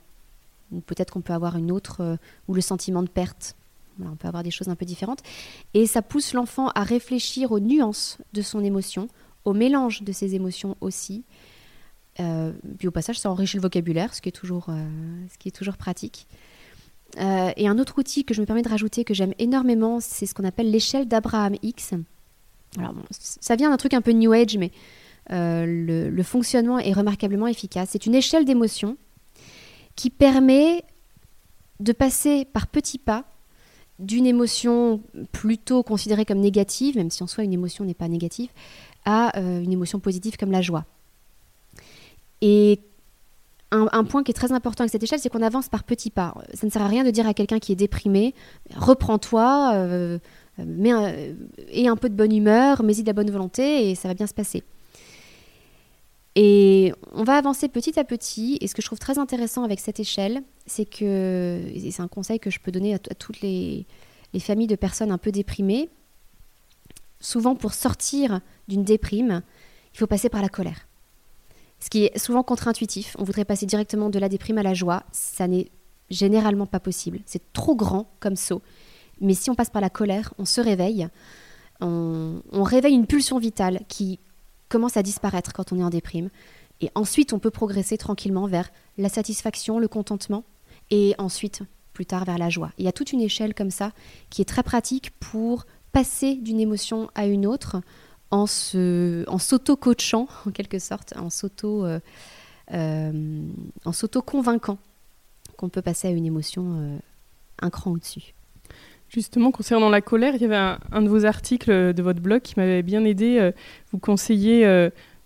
Ou 0.71 0.81
peut-être 0.81 1.13
qu'on 1.13 1.21
peut 1.21 1.33
avoir 1.33 1.55
une 1.55 1.71
autre, 1.71 2.01
euh, 2.01 2.17
ou 2.47 2.53
le 2.53 2.61
sentiment 2.61 3.03
de 3.03 3.07
perte. 3.07 3.55
On 4.03 4.15
peut 4.15 4.27
avoir 4.27 4.43
des 4.43 4.51
choses 4.51 4.67
un 4.67 4.75
peu 4.75 4.85
différentes. 4.85 5.21
Et 5.73 5.85
ça 5.85 6.01
pousse 6.01 6.33
l'enfant 6.33 6.69
à 6.69 6.83
réfléchir 6.83 7.53
aux 7.53 7.61
nuances 7.61 8.17
de 8.33 8.41
son 8.41 8.61
émotion, 8.61 9.07
au 9.45 9.53
mélange 9.53 10.01
de 10.01 10.11
ses 10.11 10.35
émotions 10.35 10.75
aussi. 10.81 11.23
Euh, 12.19 12.51
puis 12.77 12.87
au 12.87 12.91
passage, 12.91 13.19
ça 13.19 13.29
enrichit 13.29 13.57
le 13.57 13.61
vocabulaire, 13.61 14.13
ce 14.13 14.21
qui 14.21 14.29
est 14.29 14.33
toujours, 14.33 14.67
euh, 14.69 14.85
ce 15.31 15.37
qui 15.37 15.49
est 15.49 15.51
toujours 15.51 15.77
pratique. 15.77 16.27
Euh, 17.19 17.51
et 17.55 17.67
un 17.67 17.77
autre 17.77 17.99
outil 17.99 18.25
que 18.25 18.33
je 18.33 18.41
me 18.41 18.45
permets 18.45 18.61
de 18.61 18.69
rajouter, 18.69 19.03
que 19.03 19.13
j'aime 19.13 19.33
énormément, 19.39 19.99
c'est 19.99 20.25
ce 20.25 20.33
qu'on 20.33 20.43
appelle 20.43 20.71
l'échelle 20.71 21.07
d'Abraham 21.07 21.55
X. 21.61 21.93
Alors, 22.77 22.93
ça 23.09 23.55
vient 23.55 23.69
d'un 23.69 23.77
truc 23.77 23.93
un 23.93 24.01
peu 24.01 24.11
New 24.11 24.33
Age, 24.33 24.57
mais 24.57 24.71
le, 25.29 26.09
le, 26.09 26.23
fonctionnement 26.23 26.77
est 26.77 26.91
remarquablement 26.91 27.47
efficace. 27.47 27.89
C'est 27.91 28.05
une 28.05 28.15
échelle 28.15 28.43
d'émotions 28.43 28.97
qui 29.95 30.09
permet 30.09 30.83
de 31.79 31.93
passer 31.93 32.45
par 32.45 32.67
petits 32.67 32.97
pas 32.97 33.25
d'une 33.99 34.25
émotion 34.25 35.01
plutôt 35.31 35.83
considérée 35.83 36.25
comme 36.25 36.39
négative, 36.39 36.97
même 36.97 37.09
si 37.09 37.23
en 37.23 37.27
soi 37.27 37.45
une 37.45 37.53
émotion 37.53 37.85
n'est 37.85 37.93
pas 37.93 38.09
négative, 38.09 38.49
à 39.05 39.37
euh, 39.37 39.61
une 39.61 39.71
émotion 39.71 39.99
positive 39.99 40.37
comme 40.37 40.51
la 40.51 40.61
joie. 40.61 40.85
Et 42.41 42.79
un, 43.71 43.87
un, 43.91 44.03
point 44.03 44.23
qui 44.23 44.31
est 44.31 44.35
très 44.35 44.51
important 44.51 44.83
avec 44.83 44.91
cette 44.91 45.03
échelle, 45.03 45.19
c'est 45.19 45.29
qu'on 45.29 45.41
avance 45.41 45.69
par 45.69 45.83
petits 45.83 46.09
pas. 46.09 46.35
Ça 46.53 46.65
ne 46.65 46.71
sert 46.71 46.81
à 46.81 46.87
rien 46.87 47.03
de 47.03 47.11
dire 47.11 47.27
à 47.27 47.33
quelqu'un 47.33 47.59
qui 47.59 47.71
est 47.71 47.75
déprimé, 47.75 48.33
reprends-toi, 48.75 49.71
euh, 49.75 50.19
euh, 50.59 51.33
aie 51.71 51.87
un 51.87 51.95
peu 51.95 52.09
de 52.09 52.15
bonne 52.15 52.35
humeur, 52.35 52.83
mets-y 52.83 53.01
de 53.01 53.07
la 53.07 53.13
bonne 53.13 53.29
volonté 53.29 53.89
et 53.89 53.95
ça 53.95 54.07
va 54.07 54.13
bien 54.13 54.27
se 54.27 54.33
passer. 54.33 54.63
Et 56.35 56.93
on 57.13 57.23
va 57.23 57.35
avancer 57.35 57.69
petit 57.69 57.97
à 57.99 58.03
petit. 58.03 58.57
Et 58.61 58.67
ce 58.67 58.75
que 58.75 58.81
je 58.81 58.87
trouve 58.87 58.99
très 58.99 59.19
intéressant 59.19 59.63
avec 59.63 59.79
cette 59.79 59.99
échelle, 59.99 60.43
c'est 60.65 60.85
que, 60.85 61.61
et 61.73 61.91
c'est 61.91 62.01
un 62.01 62.09
conseil 62.09 62.39
que 62.39 62.49
je 62.49 62.59
peux 62.59 62.71
donner 62.71 62.93
à, 62.93 62.99
toutes 62.99 63.41
les, 63.41 63.85
familles 64.39 64.67
de 64.67 64.75
personnes 64.75 65.11
un 65.11 65.17
peu 65.17 65.31
déprimées, 65.31 65.89
souvent 67.25 67.55
pour 67.55 67.73
sortir 67.73 68.39
d'une 68.67 68.83
déprime, 68.83 69.41
il 69.93 69.97
faut 69.97 70.07
passer 70.07 70.29
par 70.29 70.41
la 70.41 70.49
colère. 70.49 70.87
Ce 71.79 71.89
qui 71.89 72.05
est 72.05 72.17
souvent 72.17 72.43
contre-intuitif. 72.43 73.15
On 73.19 73.23
voudrait 73.23 73.45
passer 73.45 73.65
directement 73.65 74.09
de 74.09 74.19
la 74.19 74.29
déprime 74.29 74.57
à 74.57 74.63
la 74.63 74.73
joie. 74.73 75.03
Ça 75.11 75.47
n'est 75.47 75.69
généralement 76.09 76.67
pas 76.67 76.79
possible. 76.79 77.19
C'est 77.25 77.51
trop 77.51 77.75
grand 77.75 78.07
comme 78.19 78.35
saut. 78.35 78.61
Mais 79.21 79.33
si 79.33 79.49
on 79.49 79.55
passe 79.55 79.69
par 79.69 79.81
la 79.81 79.89
colère, 79.89 80.33
on 80.37 80.45
se 80.45 80.61
réveille. 80.61 81.07
On, 81.81 82.41
on 82.51 82.63
réveille 82.63 82.93
une 82.93 83.07
pulsion 83.07 83.39
vitale 83.39 83.81
qui 83.87 84.19
commence 84.69 84.97
à 84.97 85.03
disparaître 85.03 85.53
quand 85.53 85.73
on 85.73 85.79
est 85.79 85.83
en 85.83 85.89
déprime. 85.89 86.29
Et 86.81 86.91
ensuite, 86.95 87.33
on 87.33 87.39
peut 87.39 87.51
progresser 87.51 87.97
tranquillement 87.97 88.47
vers 88.47 88.69
la 88.97 89.09
satisfaction, 89.09 89.79
le 89.79 89.87
contentement, 89.87 90.43
et 90.91 91.15
ensuite, 91.17 91.63
plus 91.93 92.05
tard, 92.05 92.25
vers 92.25 92.37
la 92.37 92.49
joie. 92.49 92.71
Il 92.77 92.85
y 92.85 92.87
a 92.87 92.91
toute 92.91 93.13
une 93.13 93.21
échelle 93.21 93.53
comme 93.53 93.71
ça 93.71 93.91
qui 94.29 94.41
est 94.41 94.45
très 94.45 94.63
pratique 94.63 95.11
pour 95.19 95.65
passer 95.95 96.35
d'une 96.35 96.59
émotion 96.59 97.09
à 97.15 97.25
une 97.25 97.45
autre 97.47 97.77
en 98.29 98.47
s'auto-coachant 98.47 100.27
en 100.45 100.51
quelque 100.51 100.77
sorte, 100.77 101.13
en 101.15 101.29
euh, 101.63 101.99
euh, 102.73 103.41
en 103.85 103.91
s'auto-convainquant 103.93 104.77
qu'on 105.55 105.69
peut 105.69 105.81
passer 105.81 106.09
à 106.09 106.11
une 106.11 106.25
émotion 106.25 106.65
euh, 106.77 106.97
un 107.61 107.69
cran 107.69 107.91
au-dessus. 107.91 108.33
Justement, 109.07 109.51
concernant 109.51 109.87
la 109.87 110.01
colère, 110.01 110.35
il 110.35 110.41
y 110.41 110.45
avait 110.45 110.77
un, 110.91 111.01
de 111.01 111.07
vos 111.07 111.23
articles 111.23 111.93
de 111.93 112.03
votre 112.03 112.19
blog 112.19 112.41
qui 112.41 112.55
m'avait 112.57 112.83
bien 112.83 113.05
aidé. 113.05 113.51
Vous 113.93 113.99
conseillez 113.99 114.65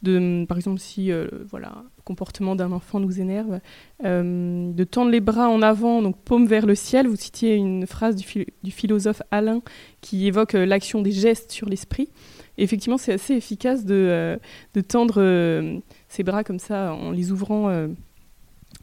de, 0.03 0.45
par 0.45 0.57
exemple, 0.57 0.79
si 0.79 1.11
voilà, 1.49 1.83
comportement 2.09 2.55
d'un 2.55 2.71
enfant 2.71 2.99
nous 2.99 3.21
énerve, 3.21 3.59
de 4.03 4.83
tendre 4.83 5.11
les 5.11 5.19
bras 5.19 5.47
en 5.47 5.61
avant, 5.61 6.01
donc 6.01 6.17
paume 6.17 6.47
vers 6.47 6.65
le 6.65 6.75
ciel. 6.75 7.07
Vous 7.07 7.15
citiez 7.15 7.55
une 7.55 7.85
phrase 7.85 8.15
du, 8.15 8.25
phil 8.25 8.45
du 8.63 8.71
philosophe 8.71 9.21
Alain 9.31 9.61
qui 10.01 10.27
évoque 10.27 10.53
l'action 10.53 11.01
des 11.01 11.11
gestes 11.11 11.51
sur 11.51 11.69
l'esprit. 11.69 12.09
Effectivement, 12.57 12.97
c'est 12.97 13.13
assez 13.13 13.35
efficace 13.35 13.85
de, 13.85 14.39
de 14.73 14.81
tendre 14.81 15.21
ses 16.07 16.23
bras 16.23 16.43
comme 16.43 16.59
ça 16.59 16.93
en 16.93 17.11
les 17.11 17.31
ouvrant 17.31 17.87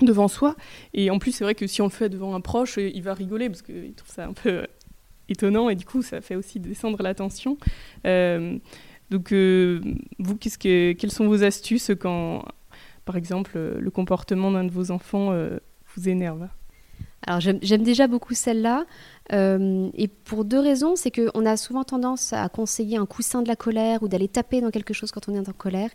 devant 0.00 0.28
soi. 0.28 0.54
Et 0.94 1.10
en 1.10 1.18
plus, 1.18 1.32
c'est 1.32 1.44
vrai 1.44 1.54
que 1.54 1.66
si 1.66 1.82
on 1.82 1.86
le 1.86 1.90
fait 1.90 2.08
devant 2.08 2.34
un 2.34 2.40
proche, 2.40 2.78
il 2.78 3.02
va 3.02 3.14
rigoler 3.14 3.48
parce 3.48 3.62
qu'il 3.62 3.92
trouve 3.94 4.14
ça 4.14 4.26
un 4.26 4.32
peu 4.32 4.66
étonnant 5.28 5.68
et 5.68 5.74
du 5.74 5.84
coup 5.84 6.02
ça 6.02 6.20
fait 6.20 6.36
aussi 6.36 6.60
descendre 6.60 7.02
la 7.02 7.14
tension. 7.14 7.58
Euh, 8.06 8.58
donc 9.10 9.32
euh, 9.32 9.80
vous, 10.18 10.36
qu'est-ce 10.36 10.58
que, 10.58 10.92
quelles 10.92 11.12
sont 11.12 11.26
vos 11.26 11.42
astuces 11.44 11.90
quand, 11.98 12.44
par 13.06 13.16
exemple, 13.16 13.56
le 13.56 13.90
comportement 13.90 14.50
d'un 14.50 14.64
de 14.64 14.70
vos 14.70 14.90
enfants 14.90 15.32
euh, 15.32 15.58
vous 15.94 16.08
énerve 16.10 16.48
alors 17.26 17.40
j'aime, 17.40 17.82
déjà 17.82 18.06
beaucoup 18.06 18.34
celle-là, 18.34 18.84
euh, 19.32 19.88
et 19.94 20.06
pour 20.06 20.44
deux 20.44 20.60
raisons, 20.60 20.94
c'est 20.94 21.10
qu'on 21.10 21.44
a 21.44 21.56
souvent 21.56 21.82
tendance 21.82 22.32
à 22.32 22.48
conseiller 22.48 22.98
un 22.98 23.06
coussin 23.06 23.42
de 23.42 23.48
la 23.48 23.56
colère 23.56 24.04
ou 24.04 24.08
d'aller 24.08 24.28
taper 24.28 24.60
dans 24.60 24.70
quelque 24.70 24.94
chose 24.94 25.10
quand 25.10 25.28
on 25.28 25.34
est 25.34 25.48
en 25.48 25.52
colère. 25.52 25.90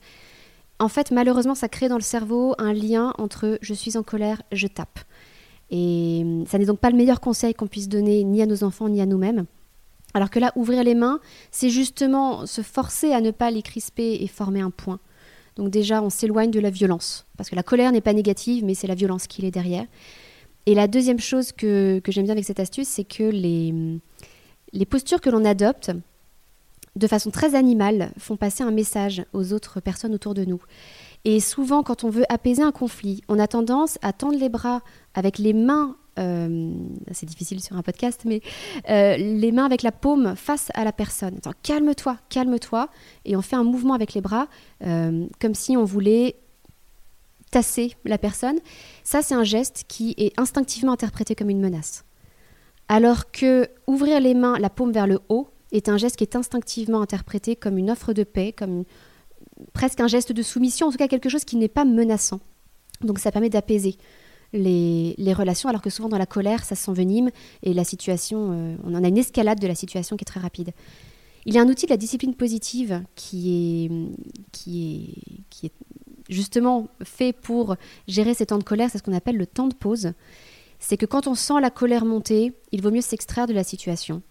En 0.79 0.89
fait, 0.89 1.09
malheureusement, 1.11 1.55
ça 1.55 1.69
crée 1.69 1.87
dans 1.87 1.95
le 1.95 2.01
cerveau 2.01 2.53
un 2.57 2.73
lien 2.73 3.13
entre 3.17 3.59
je 3.61 3.73
suis 3.73 3.95
en 3.95 4.03
colère, 4.03 4.41
je 4.51 4.67
tape. 4.67 4.99
Et 5.69 6.25
ça 6.47 6.57
n'est 6.57 6.65
donc 6.65 6.79
pas 6.79 6.89
le 6.89 6.97
meilleur 6.97 7.21
conseil 7.21 7.53
qu'on 7.53 7.67
puisse 7.67 7.87
donner 7.87 8.25
ni 8.25 8.41
à 8.41 8.45
nos 8.45 8.65
enfants 8.65 8.89
ni 8.89 8.99
à 8.99 9.05
nous-mêmes. 9.05 9.45
Alors 10.13 10.29
que 10.29 10.39
là, 10.39 10.51
ouvrir 10.57 10.83
les 10.83 10.95
mains, 10.95 11.21
c'est 11.51 11.69
justement 11.69 12.45
se 12.45 12.61
forcer 12.61 13.13
à 13.13 13.21
ne 13.21 13.31
pas 13.31 13.51
les 13.51 13.61
crisper 13.61 14.17
et 14.21 14.27
former 14.27 14.59
un 14.59 14.71
point. 14.71 14.99
Donc 15.55 15.69
déjà, 15.69 16.01
on 16.01 16.09
s'éloigne 16.09 16.51
de 16.51 16.59
la 16.59 16.69
violence, 16.69 17.25
parce 17.37 17.49
que 17.49 17.55
la 17.55 17.63
colère 17.63 17.91
n'est 17.91 18.01
pas 18.01 18.13
négative, 18.13 18.63
mais 18.63 18.73
c'est 18.73 18.87
la 18.87 18.95
violence 18.95 19.27
qui 19.27 19.45
est 19.45 19.51
derrière. 19.51 19.85
Et 20.65 20.75
la 20.75 20.87
deuxième 20.87 21.19
chose 21.19 21.51
que, 21.51 22.01
j'aime 22.07 22.25
bien 22.25 22.33
avec 22.33 22.45
cette 22.45 22.59
astuce, 22.59 22.87
c'est 22.87 23.03
que 23.03 23.23
les 23.23 24.85
postures 24.85 25.19
que 25.21 25.29
l'on 25.29 25.43
adopte, 25.43 25.91
de 26.95 27.07
façon 27.07 27.31
très 27.31 27.55
animale, 27.55 28.11
font 28.17 28.35
passer 28.35 28.63
un 28.63 28.71
message 28.71 29.23
aux 29.33 29.53
autres 29.53 29.79
personnes 29.79 30.13
autour 30.13 30.33
de 30.33 30.45
nous. 30.45 30.61
Et 31.25 31.39
souvent, 31.39 31.83
quand 31.83 32.03
on 32.03 32.09
veut 32.09 32.25
apaiser 32.29 32.63
un 32.63 32.71
conflit, 32.71 33.21
on 33.27 33.37
a 33.37 33.47
tendance 33.47 33.97
à 34.01 34.13
tendre 34.13 34.37
les 34.37 34.49
bras 34.49 34.81
avec 35.13 35.37
les 35.37 35.53
mains, 35.53 35.95
euh, 36.19 36.73
c'est 37.11 37.25
difficile 37.25 37.61
sur 37.61 37.77
un 37.77 37.83
podcast, 37.83 38.23
mais 38.25 38.41
euh, 38.89 39.17
les 39.17 39.51
mains 39.51 39.65
avec 39.65 39.83
la 39.83 39.91
paume 39.91 40.35
face 40.35 40.69
à 40.73 40.83
la 40.83 40.91
personne. 40.91 41.39
Calme-toi, 41.63 42.17
calme-toi. 42.29 42.89
Et 43.25 43.35
on 43.35 43.41
fait 43.41 43.55
un 43.55 43.63
mouvement 43.63 43.93
avec 43.93 44.13
les 44.13 44.21
bras, 44.21 44.47
euh, 44.83 45.27
comme 45.39 45.53
si 45.53 45.77
on 45.77 45.85
voulait 45.85 46.35
tasser 47.51 47.95
la 48.05 48.17
personne. 48.17 48.59
Ça, 49.03 49.21
c'est 49.21 49.35
un 49.35 49.43
geste 49.43 49.85
qui 49.87 50.15
est 50.17 50.37
instinctivement 50.39 50.93
interprété 50.93 51.35
comme 51.35 51.49
une 51.49 51.61
menace. 51.61 52.05
Alors 52.87 53.31
que 53.31 53.69
ouvrir 53.87 54.19
les 54.19 54.33
mains, 54.33 54.57
la 54.57 54.69
paume 54.69 54.91
vers 54.91 55.07
le 55.07 55.19
haut, 55.29 55.49
est 55.71 55.87
un 55.87 55.97
geste 55.97 56.17
qui 56.17 56.23
est 56.23 56.35
instinctivement 56.35 57.01
interprété 57.01 57.55
comme 57.55 57.77
une 57.77 57.91
offre 57.91 58.11
de 58.11 58.23
paix, 58.23 58.51
comme 58.51 58.83
presque 59.73 59.99
un 59.99 60.07
geste 60.07 60.31
de 60.31 60.41
soumission, 60.41 60.87
en 60.87 60.91
tout 60.91 60.97
cas 60.97 61.07
quelque 61.07 61.29
chose 61.29 61.45
qui 61.45 61.55
n'est 61.55 61.67
pas 61.67 61.85
menaçant. 61.85 62.39
Donc 63.01 63.19
ça 63.19 63.31
permet 63.31 63.49
d'apaiser 63.49 63.97
les, 64.53 65.33
relations, 65.33 65.69
alors 65.69 65.81
que 65.81 65.89
souvent 65.89 66.09
dans 66.09 66.17
la 66.17 66.25
colère, 66.25 66.65
ça 66.65 66.75
s'envenime 66.75 67.29
et 67.63 67.73
la 67.73 67.83
situation, 67.83 68.51
euh, 68.51 68.75
on 68.83 68.93
en 68.95 69.03
a 69.03 69.07
une 69.07 69.17
escalade 69.17 69.59
de 69.59 69.67
la 69.67 69.75
situation 69.75 70.17
qui 70.17 70.23
est 70.23 70.25
très 70.25 70.39
rapide. 70.39 70.71
Il 71.45 71.53
y 71.53 71.57
a 71.57 71.61
un 71.61 71.67
outil 71.67 71.85
de 71.85 71.91
la 71.91 71.97
discipline 71.97 72.35
positive 72.35 73.01
qui 73.15 73.85
est, 73.85 73.91
qui 74.51 75.23
est 75.63 75.71
justement 76.29 76.87
fait 77.03 77.33
pour 77.33 77.75
gérer 78.07 78.33
ces 78.33 78.47
temps 78.47 78.57
de 78.57 78.63
colère, 78.63 78.89
c'est 78.91 78.97
ce 78.97 79.03
qu'on 79.03 79.13
appelle 79.13 79.37
le 79.37 79.47
temps 79.47 79.67
de 79.67 79.73
pause. 79.73 80.13
C'est 80.79 80.97
que 80.97 81.05
quand 81.05 81.27
on 81.27 81.35
sent 81.35 81.59
la 81.61 81.69
colère 81.69 82.05
monter, 82.05 82.53
il 82.71 82.81
vaut 82.81 82.91
mieux 82.91 83.01
s'extraire 83.01 83.47
de 83.47 83.53
la 83.53 83.63
situation 83.63 84.21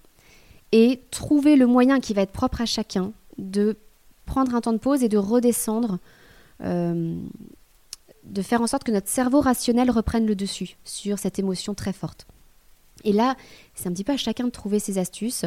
et 0.72 1.00
trouver 1.10 1.56
le 1.56 1.66
moyen 1.66 2.00
qui 2.00 2.14
va 2.14 2.22
être 2.22 2.32
propre 2.32 2.60
à 2.60 2.66
chacun 2.66 3.12
de 3.38 3.76
prendre 4.30 4.54
un 4.54 4.60
temps 4.60 4.72
de 4.72 4.78
pause 4.78 5.02
et 5.02 5.08
de 5.08 5.18
redescendre, 5.18 5.98
euh, 6.62 7.16
de 8.22 8.42
faire 8.42 8.62
en 8.62 8.68
sorte 8.68 8.84
que 8.84 8.92
notre 8.92 9.08
cerveau 9.08 9.40
rationnel 9.40 9.90
reprenne 9.90 10.24
le 10.24 10.36
dessus 10.36 10.76
sur 10.84 11.18
cette 11.18 11.40
émotion 11.40 11.74
très 11.74 11.92
forte. 11.92 12.28
Et 13.02 13.12
là, 13.12 13.34
c'est 13.74 13.88
un 13.88 13.92
petit 13.92 14.04
peu 14.04 14.12
à 14.12 14.16
chacun 14.16 14.44
de 14.44 14.50
trouver 14.50 14.78
ses 14.78 14.98
astuces. 14.98 15.46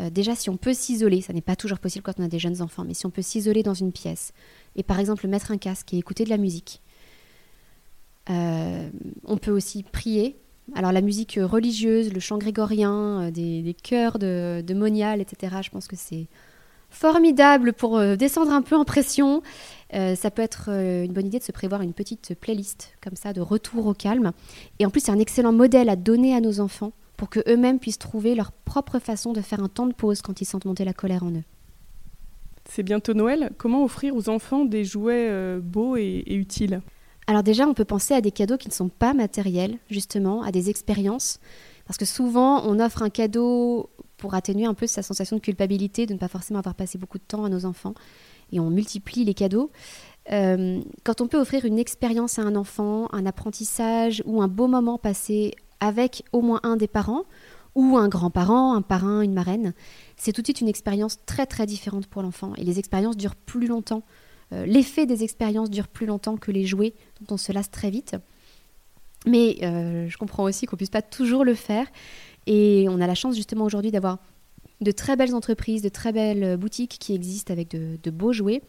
Euh, 0.00 0.10
déjà, 0.10 0.34
si 0.34 0.50
on 0.50 0.56
peut 0.56 0.74
s'isoler, 0.74 1.20
ça 1.20 1.32
n'est 1.32 1.40
pas 1.40 1.54
toujours 1.54 1.78
possible 1.78 2.02
quand 2.02 2.18
on 2.18 2.24
a 2.24 2.28
des 2.28 2.40
jeunes 2.40 2.60
enfants, 2.60 2.84
mais 2.84 2.94
si 2.94 3.06
on 3.06 3.10
peut 3.10 3.22
s'isoler 3.22 3.62
dans 3.62 3.74
une 3.74 3.92
pièce 3.92 4.32
et 4.74 4.82
par 4.82 4.98
exemple 4.98 5.28
mettre 5.28 5.52
un 5.52 5.58
casque 5.58 5.94
et 5.94 5.98
écouter 5.98 6.24
de 6.24 6.30
la 6.30 6.38
musique, 6.38 6.82
euh, 8.30 8.90
on 9.24 9.36
peut 9.36 9.52
aussi 9.52 9.84
prier. 9.84 10.34
Alors 10.74 10.90
la 10.90 11.02
musique 11.02 11.38
religieuse, 11.40 12.12
le 12.12 12.18
chant 12.18 12.38
grégorien, 12.38 13.30
des, 13.30 13.62
des 13.62 13.74
chœurs 13.74 14.18
de, 14.18 14.60
de 14.66 14.74
monial, 14.74 15.20
etc., 15.20 15.58
je 15.62 15.70
pense 15.70 15.86
que 15.86 15.96
c'est 15.96 16.26
formidable 16.90 17.72
pour 17.72 17.98
euh, 17.98 18.16
descendre 18.16 18.52
un 18.52 18.62
peu 18.62 18.76
en 18.76 18.84
pression. 18.84 19.42
Euh, 19.94 20.14
ça 20.14 20.30
peut 20.30 20.42
être 20.42 20.66
euh, 20.68 21.04
une 21.04 21.12
bonne 21.12 21.26
idée 21.26 21.38
de 21.38 21.44
se 21.44 21.52
prévoir 21.52 21.82
une 21.82 21.94
petite 21.94 22.34
playlist 22.34 22.92
comme 23.02 23.16
ça 23.16 23.32
de 23.32 23.40
retour 23.40 23.86
au 23.86 23.94
calme. 23.94 24.32
Et 24.78 24.86
en 24.86 24.90
plus, 24.90 25.00
c'est 25.00 25.12
un 25.12 25.18
excellent 25.18 25.52
modèle 25.52 25.88
à 25.88 25.96
donner 25.96 26.34
à 26.34 26.40
nos 26.40 26.60
enfants 26.60 26.92
pour 27.16 27.28
que 27.30 27.40
eux-mêmes 27.48 27.78
puissent 27.78 27.98
trouver 27.98 28.34
leur 28.34 28.52
propre 28.52 28.98
façon 28.98 29.32
de 29.32 29.40
faire 29.40 29.62
un 29.62 29.68
temps 29.68 29.86
de 29.86 29.94
pause 29.94 30.22
quand 30.22 30.40
ils 30.40 30.44
sentent 30.44 30.66
monter 30.66 30.84
la 30.84 30.92
colère 30.92 31.24
en 31.24 31.30
eux. 31.30 31.44
C'est 32.68 32.82
bientôt 32.82 33.14
Noël. 33.14 33.50
Comment 33.56 33.82
offrir 33.82 34.14
aux 34.14 34.28
enfants 34.28 34.64
des 34.64 34.84
jouets 34.84 35.28
euh, 35.30 35.58
beaux 35.60 35.96
et, 35.96 36.22
utiles? 36.28 36.82
Alors 37.26 37.42
déjà, 37.42 37.66
on 37.66 37.74
peut 37.74 37.84
penser 37.84 38.14
à 38.14 38.20
des 38.20 38.30
cadeaux 38.30 38.58
qui 38.58 38.68
ne 38.68 38.72
sont 38.72 38.88
pas 38.88 39.14
matériels, 39.14 39.78
justement, 39.90 40.42
à 40.42 40.52
des 40.52 40.70
expériences. 40.70 41.40
Parce 41.86 41.98
que 41.98 42.04
souvent, 42.04 42.62
on 42.66 42.78
offre 42.78 43.02
un 43.02 43.10
cadeau 43.10 43.88
pour 44.18 44.34
atténuer 44.34 44.66
un 44.66 44.74
peu 44.74 44.86
sa 44.86 45.02
sensation 45.02 45.36
de 45.36 45.40
culpabilité 45.40 46.04
de 46.04 46.12
ne 46.12 46.18
pas 46.18 46.28
forcément 46.28 46.58
avoir 46.58 46.74
passé 46.74 46.98
beaucoup 46.98 47.18
de 47.18 47.24
temps 47.26 47.44
à 47.44 47.48
nos 47.48 47.64
enfants. 47.64 47.94
Et 48.52 48.60
on 48.60 48.70
multiplie 48.70 49.24
les 49.24 49.34
cadeaux. 49.34 49.70
Euh, 50.30 50.80
quand 51.04 51.20
on 51.20 51.28
peut 51.28 51.40
offrir 51.40 51.64
une 51.64 51.78
expérience 51.78 52.38
à 52.38 52.42
un 52.42 52.56
enfant, 52.56 53.08
un 53.12 53.24
apprentissage 53.24 54.22
ou 54.26 54.42
un 54.42 54.48
beau 54.48 54.66
moment 54.66 54.98
passé 54.98 55.54
avec 55.80 56.24
au 56.32 56.42
moins 56.42 56.60
un 56.64 56.76
des 56.76 56.88
parents, 56.88 57.24
ou 57.74 57.96
un 57.96 58.08
grand-parent, 58.08 58.74
un 58.74 58.82
parrain, 58.82 59.20
une 59.20 59.32
marraine, 59.32 59.72
c'est 60.16 60.32
tout 60.32 60.40
de 60.42 60.46
suite 60.46 60.60
une 60.60 60.68
expérience 60.68 61.24
très 61.26 61.46
très 61.46 61.64
différente 61.64 62.08
pour 62.08 62.22
l'enfant. 62.22 62.52
Et 62.56 62.64
les 62.64 62.78
expériences 62.80 63.16
durent 63.16 63.36
plus 63.36 63.68
longtemps. 63.68 64.02
Euh, 64.52 64.66
l'effet 64.66 65.06
des 65.06 65.22
expériences 65.22 65.70
dure 65.70 65.86
plus 65.86 66.06
longtemps 66.06 66.36
que 66.36 66.50
les 66.50 66.66
jouets, 66.66 66.94
dont 67.20 67.34
on 67.34 67.36
se 67.36 67.52
lasse 67.52 67.70
très 67.70 67.90
vite. 67.90 68.16
Mais 69.26 69.58
euh, 69.62 70.08
je 70.08 70.16
comprends 70.16 70.44
aussi 70.44 70.66
qu'on 70.66 70.74
ne 70.74 70.78
puisse 70.78 70.90
pas 70.90 71.02
toujours 71.02 71.44
le 71.44 71.54
faire. 71.54 71.86
Et 72.48 72.86
on 72.88 72.98
a 73.00 73.06
la 73.06 73.14
chance 73.14 73.36
justement 73.36 73.66
aujourd'hui 73.66 73.90
d'avoir 73.90 74.18
de 74.80 74.90
très 74.90 75.16
belles 75.16 75.34
entreprises, 75.34 75.82
de 75.82 75.90
très 75.90 76.12
belles 76.12 76.56
boutiques 76.56 76.96
qui 76.98 77.14
existent 77.14 77.52
avec 77.52 77.68
de, 77.70 78.10
beaux 78.10 78.32
jouets. 78.32 78.62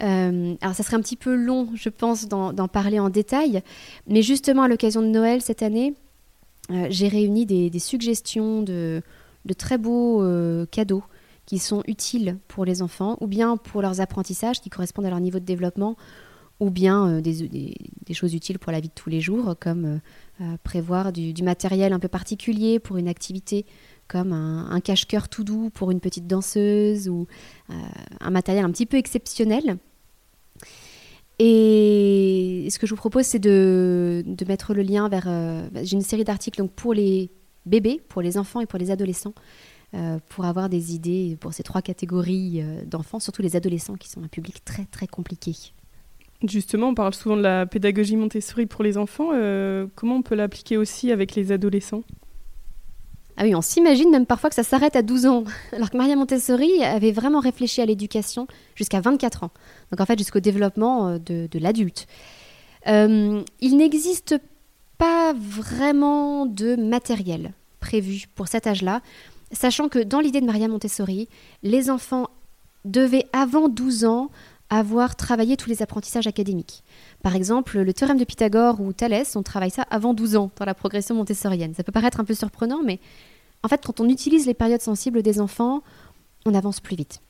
Euh, 0.00 0.54
alors 0.60 0.74
ça 0.74 0.82
serait 0.82 0.96
un 0.96 1.00
petit 1.00 1.16
peu 1.16 1.34
long, 1.34 1.68
je 1.74 1.88
pense, 1.88 2.28
d'en 2.28 2.68
parler 2.68 3.00
en 3.00 3.08
détail, 3.08 3.62
mais 4.06 4.22
justement 4.22 4.62
à 4.62 4.68
l'occasion 4.68 5.00
de 5.00 5.06
Noël 5.06 5.40
cette 5.40 5.62
année, 5.62 5.94
euh, 6.70 6.88
j'ai 6.90 7.08
réuni 7.08 7.46
des, 7.46 7.78
suggestions 7.78 8.62
de, 8.62 9.02
très 9.56 9.78
beaux 9.78 10.22
euh, 10.22 10.66
cadeaux 10.66 11.04
qui 11.46 11.58
sont 11.58 11.82
utiles 11.86 12.38
pour 12.48 12.66
les 12.66 12.82
enfants, 12.82 13.16
ou 13.20 13.26
bien 13.26 13.56
pour 13.56 13.80
leurs 13.80 14.02
apprentissages 14.02 14.60
qui 14.60 14.68
correspondent 14.68 15.06
à 15.06 15.10
leur 15.10 15.20
niveau 15.20 15.38
de 15.38 15.44
développement, 15.44 15.96
ou 16.60 16.70
bien 16.70 17.08
euh, 17.08 17.20
des, 17.20 18.14
choses 18.14 18.34
utiles 18.34 18.58
pour 18.58 18.72
la 18.72 18.80
vie 18.80 18.88
de 18.88 18.94
tous 18.94 19.10
les 19.10 19.20
jours, 19.20 19.54
comme 19.58 20.00
prévoir 20.64 21.12
du, 21.12 21.42
matériel 21.42 21.92
un 21.92 21.98
peu 21.98 22.08
particulier 22.08 22.78
pour 22.78 22.96
une 22.96 23.08
activité, 23.08 23.66
comme 24.08 24.32
un, 24.32 24.80
cache-cœur 24.80 25.28
tout 25.28 25.44
doux 25.44 25.70
pour 25.70 25.90
une 25.90 26.00
petite 26.00 26.26
danseuse, 26.26 27.08
ou 27.08 27.26
un 27.68 28.30
matériel 28.30 28.64
un 28.64 28.70
petit 28.70 28.86
peu 28.86 28.96
exceptionnel. 28.96 29.78
Et 31.42 32.68
ce 32.70 32.78
que 32.78 32.86
je 32.86 32.90
vous 32.90 32.98
propose, 32.98 33.24
c'est 33.24 33.38
de, 33.38 34.22
mettre 34.46 34.74
le 34.74 34.82
lien 34.82 35.08
vers. 35.08 35.24
Euh, 35.26 35.70
j'ai 35.82 35.96
une 35.96 36.02
série 36.02 36.22
d'articles 36.22 36.62
pour 36.68 36.92
les 36.92 37.30
bébés, 37.64 37.98
pour 38.10 38.20
les 38.20 38.36
enfants 38.36 38.60
et 38.60 38.66
pour 38.66 38.78
les 38.78 38.90
adolescents, 38.90 39.32
euh, 39.94 40.18
pour 40.28 40.44
avoir 40.44 40.68
des 40.68 40.94
idées 40.94 41.38
pour 41.40 41.54
ces 41.54 41.62
trois 41.62 41.80
catégories 41.80 42.60
euh, 42.60 42.84
d'enfants, 42.84 43.20
surtout 43.20 43.40
les 43.40 43.56
adolescents 43.56 43.96
qui 43.96 44.10
sont 44.10 44.22
un 44.22 44.28
public 44.28 44.62
très 44.66 44.84
très 44.84 45.06
compliqué. 45.06 45.54
Justement, 46.46 46.88
on 46.88 46.94
parle 46.94 47.14
souvent 47.14 47.36
de 47.36 47.42
la 47.42 47.66
pédagogie 47.66 48.16
Montessori 48.16 48.66
pour 48.66 48.82
les 48.82 48.96
enfants. 48.96 49.30
comment 49.94 50.16
on 50.16 50.22
peut 50.22 50.34
l'appliquer 50.34 50.76
aussi 50.76 51.12
avec 51.12 51.34
les 51.34 51.52
adolescents? 51.52 52.02
Ah 53.42 53.44
oui, 53.44 53.54
on 53.54 53.62
s'imagine 53.62 54.10
même 54.10 54.26
parfois 54.26 54.50
que 54.50 54.54
ça 54.54 54.62
s'arrête 54.62 54.96
à 54.96 55.02
12 55.02 55.24
ans, 55.24 55.44
alors 55.72 55.88
que 55.88 55.96
Maria 55.96 56.14
Montessori 56.14 56.84
avait 56.84 57.10
vraiment 57.10 57.40
réfléchi 57.40 57.80
à 57.80 57.86
l'éducation 57.86 58.46
jusqu'à 58.74 59.00
24 59.00 59.44
ans, 59.44 59.50
donc 59.90 59.98
en 59.98 60.04
fait 60.04 60.18
jusqu'au 60.18 60.40
développement 60.40 61.08
euh, 61.08 61.18
de, 61.18 61.58
l'adulte. 61.58 62.06
Euh, 62.86 63.42
il 63.62 63.76
n'existe 63.78 64.36
pas 64.98 65.32
vraiment 65.32 66.44
de 66.44 66.76
matériel 66.76 67.54
prévu 67.80 68.26
pour 68.34 68.46
cet 68.46 68.66
âge-là, 68.66 69.00
sachant 69.52 69.88
que 69.88 70.00
dans 70.00 70.20
l'idée 70.20 70.42
de 70.42 70.46
Maria 70.46 70.68
Montessori, 70.68 71.26
les 71.62 71.88
enfants 71.88 72.28
devaient 72.84 73.24
avant 73.32 73.70
12 73.70 74.04
ans 74.04 74.30
avoir 74.70 75.16
travaillé 75.16 75.56
tous 75.56 75.68
les 75.68 75.82
apprentissages 75.82 76.28
académiques. 76.28 76.84
Par 77.22 77.34
exemple, 77.34 77.80
le 77.80 77.92
théorème 77.92 78.18
de 78.18 78.24
Pythagore 78.24 78.80
ou 78.80 78.92
Thalès, 78.92 79.34
on 79.34 79.42
travaille 79.42 79.70
ça 79.70 79.82
avant 79.90 80.14
12 80.14 80.36
ans 80.36 80.50
dans 80.56 80.64
la 80.64 80.74
progression 80.74 81.16
montessorienne. 81.16 81.74
Ça 81.74 81.82
peut 81.82 81.92
paraître 81.92 82.20
un 82.20 82.24
peu 82.24 82.34
surprenant, 82.34 82.80
mais 82.84 83.00
en 83.62 83.68
fait, 83.68 83.84
quand 83.84 84.00
on 84.00 84.08
utilise 84.08 84.46
les 84.46 84.54
périodes 84.54 84.80
sensibles 84.80 85.22
des 85.22 85.40
enfants, 85.40 85.82
on 86.46 86.54
avance 86.54 86.80
plus 86.80 86.96
vite. 86.96 87.20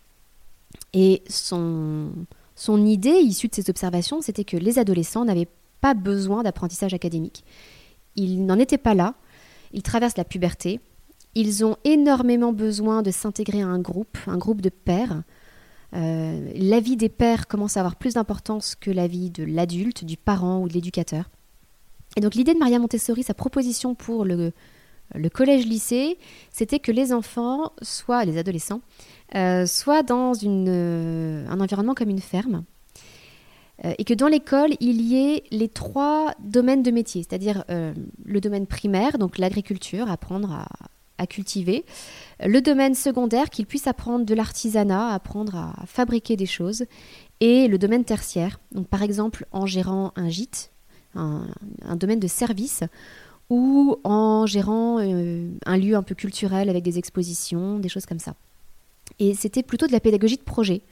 Et 0.93 1.22
son, 1.28 2.11
son 2.55 2.84
idée, 2.84 3.11
issue 3.11 3.49
de 3.49 3.55
ces 3.55 3.70
observations, 3.70 4.20
c'était 4.20 4.45
que 4.45 4.57
les 4.57 4.78
adolescents 4.78 5.24
n'avaient 5.24 5.49
pas 5.80 5.95
besoin 5.95 6.43
d'apprentissage 6.43 6.95
académique. 6.95 7.45
Ils 8.16 8.45
n'en 8.45 8.59
étaient 8.59 8.78
pas 8.78 8.95
là. 8.95 9.14
Ils 9.72 9.82
traversent 9.82 10.18
la 10.18 10.24
puberté. 10.24 10.78
Ils 11.34 11.64
ont 11.64 11.76
énormément 11.84 12.53
besoin 12.53 13.03
de 13.03 13.11
s'intégrer 13.11 13.62
à 13.62 13.66
un 13.66 13.78
groupe, 13.78 14.18
un 14.26 14.36
groupe 14.36 14.61
de 14.61 14.68
pairs. 14.68 15.22
Euh, 15.95 16.53
la 16.55 16.80
vie 16.80 16.97
des 16.97 17.09
pères 17.09 17.49
commence 17.49 17.76
à 17.76 17.80
avoir 17.80 17.97
plus 17.97 18.14
d'importance 18.14 18.74
que 18.74 18.91
la 18.91 19.07
vie 19.07 19.30
de 19.30 19.45
l'adulte, 19.45 20.05
du 20.05 20.16
parent 20.16 20.61
ou 20.61 20.68
de 20.68 20.74
l'éducateur. 20.74 21.30
Et 22.16 22.20
donc 22.20 22.34
l'idée 22.34 22.55
de 22.55 22.59
Maria 22.59 22.78
Montessori, 22.78 23.22
sa 23.22 23.34
proposition 23.34 23.95
pour 23.95 24.24
le, 24.24 24.53
collège-lycée, 25.32 26.18
c'était 26.51 26.78
que 26.78 26.93
les 26.93 27.12
enfants, 27.12 27.72
soit 27.82 28.24
les 28.24 28.38
adolescents, 28.38 28.80
euh, 29.34 29.66
soient 29.66 30.03
dans 30.03 30.32
euh, 30.45 31.47
un 31.49 31.61
environnement 31.61 31.95
comme 31.95 32.11
une 32.11 32.20
ferme, 32.20 32.64
euh, 33.84 33.93
et 33.99 34.05
que 34.05 34.14
dans 34.14 34.26
l'école, 34.26 34.70
il 34.80 35.01
y 35.01 35.16
ait 35.16 35.45
les 35.51 35.68
trois 35.68 36.34
domaines 36.41 36.82
de 36.82 36.91
métier, 36.91 37.22
c'est-à-dire 37.22 37.64
le 37.68 38.41
domaine 38.41 38.66
primaire, 38.66 39.18
donc 39.18 39.38
l'agriculture, 39.38 40.11
apprendre 40.11 40.53
à, 40.53 40.66
à, 41.20 41.26
cultiver, 41.26 41.84
le 42.44 42.60
domaine 42.60 42.94
secondaire, 42.94 43.50
qu'ils 43.50 43.66
puissent 43.66 43.86
apprendre 43.86 44.24
de 44.24 44.34
l'artisanat, 44.34 45.12
apprendre 45.12 45.56
à 45.56 45.84
fabriquer 45.86 46.36
des 46.36 46.46
choses, 46.46 46.84
et 47.40 47.68
le 47.68 47.78
domaine 47.78 48.04
tertiaire, 48.04 48.60
donc 48.72 48.88
par 48.88 49.02
exemple 49.02 49.46
en 49.52 49.66
gérant 49.66 50.12
un 50.16 50.28
gîte, 50.28 50.70
un, 51.14 51.46
un 51.82 51.96
domaine 51.96 52.20
de 52.20 52.28
service, 52.28 52.84
ou 53.50 53.96
en 54.04 54.46
gérant 54.46 55.00
euh, 55.00 55.50
un 55.66 55.76
lieu 55.76 55.96
un 55.96 56.02
peu 56.02 56.14
culturel 56.14 56.70
avec 56.70 56.84
des 56.84 56.98
expositions, 56.98 57.78
des 57.80 57.88
choses 57.88 58.06
comme 58.06 58.20
ça. 58.20 58.34
Et 59.18 59.34
c'était 59.34 59.64
plutôt 59.64 59.88
de 59.88 59.92
la 59.92 60.00
pédagogie 60.00 60.36
de 60.36 60.42
projet, 60.42 60.82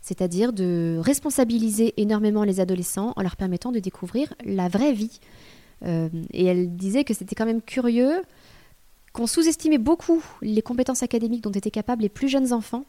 c'est-à-dire 0.00 0.52
de 0.52 0.98
responsabiliser 1.00 1.92
énormément 1.96 2.44
les 2.44 2.60
adolescents 2.60 3.12
en 3.16 3.22
leur 3.22 3.36
permettant 3.36 3.72
de 3.72 3.80
découvrir 3.80 4.32
la 4.44 4.68
vraie 4.68 4.92
vie. 4.92 5.18
Euh, 5.84 6.08
et 6.32 6.46
elle 6.46 6.76
disait 6.76 7.02
que 7.02 7.14
c'était 7.14 7.34
quand 7.34 7.46
même 7.46 7.60
curieux 7.60 8.22
qu'on 9.12 9.26
sous-estimait 9.26 9.78
beaucoup 9.78 10.22
les 10.40 10.62
compétences 10.62 11.02
académiques 11.02 11.42
dont 11.42 11.50
étaient 11.50 11.70
capables 11.70 12.02
les 12.02 12.08
plus 12.08 12.28
jeunes 12.28 12.52
enfants, 12.52 12.84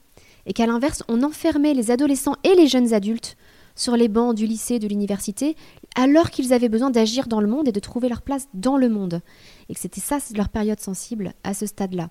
et 0.46 0.54
qu'à 0.54 0.66
l'inverse, 0.66 1.04
on 1.08 1.24
enfermait 1.24 1.74
les 1.74 1.92
adolescents 1.92 2.36
et 2.44 2.56
les 2.56 2.68
jeunes 2.68 2.94
adultes 2.94 3.38
sur 3.76 3.98
les 3.98 4.08
bancs 4.08 4.36
du 4.36 4.46
lycée, 4.46 4.80
de 4.80 4.88
l'université, 4.88 5.56
alors 5.96 6.30
qu'ils 6.30 6.54
avaient 6.54 6.70
besoin 6.70 6.92
d'agir 6.92 7.28
dans 7.28 7.42
le 7.42 7.48
monde 7.48 7.68
et 7.68 7.72
de 7.72 7.80
trouver 7.80 8.10
leur 8.10 8.22
place 8.22 8.48
dans 8.54 8.78
le 8.78 8.90
monde. 8.90 9.22
Et 9.70 9.74
que 9.74 9.80
c'était 9.80 10.02
ça 10.02 10.20
leur 10.36 10.50
période 10.50 10.80
sensible 10.80 11.34
à 11.44 11.54
ce 11.54 11.66
stade-là. 11.66 12.10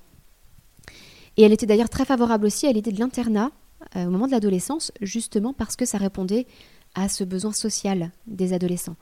Et 1.36 1.42
elle 1.42 1.52
était 1.52 1.66
d'ailleurs 1.66 1.88
très 1.88 2.04
favorable 2.04 2.46
aussi 2.46 2.66
à 2.66 2.72
l'idée 2.72 2.92
de 2.92 3.00
l'internat 3.00 3.52
euh, 3.96 4.06
au 4.06 4.10
moment 4.10 4.26
de 4.26 4.32
l'adolescence, 4.32 4.92
justement 5.00 5.52
parce 5.52 5.76
que 5.76 5.84
ça 5.84 5.98
répondait 5.98 6.46
à 6.94 7.08
ce 7.08 7.24
besoin 7.24 7.52
social 7.52 8.10
des 8.26 8.52
adolescents. 8.52 8.96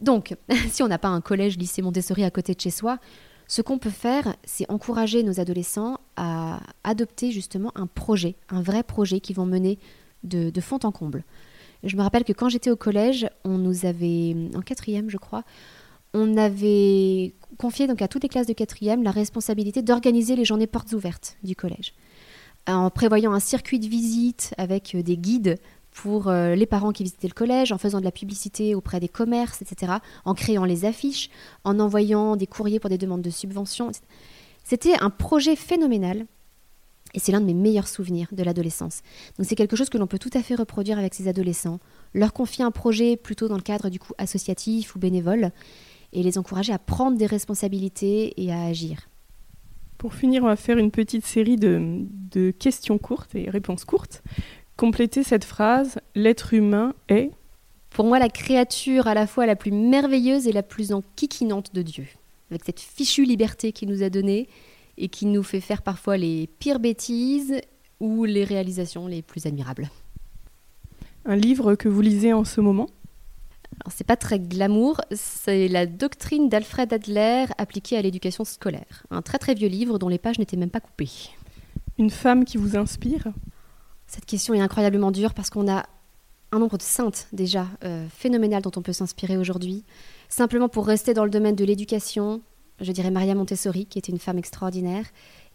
Donc, 0.00 0.34
si 0.70 0.82
on 0.82 0.88
n'a 0.88 0.98
pas 0.98 1.08
un 1.08 1.20
collège, 1.20 1.58
lycée 1.58 1.82
Montessori 1.82 2.24
à 2.24 2.30
côté 2.30 2.54
de 2.54 2.60
chez 2.60 2.70
soi, 2.70 2.98
ce 3.52 3.60
qu'on 3.60 3.76
peut 3.76 3.90
faire, 3.90 4.34
c'est 4.44 4.64
encourager 4.70 5.22
nos 5.22 5.38
adolescents 5.38 5.98
à 6.16 6.60
adopter 6.84 7.32
justement 7.32 7.70
un 7.74 7.86
projet, 7.86 8.34
un 8.48 8.62
vrai 8.62 8.82
projet 8.82 9.20
qu'ils 9.20 9.36
vont 9.36 9.44
mener 9.44 9.78
de 10.24 10.60
fond 10.62 10.78
en 10.84 10.90
comble. 10.90 11.22
Je 11.84 11.94
me 11.94 12.00
rappelle 12.00 12.24
que 12.24 12.32
quand 12.32 12.48
j'étais 12.48 12.70
au 12.70 12.76
collège, 12.76 13.28
on 13.44 13.58
nous 13.58 13.84
avait, 13.84 14.34
en 14.56 14.62
quatrième 14.62 15.10
je 15.10 15.18
crois, 15.18 15.44
on 16.14 16.38
avait 16.38 17.34
confié 17.58 17.86
donc 17.86 18.00
à 18.00 18.08
toutes 18.08 18.22
les 18.22 18.30
classes 18.30 18.46
de 18.46 18.54
quatrième 18.54 19.02
la 19.02 19.10
responsabilité 19.10 19.82
d'organiser 19.82 20.34
les 20.34 20.46
journées 20.46 20.66
portes 20.66 20.94
ouvertes 20.94 21.36
du 21.42 21.54
collège, 21.54 21.92
en 22.66 22.88
prévoyant 22.88 23.34
un 23.34 23.40
circuit 23.40 23.80
de 23.80 23.86
visite 23.86 24.54
avec 24.56 24.94
euh, 24.94 25.02
des 25.02 25.18
guides 25.18 25.58
pour 25.92 26.28
euh, 26.28 26.54
les 26.54 26.66
parents 26.66 26.92
qui 26.92 27.02
visitaient 27.02 27.28
le 27.28 27.34
collège, 27.34 27.70
en 27.70 27.78
faisant 27.78 28.00
de 28.00 28.04
la 28.04 28.12
publicité 28.12 28.74
auprès 28.74 28.98
des 28.98 29.08
commerces, 29.08 29.62
etc., 29.62 29.92
en 30.24 30.34
créant 30.34 30.64
les 30.64 30.84
affiches, 30.84 31.30
en 31.64 31.78
envoyant 31.78 32.36
des 32.36 32.46
courriers 32.46 32.80
pour 32.80 32.90
des 32.90 32.98
demandes 32.98 33.22
de 33.22 33.30
subventions. 33.30 33.92
C'était 34.64 34.94
un 35.00 35.10
projet 35.10 35.56
phénoménal 35.56 36.26
et 37.14 37.18
c'est 37.18 37.32
l'un 37.32 37.40
de 37.40 37.46
mes 37.46 37.54
meilleurs 37.54 37.88
souvenirs 37.88 38.28
de 38.32 38.42
l'adolescence. 38.42 39.02
Donc 39.36 39.46
c'est 39.46 39.54
quelque 39.54 39.76
chose 39.76 39.90
que 39.90 39.98
l'on 39.98 40.06
peut 40.06 40.18
tout 40.18 40.30
à 40.32 40.42
fait 40.42 40.54
reproduire 40.54 40.98
avec 40.98 41.14
ces 41.14 41.28
adolescents, 41.28 41.78
leur 42.14 42.32
confier 42.32 42.64
un 42.64 42.70
projet 42.70 43.16
plutôt 43.16 43.48
dans 43.48 43.56
le 43.56 43.62
cadre 43.62 43.90
du 43.90 43.98
coup 43.98 44.14
associatif 44.18 44.96
ou 44.96 44.98
bénévole, 44.98 45.50
et 46.14 46.22
les 46.22 46.38
encourager 46.38 46.72
à 46.72 46.78
prendre 46.78 47.16
des 47.16 47.26
responsabilités 47.26 48.42
et 48.42 48.52
à 48.52 48.62
agir. 48.64 49.08
Pour 49.98 50.14
finir, 50.14 50.42
on 50.42 50.46
va 50.46 50.56
faire 50.56 50.78
une 50.78 50.90
petite 50.90 51.24
série 51.24 51.56
de, 51.56 52.00
de 52.32 52.50
questions 52.50 52.98
courtes 52.98 53.34
et 53.34 53.48
réponses 53.48 53.84
courtes. 53.84 54.22
Complétez 54.82 55.22
cette 55.22 55.44
phrase, 55.44 56.00
l'être 56.16 56.54
humain 56.54 56.92
est... 57.08 57.30
Pour 57.90 58.04
moi, 58.04 58.18
la 58.18 58.28
créature 58.28 59.06
à 59.06 59.14
la 59.14 59.28
fois 59.28 59.46
la 59.46 59.54
plus 59.54 59.70
merveilleuse 59.70 60.48
et 60.48 60.52
la 60.52 60.64
plus 60.64 60.92
enquiquinante 60.92 61.72
de 61.72 61.82
Dieu. 61.82 62.08
avec 62.50 62.64
cette 62.64 62.80
fichue 62.80 63.24
liberté 63.24 63.70
qu'il 63.70 63.88
nous 63.90 64.02
a 64.02 64.10
donnée 64.10 64.48
et 64.98 65.06
qui 65.06 65.26
nous 65.26 65.44
fait 65.44 65.60
faire 65.60 65.82
parfois 65.82 66.16
les 66.16 66.48
pires 66.58 66.80
bêtises 66.80 67.60
ou 68.00 68.24
les 68.24 68.42
réalisations 68.42 69.06
les 69.06 69.22
plus 69.22 69.46
admirables. 69.46 69.88
Un 71.26 71.36
livre 71.36 71.76
que 71.76 71.88
vous 71.88 72.00
lisez 72.00 72.32
en 72.32 72.44
ce 72.44 72.60
moment? 72.60 72.88
C'est 73.88 74.04
pas 74.04 74.16
très 74.16 74.40
glamour, 74.40 75.00
c'est 75.12 75.68
la 75.68 75.86
doctrine 75.86 76.48
d'Alfred 76.48 76.92
Adler 76.92 77.44
appliquée 77.56 77.96
à 77.96 78.02
l'éducation 78.02 78.44
scolaire. 78.44 79.06
Un 79.12 79.22
très 79.22 79.38
très 79.38 79.54
vieux 79.54 79.68
livre 79.68 80.00
dont 80.00 80.08
les 80.08 80.18
pages 80.18 80.40
n'étaient 80.40 80.56
même 80.56 80.70
pas 80.70 80.80
coupées. 80.80 81.30
Une 81.98 82.10
femme 82.10 82.44
qui 82.44 82.56
vous 82.56 82.76
inspire? 82.76 83.28
Cette 84.12 84.26
question 84.26 84.52
est 84.52 84.60
incroyablement 84.60 85.10
dure 85.10 85.32
parce 85.32 85.48
qu'on 85.48 85.72
a 85.72 85.86
un 86.52 86.58
nombre 86.58 86.76
de 86.76 86.82
saintes 86.82 87.28
déjà 87.32 87.66
euh, 87.82 88.06
phénoménales 88.14 88.60
dont 88.60 88.70
on 88.76 88.82
peut 88.82 88.92
s'inspirer 88.92 89.38
aujourd'hui. 89.38 89.84
Simplement 90.28 90.68
pour 90.68 90.86
rester 90.86 91.14
dans 91.14 91.24
le 91.24 91.30
domaine 91.30 91.56
de 91.56 91.64
l'éducation, 91.64 92.42
je 92.82 92.92
dirais 92.92 93.10
Maria 93.10 93.34
Montessori, 93.34 93.86
qui 93.86 93.98
était 93.98 94.12
une 94.12 94.18
femme 94.18 94.36
extraordinaire, 94.36 95.06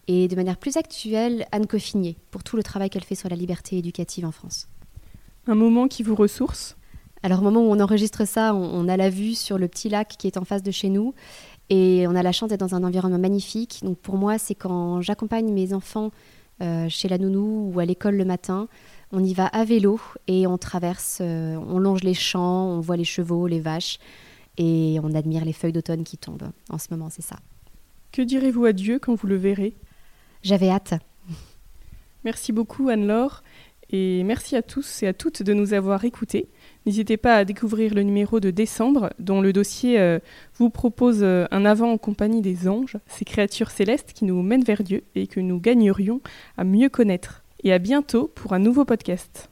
et 0.08 0.26
de 0.26 0.34
manière 0.34 0.56
plus 0.56 0.76
actuelle, 0.76 1.46
Anne 1.52 1.68
Coffinier, 1.68 2.16
pour 2.32 2.42
tout 2.42 2.56
le 2.56 2.64
travail 2.64 2.90
qu'elle 2.90 3.04
fait 3.04 3.14
sur 3.14 3.28
la 3.28 3.36
liberté 3.36 3.78
éducative 3.78 4.24
en 4.24 4.32
France. 4.32 4.66
Un 5.46 5.54
moment 5.54 5.86
qui 5.86 6.02
vous 6.02 6.16
ressource? 6.16 6.76
Alors 7.22 7.38
au 7.38 7.42
moment 7.42 7.60
où 7.60 7.70
on 7.70 7.78
enregistre 7.78 8.26
ça, 8.26 8.56
on, 8.56 8.88
a 8.88 8.96
la 8.96 9.08
vue 9.08 9.36
sur 9.36 9.56
le 9.56 9.68
petit 9.68 9.88
lac 9.88 10.16
qui 10.18 10.26
est 10.26 10.36
en 10.36 10.44
face 10.44 10.64
de 10.64 10.72
chez 10.72 10.88
nous 10.88 11.14
et 11.70 12.06
on 12.08 12.16
a 12.16 12.24
la 12.24 12.32
chance 12.32 12.48
d'être 12.48 12.60
dans 12.60 12.74
un 12.74 12.82
environnement 12.82 13.18
magnifique. 13.18 13.80
Donc 13.84 13.98
pour 13.98 14.16
moi, 14.16 14.36
c'est 14.38 14.56
quand 14.56 15.00
j'accompagne 15.00 15.52
mes 15.52 15.74
enfants 15.74 16.10
chez 16.60 17.08
la 17.08 17.18
nounou 17.18 17.72
ou 17.72 17.80
à 17.80 17.84
l'école 17.84 18.16
le 18.16 18.24
matin, 18.24 18.68
on 19.10 19.24
y 19.24 19.32
va 19.32 19.46
à 19.46 19.64
vélo 19.64 20.00
et 20.26 20.46
on 20.46 20.58
traverse, 20.58 21.18
euh, 21.20 21.56
on 21.56 21.78
longe 21.78 22.02
les 22.02 22.14
champs, 22.14 22.66
on 22.66 22.80
voit 22.80 22.96
les 22.96 23.04
chevaux, 23.04 23.46
les 23.46 23.60
vaches 23.60 23.98
et 24.58 24.98
on 25.02 25.14
admire 25.14 25.44
les 25.44 25.52
feuilles 25.52 25.72
d'automne 25.72 26.04
qui 26.04 26.18
tombent. 26.18 26.50
En 26.68 26.78
ce 26.78 26.88
moment, 26.90 27.08
c'est 27.10 27.22
ça. 27.22 27.36
Que 28.12 28.22
direz-vous 28.22 28.64
à 28.64 28.72
Dieu 28.72 28.98
quand 28.98 29.14
vous 29.14 29.26
le 29.26 29.36
verrez? 29.36 29.76
J'avais 30.42 30.68
hâte. 30.68 30.94
Merci 32.24 32.52
beaucoup 32.52 32.88
Anne-Laure 32.88 33.42
et 33.90 34.22
merci 34.24 34.56
à 34.56 34.62
tous 34.62 35.02
et 35.02 35.06
à 35.06 35.14
toutes 35.14 35.42
de 35.42 35.54
nous 35.54 35.72
avoir 35.72 36.04
écoutés. 36.04 36.48
N'hésitez 36.88 37.18
pas 37.18 37.36
à 37.36 37.44
découvrir 37.44 37.92
le 37.92 38.02
numéro 38.02 38.40
de 38.40 38.50
décembre 38.50 39.10
dont 39.18 39.42
le 39.42 39.52
dossier 39.52 40.00
euh, 40.00 40.20
vous 40.54 40.70
propose 40.70 41.18
euh, 41.20 41.44
un 41.50 41.66
avant 41.66 41.92
en 41.92 41.98
compagnie 41.98 42.40
des 42.40 42.66
anges, 42.66 42.96
ces 43.06 43.26
créatures 43.26 43.70
célestes 43.70 44.14
qui 44.14 44.24
nous 44.24 44.40
mènent 44.40 44.64
vers 44.64 44.82
Dieu 44.82 45.04
et 45.14 45.26
que 45.26 45.38
nous 45.38 45.60
gagnerions 45.60 46.22
à 46.56 46.64
mieux 46.64 46.88
connaître. 46.88 47.44
Et 47.62 47.74
à 47.74 47.78
bientôt 47.78 48.32
pour 48.34 48.54
un 48.54 48.58
nouveau 48.58 48.86
podcast. 48.86 49.50